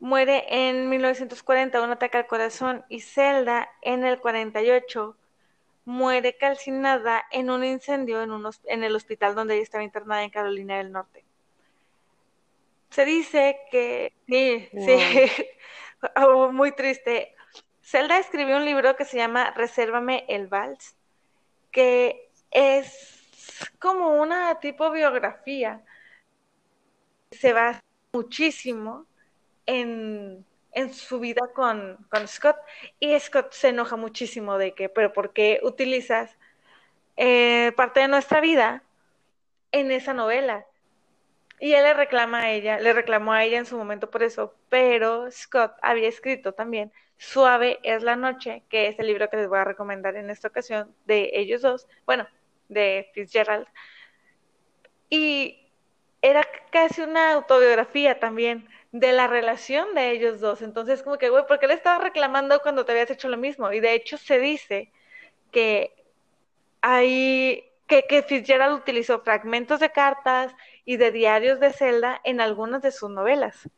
muere 0.00 0.44
en 0.48 0.88
1940 0.88 1.82
un 1.82 1.92
ataque 1.92 2.18
al 2.18 2.26
corazón 2.26 2.84
y 2.88 2.98
Zelda 2.98 3.70
en 3.80 4.04
el 4.04 4.18
48 4.18 5.16
muere 5.84 6.36
calcinada 6.36 7.22
en 7.30 7.50
un 7.50 7.62
incendio 7.62 8.24
en, 8.24 8.32
en 8.64 8.82
el 8.82 8.96
hospital 8.96 9.36
donde 9.36 9.54
ella 9.54 9.62
estaba 9.62 9.84
internada 9.84 10.24
en 10.24 10.30
Carolina 10.30 10.78
del 10.78 10.90
Norte. 10.90 11.25
Se 12.96 13.04
dice 13.04 13.60
que, 13.70 14.14
sí, 14.26 14.70
sí, 14.72 15.46
oh, 16.16 16.50
muy 16.50 16.72
triste. 16.72 17.34
Zelda 17.82 18.16
escribió 18.16 18.56
un 18.56 18.64
libro 18.64 18.96
que 18.96 19.04
se 19.04 19.18
llama 19.18 19.50
Resérvame 19.50 20.24
el 20.28 20.46
Vals, 20.46 20.96
que 21.70 22.30
es 22.50 23.68
como 23.78 24.22
una 24.22 24.60
tipo 24.60 24.90
biografía. 24.90 25.84
Se 27.32 27.52
va 27.52 27.84
muchísimo 28.14 29.04
en, 29.66 30.46
su 30.90 31.20
vida 31.20 31.52
con, 31.54 31.98
con, 32.10 32.26
Scott 32.26 32.56
y 32.98 33.20
Scott 33.20 33.52
se 33.52 33.68
enoja 33.68 33.96
muchísimo 33.96 34.56
de 34.56 34.72
que, 34.72 34.88
pero 34.88 35.12
¿por 35.12 35.34
qué 35.34 35.60
utilizas 35.62 36.34
eh, 37.18 37.72
parte 37.76 38.00
de 38.00 38.08
nuestra 38.08 38.40
vida 38.40 38.84
en 39.70 39.90
esa 39.90 40.14
novela? 40.14 40.64
Y 41.58 41.72
él 41.72 41.84
le 41.84 41.94
reclama 41.94 42.42
a 42.42 42.50
ella, 42.50 42.78
le 42.78 42.92
reclamó 42.92 43.32
a 43.32 43.44
ella 43.44 43.58
en 43.58 43.66
su 43.66 43.78
momento 43.78 44.10
por 44.10 44.22
eso, 44.22 44.54
pero 44.68 45.30
Scott 45.30 45.72
había 45.80 46.08
escrito 46.08 46.52
también 46.52 46.92
Suave 47.18 47.78
es 47.82 48.02
la 48.02 48.16
noche, 48.16 48.62
que 48.68 48.88
es 48.88 48.98
el 48.98 49.06
libro 49.06 49.30
que 49.30 49.38
les 49.38 49.48
voy 49.48 49.58
a 49.58 49.64
recomendar 49.64 50.16
en 50.16 50.28
esta 50.30 50.48
ocasión 50.48 50.94
de 51.06 51.30
ellos 51.32 51.62
dos, 51.62 51.88
bueno, 52.04 52.28
de 52.68 53.10
Fitzgerald. 53.14 53.66
Y 55.08 55.70
era 56.20 56.46
casi 56.70 57.02
una 57.02 57.32
autobiografía 57.32 58.18
también 58.20 58.68
de 58.92 59.12
la 59.12 59.26
relación 59.26 59.94
de 59.94 60.10
ellos 60.10 60.40
dos. 60.40 60.62
Entonces, 60.62 61.02
como 61.02 61.18
que, 61.18 61.30
güey, 61.30 61.46
¿por 61.46 61.58
qué 61.58 61.66
le 61.66 61.74
estaba 61.74 62.02
reclamando 62.02 62.60
cuando 62.60 62.84
te 62.84 62.92
habías 62.92 63.10
hecho 63.10 63.28
lo 63.28 63.36
mismo? 63.36 63.72
Y 63.72 63.80
de 63.80 63.94
hecho 63.94 64.18
se 64.18 64.38
dice 64.38 64.92
que 65.52 65.94
hay 66.82 67.64
que, 67.86 68.04
que 68.06 68.22
Fitzgerald 68.22 68.74
utilizó 68.80 69.20
fragmentos 69.20 69.80
de 69.80 69.90
cartas 69.90 70.54
y 70.86 70.96
de 70.96 71.10
diarios 71.10 71.60
de 71.60 71.72
Zelda 71.72 72.18
en 72.24 72.40
algunas 72.40 72.80
de 72.80 72.92
sus 72.92 73.10
novelas 73.10 73.68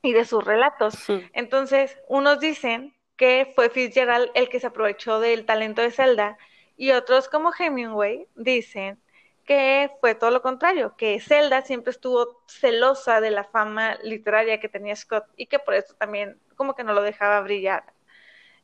y 0.00 0.12
de 0.12 0.24
sus 0.24 0.42
relatos. 0.42 0.94
Entonces, 1.34 1.98
unos 2.08 2.40
dicen 2.40 2.94
que 3.16 3.52
fue 3.54 3.68
Fitzgerald 3.68 4.30
el 4.34 4.48
que 4.48 4.60
se 4.60 4.68
aprovechó 4.68 5.20
del 5.20 5.44
talento 5.44 5.82
de 5.82 5.90
Zelda 5.90 6.38
y 6.76 6.92
otros 6.92 7.28
como 7.28 7.52
Hemingway 7.52 8.28
dicen 8.36 8.98
que 9.44 9.90
fue 10.00 10.14
todo 10.14 10.30
lo 10.30 10.42
contrario, 10.42 10.96
que 10.96 11.20
Zelda 11.20 11.62
siempre 11.62 11.90
estuvo 11.90 12.42
celosa 12.46 13.20
de 13.20 13.30
la 13.30 13.44
fama 13.44 13.96
literaria 14.02 14.60
que 14.60 14.68
tenía 14.68 14.94
Scott 14.96 15.24
y 15.36 15.46
que 15.46 15.58
por 15.58 15.74
eso 15.74 15.94
también 15.94 16.40
como 16.56 16.74
que 16.74 16.84
no 16.84 16.92
lo 16.92 17.02
dejaba 17.02 17.40
brillar 17.40 17.84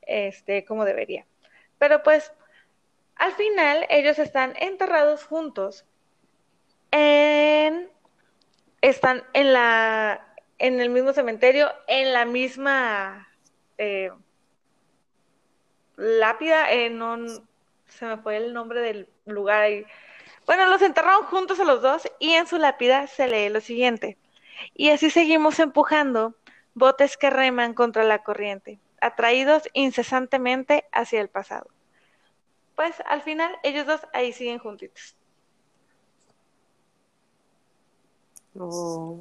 este 0.02 0.64
como 0.64 0.84
debería. 0.84 1.26
Pero 1.78 2.02
pues 2.02 2.32
al 3.16 3.32
final 3.32 3.86
ellos 3.90 4.18
están 4.18 4.54
enterrados 4.58 5.24
juntos 5.24 5.86
en 6.92 7.90
están 8.80 9.24
en 9.32 9.52
la 9.52 10.28
en 10.58 10.80
el 10.80 10.90
mismo 10.90 11.12
cementerio, 11.12 11.72
en 11.88 12.12
la 12.12 12.24
misma 12.24 13.28
eh, 13.78 14.12
lápida, 15.96 16.70
eh, 16.70 16.88
no, 16.88 17.18
se 17.88 18.06
me 18.06 18.16
fue 18.18 18.36
el 18.36 18.52
nombre 18.54 18.80
del 18.80 19.08
lugar 19.26 19.62
ahí. 19.62 19.84
Bueno, 20.46 20.66
los 20.66 20.80
enterraron 20.82 21.24
juntos 21.24 21.58
a 21.58 21.64
los 21.64 21.82
dos 21.82 22.08
y 22.20 22.34
en 22.34 22.46
su 22.46 22.58
lápida 22.58 23.08
se 23.08 23.26
lee 23.26 23.48
lo 23.48 23.60
siguiente. 23.60 24.18
Y 24.74 24.90
así 24.90 25.10
seguimos 25.10 25.58
empujando 25.58 26.36
botes 26.74 27.16
que 27.16 27.30
reman 27.30 27.74
contra 27.74 28.04
la 28.04 28.22
corriente, 28.22 28.78
atraídos 29.00 29.68
incesantemente 29.72 30.84
hacia 30.92 31.20
el 31.20 31.28
pasado. 31.28 31.66
Pues 32.76 33.02
al 33.06 33.22
final 33.22 33.52
ellos 33.64 33.86
dos 33.86 34.00
ahí 34.12 34.32
siguen 34.32 34.60
juntitos. 34.60 35.16
Oh. 38.58 39.18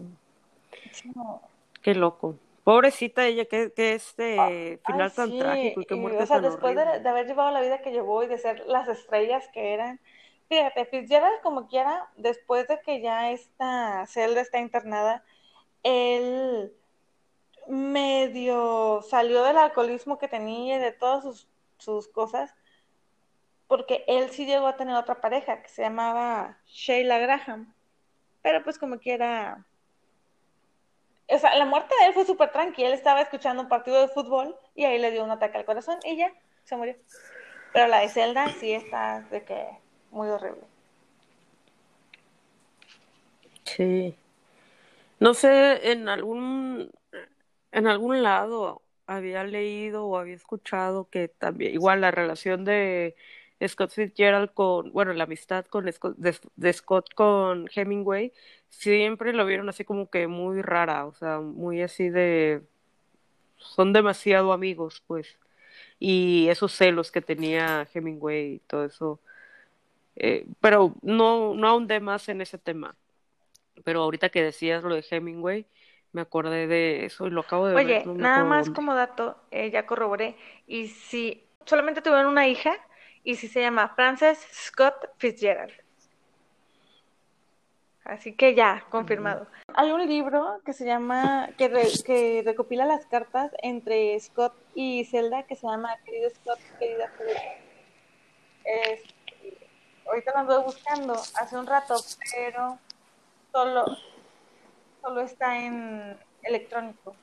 Qué 1.81 1.95
loco. 1.95 2.35
Pobrecita 2.63 3.25
ella, 3.25 3.45
que, 3.45 3.71
que 3.73 3.93
este 3.93 4.39
ah, 4.39 4.49
final 4.85 5.11
tan 5.11 5.37
trágico 5.37 5.81
y 5.81 5.85
qué 5.85 5.95
muerte 5.95 6.23
o 6.23 6.27
sea, 6.27 6.39
después 6.39 6.75
de, 6.75 7.09
haber 7.09 7.25
llevado 7.25 7.51
la 7.51 7.61
vida 7.61 7.81
que 7.81 7.91
llevó 7.91 8.23
y 8.23 8.27
de 8.27 8.37
ser 8.37 8.63
las 8.67 8.87
estrellas 8.87 9.49
que 9.51 9.73
eran, 9.73 9.99
fíjate, 10.47 10.85
Fitzgerald 10.85 11.41
como 11.41 11.67
quiera, 11.67 12.11
después 12.17 12.67
de 12.67 12.79
que 12.81 13.01
ya 13.01 13.31
esta 13.31 14.05
celda 14.05 14.41
está 14.41 14.59
internada, 14.59 15.23
él 15.81 16.71
medio 17.67 19.01
salió 19.09 19.43
del 19.43 19.57
alcoholismo 19.57 20.19
que 20.19 20.27
tenía 20.27 20.75
y 20.75 20.79
de 20.79 20.91
todas 20.91 21.23
sus, 21.23 21.47
sus 21.79 22.07
cosas, 22.09 22.53
porque 23.67 24.03
él 24.07 24.29
sí 24.29 24.45
llegó 24.45 24.67
a 24.67 24.77
tener 24.77 24.95
otra 24.95 25.19
pareja 25.19 25.63
que 25.63 25.69
se 25.69 25.81
llamaba 25.81 26.59
Sheila 26.67 27.17
Graham, 27.17 27.73
pero 28.41 28.63
pues 28.63 28.77
como 28.77 28.99
quiera 28.99 29.65
o 31.33 31.39
sea, 31.39 31.55
la 31.55 31.65
muerte 31.65 31.95
de 31.99 32.07
él 32.07 32.13
fue 32.13 32.25
súper 32.25 32.51
tranquila. 32.51 32.89
Él 32.89 32.93
estaba 32.93 33.21
escuchando 33.21 33.63
un 33.63 33.69
partido 33.69 34.01
de 34.01 34.09
fútbol 34.09 34.55
y 34.75 34.83
ahí 34.83 34.99
le 34.99 35.11
dio 35.11 35.23
un 35.23 35.31
ataque 35.31 35.57
al 35.57 35.65
corazón 35.65 35.97
y 36.03 36.17
ya 36.17 36.33
se 36.65 36.75
murió. 36.75 36.95
Pero 37.73 37.87
la 37.87 37.99
de 37.99 38.09
Zelda 38.09 38.49
sí 38.49 38.73
está 38.73 39.21
de 39.31 39.43
que 39.45 39.65
muy 40.11 40.27
horrible. 40.27 40.61
Sí. 43.63 44.13
No 45.19 45.33
sé, 45.33 45.91
en 45.91 46.09
algún 46.09 46.91
en 47.71 47.87
algún 47.87 48.23
lado 48.23 48.81
había 49.07 49.45
leído 49.45 50.05
o 50.05 50.17
había 50.17 50.35
escuchado 50.35 51.09
que 51.09 51.29
también 51.29 51.73
igual 51.73 52.01
la 52.01 52.11
relación 52.11 52.65
de 52.65 53.15
Scott 53.67 53.91
Fitzgerald 53.91 54.53
con, 54.53 54.91
bueno, 54.91 55.13
la 55.13 55.25
amistad 55.25 55.65
con 55.65 55.91
Scott, 55.91 56.15
de, 56.17 56.73
Scott 56.73 57.13
con 57.13 57.69
Hemingway, 57.73 58.33
siempre 58.69 59.33
lo 59.33 59.45
vieron 59.45 59.69
así 59.69 59.83
como 59.85 60.09
que 60.09 60.27
muy 60.27 60.61
rara, 60.61 61.05
o 61.05 61.13
sea, 61.13 61.39
muy 61.39 61.81
así 61.81 62.09
de, 62.09 62.63
son 63.57 63.93
demasiado 63.93 64.53
amigos, 64.53 65.03
pues, 65.05 65.37
y 65.99 66.47
esos 66.49 66.73
celos 66.73 67.11
que 67.11 67.21
tenía 67.21 67.87
Hemingway 67.93 68.55
y 68.55 68.59
todo 68.59 68.85
eso, 68.85 69.19
eh, 70.15 70.45
pero 70.59 70.95
no, 71.01 71.53
no 71.53 71.67
ahondé 71.67 71.99
más 71.99 72.29
en 72.29 72.41
ese 72.41 72.57
tema, 72.57 72.95
pero 73.83 74.01
ahorita 74.01 74.29
que 74.29 74.43
decías 74.43 74.83
lo 74.83 74.95
de 74.95 75.05
Hemingway, 75.09 75.65
me 76.13 76.21
acordé 76.21 76.67
de 76.67 77.05
eso 77.05 77.27
y 77.27 77.29
lo 77.29 77.41
acabo 77.41 77.67
de 77.67 77.75
ver. 77.75 77.85
Oye, 77.85 78.05
nada 78.15 78.43
más 78.43 78.69
como 78.69 78.95
dato, 78.95 79.37
eh, 79.51 79.71
ya 79.71 79.85
corroboré, 79.85 80.35
y 80.67 80.87
si 80.87 81.45
solamente 81.65 82.01
tuvieron 82.01 82.27
una 82.27 82.47
hija, 82.47 82.75
y 83.23 83.35
sí 83.35 83.47
se 83.47 83.61
llama 83.61 83.89
Frances 83.95 84.39
Scott 84.51 85.09
Fitzgerald. 85.17 85.73
Así 88.03 88.33
que 88.33 88.55
ya, 88.55 88.83
confirmado. 88.89 89.47
Hay 89.75 89.91
un 89.91 90.05
libro 90.07 90.59
que 90.65 90.73
se 90.73 90.85
llama, 90.85 91.49
que, 91.57 91.69
que 92.03 92.41
recopila 92.43 92.85
las 92.85 93.05
cartas 93.05 93.51
entre 93.61 94.19
Scott 94.19 94.53
y 94.73 95.05
Zelda, 95.05 95.43
que 95.43 95.55
se 95.55 95.67
llama 95.67 95.95
Querido 96.03 96.29
Scott, 96.31 96.59
querida 96.79 97.11
Zelda. 97.17 97.41
ahorita 100.07 100.31
lo 100.31 100.37
ando 100.39 100.63
buscando 100.63 101.13
hace 101.13 101.57
un 101.57 101.67
rato, 101.67 101.95
pero 102.35 102.79
solo, 103.51 103.85
solo 105.01 105.21
está 105.21 105.59
en 105.59 106.17
electrónico. 106.43 107.15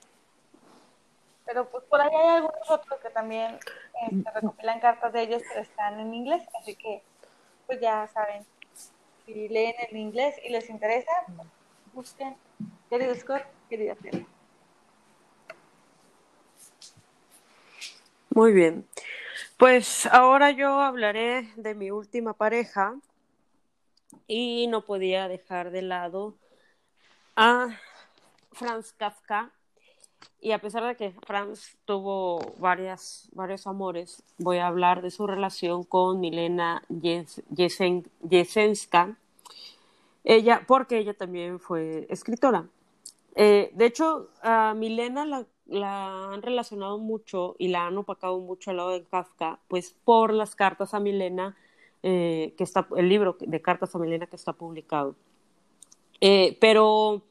Pero 1.48 1.66
pues 1.70 1.82
por 1.84 1.98
ahí 1.98 2.14
hay 2.14 2.36
algunos 2.36 2.70
otros 2.70 3.00
que 3.00 3.08
también 3.08 3.58
este, 4.06 4.30
recopilan 4.32 4.80
cartas 4.80 5.14
de 5.14 5.22
ellos, 5.22 5.42
pero 5.48 5.62
están 5.62 5.98
en 5.98 6.12
inglés, 6.12 6.42
así 6.60 6.76
que 6.76 7.02
pues 7.66 7.80
ya 7.80 8.06
saben, 8.08 8.44
si 9.24 9.48
leen 9.48 9.74
en 9.88 9.96
inglés 9.96 10.36
y 10.44 10.50
les 10.50 10.68
interesa, 10.68 11.10
busquen 11.94 12.36
querido 12.90 13.14
Scott, 13.14 13.44
querida 13.70 13.94
Stella. 13.94 14.26
Muy 18.28 18.52
bien. 18.52 18.86
Pues 19.56 20.04
ahora 20.04 20.50
yo 20.50 20.80
hablaré 20.80 21.48
de 21.56 21.74
mi 21.74 21.90
última 21.90 22.34
pareja 22.34 22.94
y 24.26 24.66
no 24.66 24.84
podía 24.84 25.28
dejar 25.28 25.70
de 25.70 25.80
lado 25.80 26.36
a 27.36 27.68
Franz 28.52 28.92
Kafka 28.92 29.50
y 30.40 30.52
a 30.52 30.60
pesar 30.60 30.84
de 30.84 30.96
que 30.96 31.12
Franz 31.26 31.76
tuvo 31.84 32.54
varias, 32.58 33.28
varios 33.32 33.66
amores, 33.66 34.22
voy 34.38 34.58
a 34.58 34.68
hablar 34.68 35.02
de 35.02 35.10
su 35.10 35.26
relación 35.26 35.82
con 35.82 36.20
Milena 36.20 36.84
Jesenska, 38.28 39.16
ella, 40.24 40.62
porque 40.66 40.98
ella 40.98 41.14
también 41.14 41.58
fue 41.58 42.06
escritora. 42.10 42.66
Eh, 43.34 43.70
de 43.74 43.86
hecho, 43.86 44.28
a 44.42 44.74
Milena 44.74 45.24
la, 45.24 45.46
la, 45.66 46.32
han 46.32 46.42
relacionado 46.42 46.98
mucho 46.98 47.56
y 47.58 47.68
la 47.68 47.86
han 47.86 47.96
opacado 47.98 48.38
mucho 48.38 48.70
al 48.70 48.78
lado 48.78 48.90
de 48.90 49.04
Kafka, 49.04 49.58
pues 49.68 49.94
por 50.04 50.32
las 50.32 50.54
cartas 50.54 50.94
a 50.94 51.00
Milena, 51.00 51.56
eh, 52.02 52.54
que 52.56 52.64
está, 52.64 52.86
el 52.96 53.08
libro 53.08 53.36
de 53.40 53.60
cartas 53.60 53.94
a 53.94 53.98
Milena 53.98 54.26
que 54.26 54.36
está 54.36 54.52
publicado. 54.52 55.14
Eh, 56.20 56.56
pero 56.60 57.22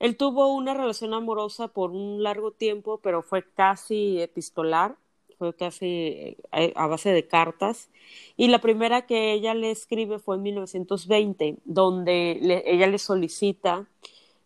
él 0.00 0.16
tuvo 0.16 0.54
una 0.54 0.74
relación 0.74 1.14
amorosa 1.14 1.68
por 1.68 1.90
un 1.90 2.22
largo 2.22 2.52
tiempo, 2.52 2.98
pero 3.02 3.22
fue 3.22 3.44
casi 3.54 4.20
epistolar, 4.20 4.96
fue 5.38 5.54
casi 5.54 6.36
eh, 6.52 6.72
a 6.76 6.86
base 6.86 7.10
de 7.10 7.26
cartas. 7.26 7.90
Y 8.36 8.48
la 8.48 8.60
primera 8.60 9.06
que 9.06 9.32
ella 9.32 9.54
le 9.54 9.70
escribe 9.70 10.18
fue 10.18 10.36
en 10.36 10.42
1920, 10.42 11.56
donde 11.64 12.62
ella 12.66 12.86
le 12.86 12.98
solicita 12.98 13.86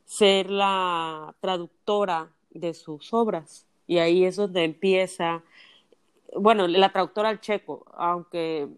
ser 0.05 0.51
la 0.51 1.35
traductora 1.41 2.31
de 2.51 2.75
sus 2.75 3.13
obras. 3.13 3.67
Y 3.87 3.99
ahí 3.99 4.25
es 4.25 4.37
donde 4.37 4.65
empieza, 4.65 5.43
bueno, 6.37 6.69
la 6.69 6.93
traductora 6.93 7.29
al 7.29 7.41
checo, 7.41 7.85
aunque 7.95 8.69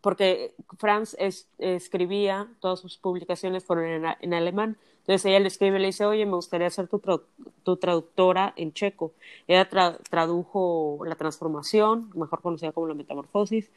porque 0.00 0.54
Franz 0.78 1.16
escribía, 1.58 2.48
todas 2.60 2.80
sus 2.80 2.96
publicaciones 2.96 3.64
fueron 3.64 4.06
en, 4.20 4.34
alemán. 4.34 4.76
Entonces 5.10 5.26
ella 5.26 5.40
le 5.40 5.48
escribe 5.48 5.76
y 5.76 5.80
le 5.80 5.86
dice, 5.88 6.06
oye, 6.06 6.24
me 6.24 6.36
gustaría 6.36 6.70
ser 6.70 6.86
tu, 6.86 7.76
traductora 7.78 8.54
en 8.54 8.72
checo. 8.72 9.12
Ella 9.48 9.68
tradujo 10.08 11.00
La 11.04 11.16
Transformación, 11.16 12.12
mejor 12.14 12.40
conocida 12.40 12.70
como 12.70 12.86
La 12.86 12.94
Metamorfosis. 12.94 13.72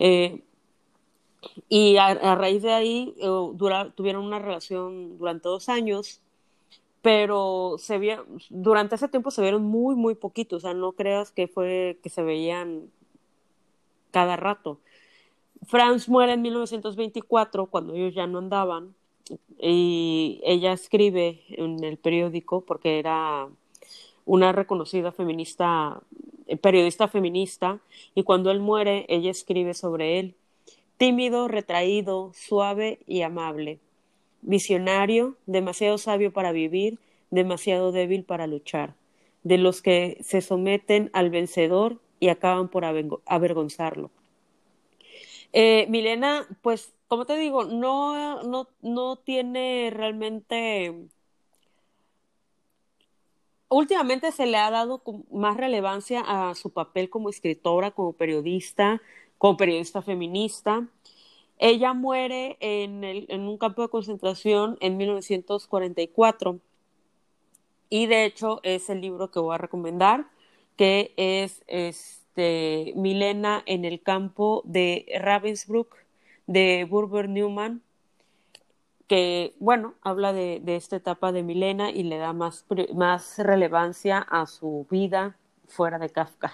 Eh, 0.00 0.42
y 1.68 1.96
a, 1.98 2.34
raíz 2.34 2.62
de 2.64 2.72
ahí 2.72 3.14
eh, 3.18 3.28
tuvieron 3.94 4.24
una 4.24 4.40
relación 4.40 5.16
durante 5.16 5.48
dos 5.48 5.68
años, 5.68 6.20
pero 7.02 7.76
se 7.78 8.18
durante 8.50 8.96
ese 8.96 9.06
tiempo 9.06 9.30
se 9.30 9.42
vieron 9.42 9.62
muy, 9.62 9.94
muy 9.94 10.16
poquitos. 10.16 10.64
O 10.64 10.66
sea, 10.66 10.74
no 10.74 10.90
creas 10.90 11.30
que 11.30 11.46
fue 11.46 12.00
que 12.02 12.08
se 12.08 12.24
veían 12.24 12.90
cada 14.10 14.34
rato. 14.34 14.80
Franz 15.68 16.08
muere 16.08 16.32
en 16.32 16.42
1924, 16.42 17.66
cuando 17.66 17.94
ellos 17.94 18.12
ya 18.12 18.26
no 18.26 18.38
andaban, 18.38 18.96
y 19.58 20.40
ella 20.44 20.72
escribe 20.72 21.42
en 21.48 21.82
el 21.84 21.96
periódico, 21.96 22.62
porque 22.62 22.98
era 22.98 23.48
una 24.24 24.52
reconocida 24.52 25.12
feminista, 25.12 26.00
periodista 26.60 27.08
feminista, 27.08 27.80
y 28.14 28.22
cuando 28.22 28.50
él 28.50 28.60
muere, 28.60 29.06
ella 29.08 29.30
escribe 29.30 29.74
sobre 29.74 30.18
él, 30.18 30.34
tímido, 30.96 31.48
retraído, 31.48 32.32
suave 32.34 33.00
y 33.06 33.22
amable, 33.22 33.78
visionario, 34.42 35.36
demasiado 35.46 35.98
sabio 35.98 36.32
para 36.32 36.52
vivir, 36.52 36.98
demasiado 37.30 37.92
débil 37.92 38.24
para 38.24 38.46
luchar, 38.46 38.94
de 39.42 39.58
los 39.58 39.82
que 39.82 40.18
se 40.22 40.40
someten 40.40 41.10
al 41.12 41.30
vencedor 41.30 41.98
y 42.20 42.28
acaban 42.28 42.68
por 42.68 42.84
avergonzarlo. 42.84 44.10
Eh, 45.52 45.86
Milena, 45.88 46.46
pues, 46.62 46.93
como 47.08 47.26
te 47.26 47.36
digo, 47.36 47.64
no, 47.64 48.42
no, 48.42 48.68
no 48.82 49.16
tiene 49.16 49.90
realmente... 49.94 51.08
Últimamente 53.68 54.30
se 54.30 54.46
le 54.46 54.56
ha 54.56 54.70
dado 54.70 55.02
más 55.32 55.56
relevancia 55.56 56.22
a 56.26 56.54
su 56.54 56.70
papel 56.70 57.10
como 57.10 57.28
escritora, 57.28 57.90
como 57.90 58.12
periodista, 58.12 59.02
como 59.38 59.56
periodista 59.56 60.00
feminista. 60.00 60.86
Ella 61.58 61.92
muere 61.92 62.56
en, 62.60 63.02
el, 63.04 63.26
en 63.28 63.42
un 63.42 63.58
campo 63.58 63.82
de 63.82 63.88
concentración 63.88 64.76
en 64.80 64.96
1944 64.96 66.60
y 67.88 68.06
de 68.06 68.24
hecho 68.24 68.60
es 68.62 68.90
el 68.90 69.00
libro 69.00 69.30
que 69.30 69.40
voy 69.40 69.54
a 69.54 69.58
recomendar, 69.58 70.28
que 70.76 71.12
es, 71.16 71.64
es 71.66 72.24
este, 72.36 72.94
Milena 72.96 73.62
en 73.64 73.84
el 73.84 74.02
campo 74.02 74.62
de 74.64 75.06
Ravensbrück 75.20 76.03
de 76.46 76.86
Burber 76.88 77.28
Newman, 77.28 77.82
que, 79.06 79.54
bueno, 79.58 79.94
habla 80.02 80.32
de, 80.32 80.62
esta 80.66 80.96
etapa 80.96 81.32
de 81.32 81.42
Milena 81.42 81.90
y 81.90 82.04
le 82.04 82.16
da 82.16 82.32
más, 82.32 82.64
más 82.94 83.38
relevancia 83.38 84.18
a 84.18 84.46
su 84.46 84.86
vida 84.90 85.36
fuera 85.66 85.98
de 85.98 86.10
Kafka. 86.10 86.52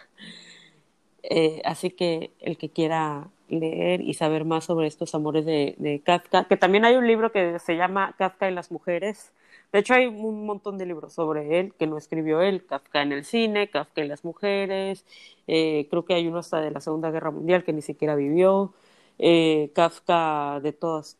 Eh, 1.23 1.63
así 1.65 1.91
que 1.91 2.33
el 2.41 2.57
que 2.57 2.71
quiera 2.71 3.29
leer 3.49 4.01
y 4.01 4.15
saber 4.15 4.45
más 4.45 4.65
sobre 4.65 4.87
estos 4.87 5.15
amores 5.15 5.45
de, 5.45 5.75
de, 5.79 6.01
Kafka, 6.01 6.45
que 6.45 6.57
también 6.57 6.85
hay 6.85 6.97
un 6.97 7.07
libro 7.07 7.31
que 7.31 7.59
se 7.59 7.77
llama 7.77 8.15
Kafka 8.19 8.51
y 8.51 8.55
las 8.55 8.71
mujeres, 8.71 9.33
de 9.73 9.79
hecho, 9.79 9.95
hay 9.95 10.07
un 10.07 10.47
montón 10.47 10.79
de 10.79 10.87
libros 10.87 11.13
sobre 11.13 11.61
él 11.61 11.73
que 11.79 11.87
no 11.87 11.97
escribió 11.97 12.41
él, 12.43 12.65
Kafka 12.67 13.03
en 13.03 13.13
el 13.13 13.25
cine, 13.25 13.71
Kafka 13.71 14.03
y 14.05 14.09
las 14.09 14.25
mujeres, 14.25 15.05
eh, 15.47 15.87
creo 15.91 16.05
que 16.05 16.15
hay 16.15 16.27
uno 16.27 16.39
hasta 16.39 16.61
de 16.61 16.73
la 16.73 16.81
Segunda 16.81 17.11
Guerra 17.11 17.31
Mundial 17.31 17.63
que 17.63 17.73
ni 17.73 17.83
siquiera 17.83 18.17
vivió, 18.17 18.75
eh, 19.23 19.71
Kafka 19.75 20.61
de 20.61 20.73
todas 20.73 21.19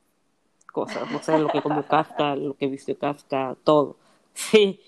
cosas, 0.73 1.11
no 1.11 1.23
sé, 1.23 1.39
lo 1.39 1.49
que 1.49 1.61
comió 1.61 1.87
Kafka, 1.87 2.35
lo 2.35 2.55
que 2.55 2.67
vistió 2.67 2.99
Kafka, 2.99 3.57
todo. 3.65 3.97
Sí, 4.33 4.81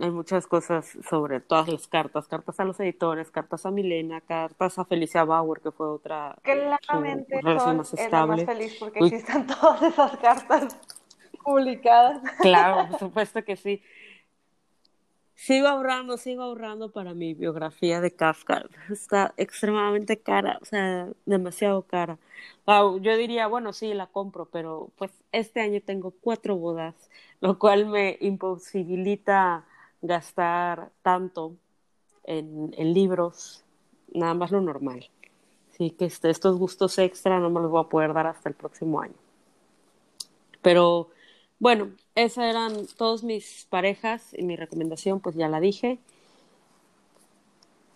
hay 0.00 0.10
muchas 0.10 0.46
cosas 0.46 0.98
sobre 1.08 1.40
todas 1.40 1.68
las 1.68 1.86
cartas, 1.86 2.26
cartas 2.26 2.58
a 2.58 2.64
los 2.64 2.80
editores, 2.80 3.30
cartas 3.30 3.64
a 3.64 3.70
Milena, 3.70 4.20
cartas 4.22 4.78
a 4.78 4.84
Felicia 4.84 5.24
Bauer, 5.24 5.60
que 5.60 5.70
fue 5.70 5.88
otra 5.88 6.36
Claramente 6.42 7.40
son 7.58 7.76
más 7.76 7.94
estable. 7.94 8.44
más 8.44 8.56
feliz 8.56 8.76
porque 8.80 8.98
existen 9.00 9.46
todas 9.60 9.82
esas 9.82 10.16
cartas 10.16 10.78
publicadas. 11.44 12.20
Claro, 12.40 12.88
por 12.90 12.98
supuesto 12.98 13.44
que 13.44 13.56
sí. 13.56 13.82
Sigo 15.36 15.68
ahorrando, 15.68 16.16
sigo 16.16 16.42
ahorrando 16.42 16.90
para 16.90 17.12
mi 17.12 17.34
biografía 17.34 18.00
de 18.00 18.10
Kafka. 18.10 18.64
Está 18.90 19.34
extremadamente 19.36 20.18
cara, 20.18 20.58
o 20.62 20.64
sea, 20.64 21.08
demasiado 21.26 21.82
cara. 21.82 22.18
yo 22.66 23.16
diría, 23.16 23.46
bueno, 23.46 23.74
sí, 23.74 23.92
la 23.92 24.06
compro, 24.06 24.46
pero 24.46 24.90
pues 24.96 25.12
este 25.32 25.60
año 25.60 25.80
tengo 25.84 26.10
cuatro 26.10 26.56
bodas, 26.56 26.94
lo 27.40 27.58
cual 27.58 27.86
me 27.86 28.16
imposibilita 28.20 29.66
gastar 30.00 30.90
tanto 31.02 31.54
en, 32.24 32.70
libros, 32.94 33.62
nada 34.14 34.32
más 34.32 34.50
lo 34.50 34.62
normal. 34.62 35.10
Así 35.70 35.90
que 35.90 36.06
este, 36.06 36.30
estos 36.30 36.58
gustos 36.58 36.98
extra 36.98 37.38
no 37.40 37.50
me 37.50 37.60
los 37.60 37.70
voy 37.70 37.84
a 37.84 37.88
poder 37.88 38.14
dar 38.14 38.26
hasta 38.26 38.48
el 38.48 38.54
próximo 38.54 39.02
año. 39.02 39.14
Pero 40.62 41.10
bueno, 41.58 41.92
esas 42.16 42.44
eran 42.46 42.86
todas 42.96 43.22
mis 43.22 43.66
parejas 43.70 44.32
y 44.32 44.42
mi 44.42 44.56
recomendación, 44.56 45.20
pues 45.20 45.36
ya 45.36 45.48
la 45.48 45.60
dije. 45.60 45.98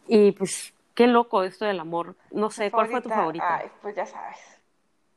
Y 0.07 0.33
pues, 0.33 0.73
qué 0.95 1.09
loco 1.09 1.43
esto 1.43 1.65
del 1.65 1.81
amor. 1.81 2.15
No 2.31 2.51
sé, 2.51 2.71
¿cuál 2.71 2.89
fue 2.89 3.01
tu 3.01 3.09
favorita? 3.09 3.57
Ay, 3.57 3.71
pues 3.83 3.97
ya 3.97 4.07
sabes. 4.07 4.39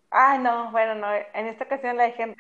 Ay, 0.10 0.40
no, 0.40 0.72
bueno, 0.72 0.96
no, 0.96 1.08
en 1.14 1.48
esta 1.48 1.66
ocasión 1.66 1.98
la 1.98 2.06
dije 2.06 2.36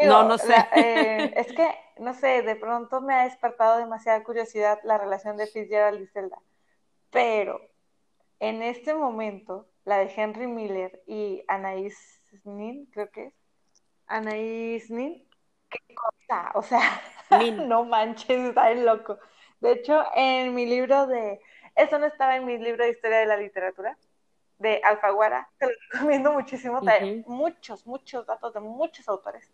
no, 0.00 0.24
no 0.24 0.38
sé. 0.38 0.54
Eh, 0.74 1.32
es 1.36 1.52
que, 1.52 1.68
no 1.98 2.14
sé, 2.14 2.42
de 2.42 2.56
pronto 2.56 3.00
me 3.00 3.14
ha 3.14 3.24
despertado 3.24 3.78
demasiada 3.78 4.22
curiosidad 4.22 4.78
la 4.84 4.98
relación 4.98 5.36
de 5.36 5.46
Fitzgerald 5.46 6.00
y 6.00 6.06
Zelda. 6.06 6.38
Pero 7.10 7.60
en 8.40 8.62
este 8.62 8.94
momento, 8.94 9.68
la 9.84 9.98
de 9.98 10.12
Henry 10.14 10.46
Miller 10.46 11.02
y 11.06 11.42
Anaïs 11.48 11.96
Nin, 12.44 12.86
creo 12.86 13.10
que 13.10 13.26
es, 13.26 13.34
Anaís 14.06 14.90
Nin, 14.90 15.25
qué 15.86 15.94
cosa, 15.94 16.50
o 16.54 16.62
sea, 16.62 17.02
no 17.68 17.84
manches, 17.84 18.48
está 18.48 18.70
en 18.70 18.84
loco. 18.84 19.18
De 19.60 19.72
hecho, 19.72 20.04
en 20.14 20.54
mi 20.54 20.66
libro 20.66 21.06
de, 21.06 21.40
eso 21.74 21.98
no 21.98 22.06
estaba 22.06 22.36
en 22.36 22.44
mi 22.44 22.58
libro 22.58 22.84
de 22.84 22.90
historia 22.90 23.18
de 23.18 23.26
la 23.26 23.36
literatura, 23.36 23.96
de 24.58 24.80
Alfaguara, 24.82 25.48
te 25.58 25.66
lo 25.66 25.72
recomiendo 25.90 26.32
muchísimo, 26.32 26.80
trae 26.80 27.22
muchos, 27.26 27.86
muchos 27.86 28.26
datos 28.26 28.54
de 28.54 28.60
muchos 28.60 29.08
autores. 29.08 29.50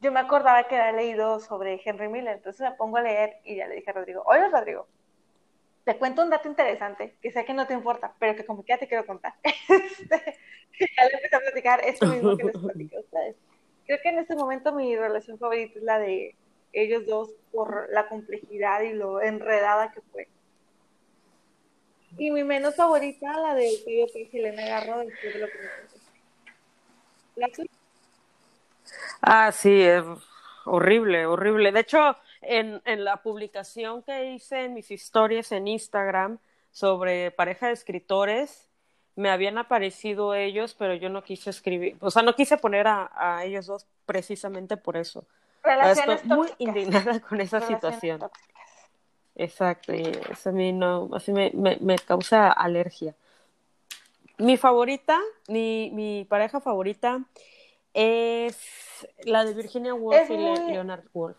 Yo 0.00 0.12
me 0.12 0.20
acordaba 0.20 0.66
que 0.66 0.76
había 0.76 0.92
leído 0.92 1.40
sobre 1.40 1.80
Henry 1.84 2.08
Miller, 2.08 2.36
entonces 2.36 2.60
me 2.62 2.72
pongo 2.76 2.98
a 2.98 3.02
leer 3.02 3.36
y 3.44 3.56
ya 3.56 3.66
le 3.66 3.76
dije 3.76 3.90
a 3.90 3.94
Rodrigo, 3.94 4.22
oye 4.26 4.48
Rodrigo, 4.48 4.86
te 5.84 5.96
cuento 5.96 6.22
un 6.22 6.30
dato 6.30 6.48
interesante, 6.48 7.16
que 7.20 7.30
sé 7.30 7.44
que 7.44 7.54
no 7.54 7.66
te 7.66 7.74
importa, 7.74 8.14
pero 8.18 8.36
que 8.36 8.44
como 8.44 8.62
que 8.62 8.72
ya 8.72 8.78
te 8.78 8.88
quiero 8.88 9.06
contar. 9.06 9.34
Este, 9.68 10.38
ya 10.96 11.04
le 11.04 11.14
empecé 11.14 11.36
a 11.36 11.40
platicar 11.40 11.80
esto 11.84 12.06
mismo 12.06 12.36
que 12.36 12.44
les 12.44 12.56
platiqué 12.56 12.96
a 12.96 13.00
ustedes 13.00 13.36
creo 13.90 14.02
que 14.02 14.08
en 14.10 14.18
este 14.20 14.36
momento 14.36 14.72
mi 14.72 14.96
relación 14.96 15.36
favorita 15.36 15.76
es 15.76 15.82
la 15.82 15.98
de 15.98 16.36
ellos 16.72 17.04
dos 17.06 17.30
por 17.50 17.88
la 17.90 18.08
complejidad 18.08 18.82
y 18.82 18.92
lo 18.92 19.20
enredada 19.20 19.90
que 19.90 20.00
fue. 20.12 20.28
Y 22.16 22.30
mi 22.30 22.44
menos 22.44 22.76
favorita, 22.76 23.36
la 23.36 23.54
de 23.54 23.68
Octavio 23.68 24.06
Pérez 24.12 24.32
y 24.32 24.38
Elena 24.38 24.64
Garro, 24.64 24.98
después 25.00 25.34
de 25.34 25.40
lo 25.40 25.46
que 25.48 25.58
me 25.58 25.68
¿La 27.34 27.48
Ah, 29.22 29.50
sí, 29.50 29.82
es 29.82 30.04
horrible, 30.66 31.26
horrible. 31.26 31.72
De 31.72 31.80
hecho, 31.80 32.16
en, 32.42 32.80
en 32.84 33.04
la 33.04 33.22
publicación 33.24 34.04
que 34.04 34.34
hice 34.34 34.66
en 34.66 34.74
mis 34.74 34.92
historias 34.92 35.50
en 35.50 35.66
Instagram 35.66 36.38
sobre 36.70 37.32
pareja 37.32 37.66
de 37.66 37.72
escritores, 37.72 38.69
me 39.16 39.30
habían 39.30 39.58
aparecido 39.58 40.34
ellos, 40.34 40.74
pero 40.78 40.94
yo 40.94 41.08
no 41.08 41.22
quise 41.22 41.50
escribir, 41.50 41.96
o 42.00 42.10
sea, 42.10 42.22
no 42.22 42.34
quise 42.34 42.56
poner 42.56 42.86
a, 42.86 43.42
ellos 43.44 43.66
dos 43.66 43.86
precisamente 44.06 44.76
por 44.76 44.96
eso. 44.96 45.24
Estoy 45.84 46.18
muy 46.24 46.48
indignada 46.58 47.20
con 47.20 47.40
esa 47.40 47.60
situación. 47.60 48.20
Exacto, 49.34 49.94
y 49.94 50.02
eso 50.30 50.50
a 50.50 50.52
mí 50.52 50.72
no, 50.72 51.08
así 51.14 51.32
me, 51.32 51.50
me, 51.54 51.98
causa 51.98 52.50
alergia. 52.50 53.14
Mi 54.38 54.56
favorita, 54.56 55.18
mi, 55.48 55.90
mi 55.92 56.24
pareja 56.24 56.60
favorita 56.60 57.22
es 57.94 58.58
la 59.24 59.44
de 59.44 59.54
Virginia 59.54 59.94
Woolf 59.94 60.30
y 60.30 60.36
Leonard 60.36 61.04
Woolf. 61.12 61.36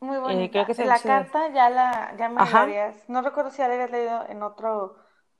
Muy 0.00 0.18
bonita. 0.18 0.60
Eh, 0.60 0.66
que 0.74 0.84
la 0.84 0.98
carta 0.98 1.48
ya 1.48 1.70
la 1.70 2.14
ya 2.18 2.28
me 2.28 2.36
la 2.36 2.62
habías, 2.62 3.08
no 3.08 3.22
recuerdo 3.22 3.50
si 3.50 3.58
la 3.58 3.66
habías 3.66 3.90
leído 3.90 4.26
en 4.28 4.42
otro 4.42 4.96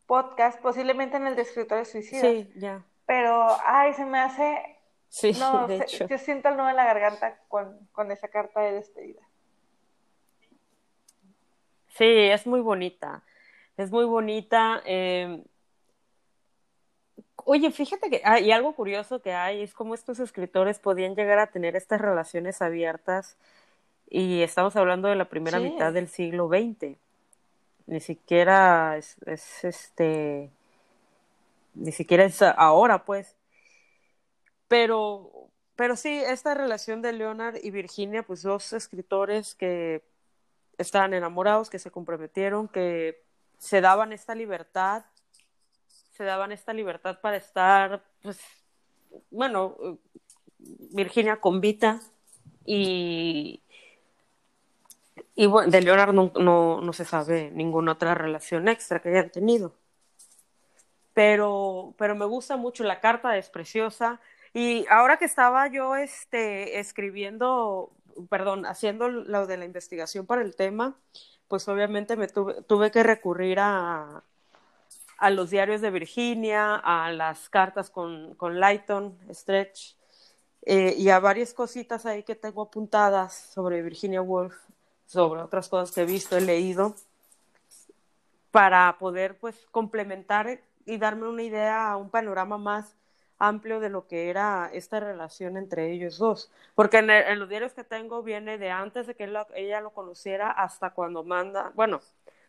podcast, 0.07 0.61
posiblemente 0.61 1.17
en 1.17 1.27
el 1.27 1.37
de 1.37 1.43
escritores 1.43 1.91
suicidas. 1.91 2.23
Sí, 2.23 2.53
ya. 2.57 2.85
Pero, 3.07 3.47
ay, 3.65 3.93
se 3.95 4.05
me 4.05 4.19
hace... 4.19 4.79
Sí, 5.09 5.33
no, 5.39 5.69
de 5.69 5.77
hecho. 5.77 6.09
Yo 6.09 6.19
siento 6.19 6.49
el 6.49 6.57
nudo 6.57 6.71
en 6.71 6.77
la 6.77 6.85
garganta 6.85 7.39
con, 7.49 7.89
con 7.93 8.11
esa 8.11 8.29
carta 8.29 8.61
de 8.61 8.73
despedida. 8.73 9.23
Sí, 11.89 12.05
es 12.05 12.47
muy 12.47 12.61
bonita. 12.61 13.23
Es 13.77 13.91
muy 13.91 14.05
bonita. 14.05 14.83
Eh, 14.85 15.45
Oye, 17.47 17.71
fíjate 17.71 18.09
que 18.09 18.23
hay 18.25 18.51
algo 18.53 18.75
curioso 18.75 19.21
que 19.21 19.33
hay 19.33 19.63
es 19.63 19.75
cómo 19.75 19.95
estos 19.95 20.19
escritores 20.19 20.79
podían 20.79 21.15
llegar 21.15 21.39
a 21.39 21.49
tener 21.49 21.77
estas 21.77 22.01
relaciones 22.01 22.63
abiertas 22.63 23.37
y 24.09 24.41
estamos 24.43 24.77
hablando 24.77 25.09
de 25.09 25.17
la 25.17 25.27
primera 25.27 25.59
mitad 25.61 25.93
del 25.93 26.09
siglo 26.09 26.49
XX. 26.49 26.97
Ni 27.87 28.01
siquiera 28.01 28.97
es, 28.97 29.17
este, 29.65 30.51
ni 31.75 31.93
siquiera 31.93 32.25
es 32.25 32.41
ahora, 32.43 33.05
pues. 33.05 33.37
Pero, 34.69 35.51
pero 35.77 35.97
sí, 35.97 36.11
esta 36.27 36.55
relación 36.55 37.03
de 37.03 37.13
Leonard 37.13 37.57
y 37.63 37.71
Virginia, 37.71 38.23
pues 38.23 38.43
dos 38.43 38.73
escritores 38.73 39.55
que 39.55 40.03
estaban 40.79 41.15
enamorados, 41.15 41.71
que 41.71 41.79
se 41.79 41.91
comprometieron, 41.91 42.69
que 42.69 43.23
se 43.59 43.81
daban 43.81 44.13
esta 44.13 44.35
libertad 44.35 45.05
se 46.17 46.25
daban 46.25 46.53
esta 46.53 46.73
libertad 46.73 47.21
para 47.21 47.37
estar, 47.37 48.05
pues, 48.23 48.39
bueno, 49.31 49.99
Virginia 50.59 51.41
con 51.41 51.61
Vita 51.61 52.01
y, 52.65 53.61
y 55.37 55.47
bueno, 55.47 55.71
de 55.71 55.83
Leonardo 55.83 56.13
no, 56.13 56.33
no, 56.41 56.81
no, 56.81 56.93
se 56.93 57.05
sabe 57.05 57.51
ninguna 57.53 57.93
otra 57.93 58.15
relación 58.15 58.69
extra 58.69 59.01
que 59.01 59.09
hayan 59.11 59.31
tenido. 59.31 59.75
Pero, 61.13 61.95
pero 61.99 62.15
me 62.15 62.25
gusta 62.25 62.57
mucho 62.57 62.85
la 62.85 63.01
carta, 63.01 63.37
es 63.37 63.49
preciosa. 63.51 64.21
Y 64.53 64.87
ahora 64.89 65.17
que 65.17 65.25
estaba 65.25 65.67
yo 65.69 65.97
este, 65.97 66.79
escribiendo, 66.79 67.91
perdón, 68.29 68.67
haciendo 68.67 69.09
lo 69.09 69.47
de 69.47 69.57
la 69.57 69.65
investigación 69.65 70.27
para 70.27 70.43
el 70.43 70.55
tema, 70.55 70.97
pues 71.49 71.69
obviamente 71.69 72.17
me 72.17 72.29
tuve, 72.29 72.63
tuve 72.63 72.91
que 72.91 73.03
recurrir 73.03 73.59
a, 73.61 74.23
a 75.19 75.31
los 75.31 75.51
diarios 75.51 75.81
de 75.81 75.91
Virginia, 75.91 76.77
a 76.77 77.11
las 77.13 77.49
cartas 77.49 77.91
con, 77.91 78.35
con 78.37 78.61
Lighton, 78.61 79.19
Stretch, 79.33 79.97
eh, 80.67 80.95
y 80.97 81.11
a 81.11 81.19
varias 81.19 81.55
cositas 81.55 82.07
ahí 82.07 82.23
que 82.23 82.35
tengo 82.35 82.63
apuntadas 82.63 83.35
sobre 83.53 83.83
Virginia 83.83 84.23
Woolf, 84.23 84.55
sobre 85.07 85.41
otras 85.41 85.69
cosas 85.69 85.95
que 85.95 86.03
he 86.03 86.07
visto, 86.07 86.37
he 86.37 86.41
leído, 86.41 86.95
para 88.51 88.97
poder 88.99 89.37
pues 89.39 89.57
complementar 89.71 90.61
y 90.87 90.99
darme 90.99 91.29
una 91.29 91.43
idea, 91.43 91.97
un 91.97 92.11
panorama 92.11 92.59
más 92.59 92.95
amplio 93.39 93.81
de 93.81 93.91
lo 93.91 94.07
que 94.07 94.31
era 94.31 94.71
esta 94.73 95.01
relación 95.01 95.57
entre 95.57 95.91
ellos 95.93 96.19
dos. 96.19 96.51
Porque 96.75 96.99
en, 96.99 97.39
los 97.39 97.49
diarios 97.49 97.73
que 97.73 97.85
tengo 97.85 98.23
viene 98.23 98.59
de 98.59 98.71
antes 98.71 99.07
de 99.07 99.15
que 99.15 99.31
ella 99.55 99.81
lo 99.81 99.91
conociera 99.91 100.51
hasta 100.51 100.91
cuando 100.91 101.25
manda, 101.25 101.73
bueno, 101.75 102.01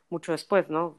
mucho 0.10 0.32
después, 0.32 0.70
¿no? 0.70 0.98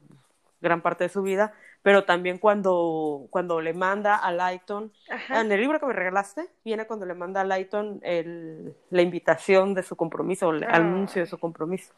gran 0.61 0.81
parte 0.81 1.05
de 1.05 1.09
su 1.09 1.21
vida, 1.21 1.53
pero 1.83 2.03
también 2.03 2.37
cuando, 2.37 3.27
cuando 3.29 3.61
le 3.61 3.73
manda 3.73 4.15
a 4.15 4.31
Lighton, 4.31 4.91
en 5.29 5.51
el 5.51 5.61
libro 5.61 5.79
que 5.79 5.85
me 5.85 5.93
regalaste, 5.93 6.49
viene 6.65 6.85
cuando 6.85 7.05
le 7.05 7.13
manda 7.13 7.41
a 7.41 7.43
Lighton 7.45 7.99
el, 8.03 8.75
la 8.89 9.01
invitación 9.01 9.73
de 9.73 9.83
su 9.83 9.95
compromiso, 9.95 10.49
el 10.51 10.63
ah. 10.63 10.71
anuncio 10.73 11.21
de 11.21 11.27
su 11.27 11.37
compromiso. 11.37 11.93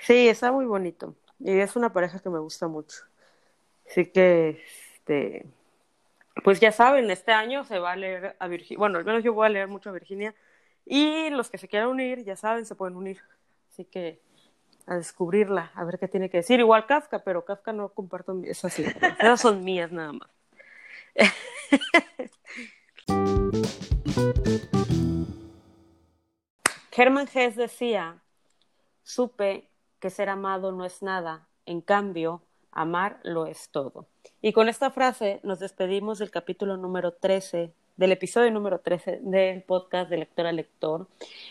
Sí, 0.00 0.28
está 0.28 0.50
muy 0.52 0.64
bonito. 0.64 1.14
Y 1.38 1.58
es 1.58 1.76
una 1.76 1.92
pareja 1.92 2.18
que 2.18 2.30
me 2.30 2.38
gusta 2.38 2.66
mucho. 2.68 2.98
Así 3.86 4.06
que, 4.06 4.62
este, 4.94 5.46
pues 6.44 6.60
ya 6.60 6.72
saben, 6.72 7.10
este 7.10 7.32
año 7.32 7.64
se 7.64 7.78
va 7.78 7.92
a 7.92 7.96
leer 7.96 8.36
a 8.38 8.46
Virginia. 8.48 8.78
Bueno, 8.78 8.98
al 8.98 9.04
menos 9.04 9.22
yo 9.22 9.34
voy 9.34 9.46
a 9.46 9.50
leer 9.50 9.68
mucho 9.68 9.90
a 9.90 9.92
Virginia. 9.92 10.34
Y 10.86 11.30
los 11.30 11.50
que 11.50 11.58
se 11.58 11.68
quieran 11.68 11.88
unir, 11.88 12.24
ya 12.24 12.36
saben, 12.36 12.64
se 12.64 12.74
pueden 12.74 12.96
unir. 12.96 13.20
Así 13.70 13.84
que 13.84 14.20
a 14.86 14.96
descubrirla, 14.96 15.70
a 15.74 15.84
ver 15.84 15.98
qué 15.98 16.08
tiene 16.08 16.30
que 16.30 16.38
decir. 16.38 16.60
Igual 16.60 16.86
Kafka, 16.86 17.20
pero 17.20 17.44
Kafka 17.44 17.72
no 17.72 17.90
comparto 17.90 18.40
esas 18.44 18.78
ideas. 18.78 18.96
Esas 19.18 19.40
son 19.40 19.64
mías 19.64 19.92
nada 19.92 20.12
más. 20.12 20.28
Hermann 26.96 27.28
Hesse 27.32 27.56
decía, 27.56 28.18
supe 29.02 29.68
que 30.00 30.10
ser 30.10 30.28
amado 30.28 30.72
no 30.72 30.84
es 30.84 31.02
nada, 31.02 31.48
en 31.64 31.80
cambio, 31.80 32.42
amar 32.72 33.20
lo 33.22 33.46
es 33.46 33.70
todo. 33.70 34.06
Y 34.42 34.52
con 34.52 34.68
esta 34.68 34.90
frase 34.90 35.40
nos 35.42 35.60
despedimos 35.60 36.18
del 36.18 36.30
capítulo 36.30 36.76
número 36.76 37.12
13 37.12 37.72
del 37.96 38.12
episodio 38.12 38.50
número 38.50 38.80
13 38.80 39.20
del 39.22 39.62
podcast 39.62 40.10
de 40.10 40.18
lector 40.18 40.46
a 40.46 40.52
lector. 40.52 41.06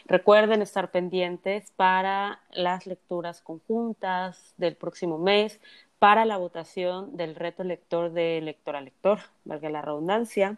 Recuerden 0.05 0.61
estar 0.61 0.91
pendientes 0.91 1.71
para 1.75 2.41
las 2.51 2.87
lecturas 2.87 3.41
conjuntas 3.41 4.53
del 4.57 4.75
próximo 4.75 5.17
mes, 5.17 5.59
para 5.99 6.25
la 6.25 6.37
votación 6.37 7.17
del 7.17 7.35
reto 7.35 7.63
lector 7.63 8.11
de 8.11 8.39
lector 8.41 8.75
a 8.75 8.81
lector, 8.81 9.19
valga 9.43 9.69
la 9.69 9.81
redundancia. 9.81 10.57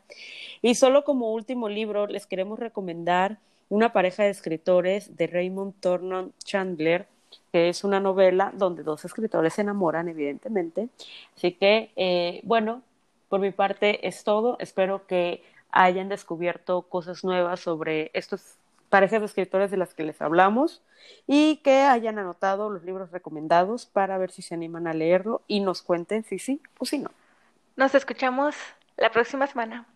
Y 0.62 0.76
solo 0.76 1.04
como 1.04 1.34
último 1.34 1.68
libro 1.68 2.08
les 2.08 2.28
queremos 2.28 2.60
recomendar 2.60 3.40
una 3.70 3.94
pareja 3.94 4.24
de 4.24 4.30
escritores 4.30 5.16
de 5.16 5.28
Raymond 5.28 5.74
Thornton 5.80 6.34
Chandler, 6.44 7.08
que 7.52 7.70
es 7.70 7.84
una 7.84 8.00
novela 8.00 8.52
donde 8.56 8.84
dos 8.84 9.04
escritores 9.06 9.54
se 9.54 9.62
enamoran, 9.62 10.10
evidentemente. 10.10 10.90
Así 11.36 11.54
que, 11.54 11.92
eh, 11.96 12.42
bueno, 12.44 12.84
por 13.30 13.40
mi 13.40 13.52
parte 13.52 14.06
es 14.08 14.24
todo. 14.26 14.58
Espero 14.60 15.08
que 15.08 15.42
hayan 15.72 16.10
descubierto 16.10 16.84
cosas 16.84 17.24
nuevas 17.24 17.60
sobre 17.60 18.12
estos 18.14 18.58
parejas 18.90 19.22
de 19.22 19.26
escritores 19.26 19.72
de 19.72 19.78
las 19.78 19.94
que 19.94 20.04
les 20.04 20.22
hablamos 20.22 20.82
y 21.26 21.58
que 21.64 21.82
hayan 21.84 22.20
anotado 22.20 22.70
los 22.70 22.84
libros 22.84 23.12
recomendados 23.12 23.86
para 23.86 24.18
ver 24.18 24.32
si 24.32 24.42
se 24.42 24.54
animan 24.54 24.88
a 24.88 24.94
leerlo 24.94 25.42
y 25.48 25.62
nos 25.62 25.82
cuenten 25.82 26.24
si 26.24 26.40
sí 26.40 26.62
o 26.78 26.86
si 26.86 27.00
no. 27.00 27.12
Nos 27.76 27.96
escuchamos 27.96 28.56
la 28.98 29.10
próxima 29.10 29.48
semana. 29.48 29.88